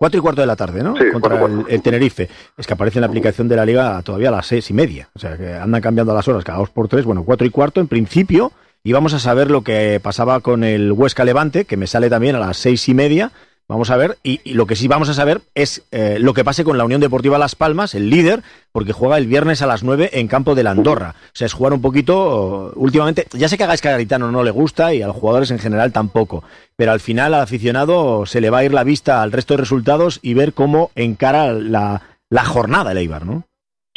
Cuatro 0.02 0.18
y 0.18 0.20
cuarto 0.20 0.40
de 0.40 0.48
la 0.48 0.56
tarde, 0.56 0.82
¿no? 0.82 0.96
Sí, 0.96 1.04
Contra 1.12 1.38
cuatro 1.38 1.64
el, 1.68 1.74
el 1.74 1.80
Tenerife. 1.80 2.28
Es 2.58 2.66
que 2.66 2.74
aparece 2.74 2.98
en 2.98 3.02
la 3.02 3.06
aplicación 3.06 3.46
de 3.46 3.54
la 3.54 3.64
liga 3.64 4.02
todavía 4.02 4.30
a 4.30 4.32
las 4.32 4.48
seis 4.48 4.68
y 4.68 4.74
media. 4.74 5.08
O 5.14 5.20
sea, 5.20 5.36
que 5.36 5.54
andan 5.54 5.80
cambiando 5.80 6.12
las 6.12 6.26
horas 6.26 6.42
cada 6.42 6.58
dos 6.58 6.70
por 6.70 6.88
tres. 6.88 7.04
Bueno, 7.04 7.22
cuatro 7.22 7.46
y 7.46 7.50
cuarto 7.50 7.80
en 7.80 7.86
principio. 7.86 8.50
Y 8.82 8.92
vamos 8.92 9.14
a 9.14 9.20
saber 9.20 9.48
lo 9.48 9.62
que 9.62 10.00
pasaba 10.02 10.40
con 10.40 10.64
el 10.64 10.90
Huesca 10.90 11.24
Levante, 11.24 11.66
que 11.66 11.76
me 11.76 11.86
sale 11.86 12.10
también 12.10 12.34
a 12.34 12.40
las 12.40 12.56
seis 12.56 12.88
y 12.88 12.94
media. 12.94 13.30
Vamos 13.72 13.90
a 13.90 13.96
ver. 13.96 14.18
Y, 14.22 14.52
lo 14.52 14.66
que 14.66 14.76
sí 14.76 14.86
vamos 14.86 15.08
a 15.08 15.14
saber 15.14 15.40
es 15.54 15.82
eh, 15.92 16.18
lo 16.20 16.34
que 16.34 16.44
pase 16.44 16.62
con 16.62 16.76
la 16.76 16.84
Unión 16.84 17.00
Deportiva 17.00 17.38
Las 17.38 17.54
Palmas, 17.54 17.94
el 17.94 18.10
líder, 18.10 18.42
porque 18.70 18.92
juega 18.92 19.16
el 19.16 19.26
viernes 19.26 19.62
a 19.62 19.66
las 19.66 19.82
nueve 19.82 20.10
en 20.12 20.28
campo 20.28 20.54
de 20.54 20.62
la 20.62 20.72
Andorra. 20.72 21.14
O 21.16 21.30
sea, 21.32 21.46
es 21.46 21.54
jugar 21.54 21.72
un 21.72 21.80
poquito. 21.80 22.66
uh, 22.66 22.72
últimamente, 22.76 23.26
ya 23.32 23.48
sé 23.48 23.56
que 23.56 23.64
a 23.64 23.66
Gaisca 23.66 23.90
Garitano 23.90 24.30
no 24.30 24.42
le 24.42 24.50
gusta 24.50 24.92
y 24.92 25.00
a 25.00 25.06
los 25.06 25.16
jugadores 25.16 25.50
en 25.52 25.58
general 25.58 25.90
tampoco. 25.90 26.44
Pero 26.76 26.92
al 26.92 27.00
final 27.00 27.32
al 27.32 27.40
aficionado 27.40 28.26
se 28.26 28.42
le 28.42 28.50
va 28.50 28.58
a 28.58 28.64
ir 28.64 28.74
la 28.74 28.84
vista 28.84 29.22
al 29.22 29.32
resto 29.32 29.54
de 29.54 29.62
resultados 29.62 30.20
y 30.20 30.34
ver 30.34 30.52
cómo 30.52 30.90
encara 30.94 31.54
la, 31.54 32.02
la 32.28 32.44
jornada 32.44 32.92
el 32.92 32.98
Eibar, 32.98 33.24
¿no? 33.24 33.44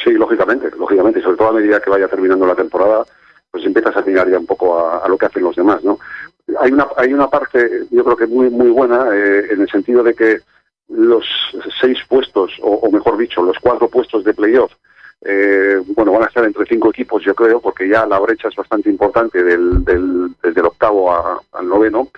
Sí, 0.02 0.12
lógicamente, 0.12 0.72
lógicamente, 0.80 1.20
y 1.20 1.22
sobre 1.22 1.36
todo 1.36 1.50
a 1.50 1.54
medida 1.54 1.82
que 1.82 1.90
vaya 1.90 2.08
terminando 2.08 2.46
la 2.46 2.56
temporada, 2.56 3.04
pues 3.52 3.66
empiezas 3.66 3.98
a 3.98 4.02
mirar 4.04 4.32
ya 4.32 4.40
un 4.40 4.46
poco 4.46 4.80
a 4.80 5.06
lo 5.10 5.18
que 5.18 5.26
hacen 5.26 5.44
los 5.44 5.58
demás, 5.58 5.84
¿no? 5.84 6.00
Hay 6.60 6.72
una, 6.72 6.88
hay 6.98 7.14
una 7.14 7.28
parte, 7.30 7.86
yo 7.92 8.04
creo 8.04 8.18
que 8.18 8.28
muy, 8.28 8.50
muy 8.50 8.70
buena, 8.70 9.08
eh, 9.14 9.48
en 9.52 9.62
el 9.62 9.70
sentido 9.70 10.04
de 10.04 10.14
que 10.14 10.40
los 10.90 11.26
seis 11.82 11.98
puestos, 12.08 12.52
o, 12.62 12.90
mejor 12.92 13.18
dicho, 13.18 13.42
los 13.42 13.58
cuatro 13.60 13.88
puestos 13.88 14.24
de 14.24 14.34
playoff, 14.34 14.72
eh, 15.22 15.82
bueno, 15.96 16.12
van 16.12 16.24
a 16.24 16.28
estar 16.28 16.44
entre 16.44 16.66
cinco 16.66 16.90
equipos, 16.90 17.24
yo 17.24 17.34
creo, 17.34 17.60
porque 17.60 17.90
ya 17.90 18.06
la 18.06 18.20
brecha 18.20 18.50
es 18.50 18.56
bastante 18.56 18.90
importante 18.90 19.44
del, 19.44 19.84
del, 19.84 20.36
desde 20.44 20.60
el 20.60 20.68
octavo 20.68 21.12
al 21.52 21.68
noveno. 21.68 22.10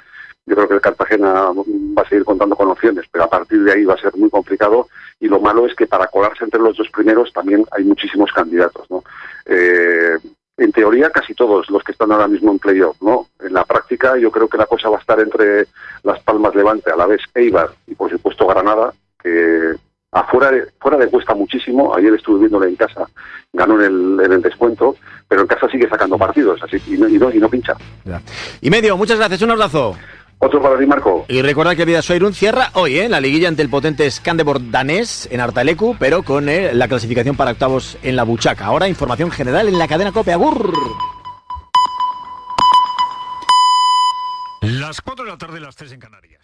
Yo 0.46 0.56
creo 0.56 0.68
que 0.68 0.76
el 0.76 0.82
Cartagena 0.82 1.52
va 1.52 2.04
a 2.04 2.10
seguir 2.10 2.24
contando 2.24 2.56
con 2.56 2.70
opciones, 2.70 3.06
pero 3.12 3.26
a 3.26 3.30
partir 3.30 3.64
de 3.64 3.74
ahí 3.74 3.86
va 3.86 3.96
a 3.96 4.02
ser 4.02 4.16
muy 4.16 4.30
complicado. 4.30 4.88
Y 5.20 5.28
lo 5.28 5.42
malo 5.42 5.66
es 5.66 5.76
que 5.76 5.88
para 5.88 6.08
colarse 6.08 6.46
entre 6.46 6.62
los 6.62 6.78
dos 6.78 6.90
primeros 6.90 7.34
también 7.34 7.66
hay 7.72 7.84
muchísimos 7.84 8.32
candidatos. 8.32 8.90
¿no? 8.90 9.04
Eh, 9.46 10.18
en 10.58 10.72
teoría 10.72 11.12
casi 11.12 11.34
todos 11.34 11.70
los 11.70 11.84
que 11.84 11.92
están 11.92 12.12
ahora 12.12 12.28
mismo 12.28 12.52
en 12.52 12.60
playoff, 12.60 13.00
¿no? 13.02 13.28
En 13.40 13.54
la 13.54 13.64
práctica 13.64 14.18
yo 14.18 14.32
creo 14.32 14.48
que 14.48 14.58
la 14.58 14.66
cosa 14.66 14.90
va 14.90 14.98
a 14.98 15.00
estar 15.00 15.20
entre 15.20 15.68
Las 16.04 16.20
Palmas 16.22 16.56
Levante, 16.56 16.92
a 16.92 16.96
la 16.96 17.06
vez 17.06 17.22
Eibar 17.36 17.70
y 17.86 17.96
por 17.96 18.10
supuesto 18.10 18.48
Granada, 18.48 18.94
que 19.22 19.76
afuera 20.12 20.52
de, 20.52 20.66
fuera 20.80 20.98
de 20.98 21.08
cuesta 21.10 21.36
muchísimo, 21.36 21.96
ayer 21.96 22.14
estuve 22.14 22.40
viéndole 22.40 22.70
en 22.70 22.76
casa, 22.76 23.08
ganó 23.54 23.76
en 23.76 23.86
el, 23.86 24.26
en 24.26 24.32
el 24.34 24.42
descuento, 24.42 24.96
pero 25.28 25.42
en 25.42 25.48
casa 25.48 25.70
sigue 25.70 25.88
sacando 25.88 26.18
partidos, 26.18 26.62
así 26.64 26.82
y 26.88 26.98
no, 26.98 27.08
y 27.08 27.20
no, 27.20 27.32
y 27.32 27.38
no 27.38 27.50
pincha. 27.50 27.76
Y 28.62 28.70
medio, 28.70 28.98
muchas 28.98 29.18
gracias, 29.18 29.42
un 29.42 29.52
abrazo. 29.52 29.96
Otro 30.40 30.62
para 30.62 30.78
ti, 30.78 30.86
Marco. 30.86 31.26
Y 31.28 31.42
recuerda 31.42 31.76
que 31.76 31.86
Vida 31.86 32.02
Soirun 32.02 32.34
cierra 32.34 32.70
hoy, 32.74 33.00
¿eh? 33.00 33.10
La 33.10 33.20
liguilla 33.20 33.48
ante 33.48 33.64
el 33.64 33.70
potente 33.70 34.10
Scanderbord 34.10 34.62
danés 34.70 35.28
en 35.32 35.42
Artalecu, 35.42 35.96
pero 35.98 36.22
con 36.24 36.48
eh, 36.48 36.74
la 36.74 36.88
clasificación 36.88 37.36
para 37.36 37.52
octavos 37.52 37.98
en 38.04 38.16
la 38.16 38.24
Buchaca. 38.24 38.66
Ahora 38.66 38.88
información 38.88 39.32
general 39.32 39.68
en 39.68 39.80
la 39.80 39.88
cadena 39.88 40.12
COPE. 40.12 40.34
¡Agur! 40.34 40.74
Las 44.62 45.02
4 45.02 45.26
de 45.26 45.32
la 45.32 45.38
tarde, 45.38 45.60
las 45.60 45.76
3 45.76 45.94
en 45.94 46.00
Canarias. 46.00 46.37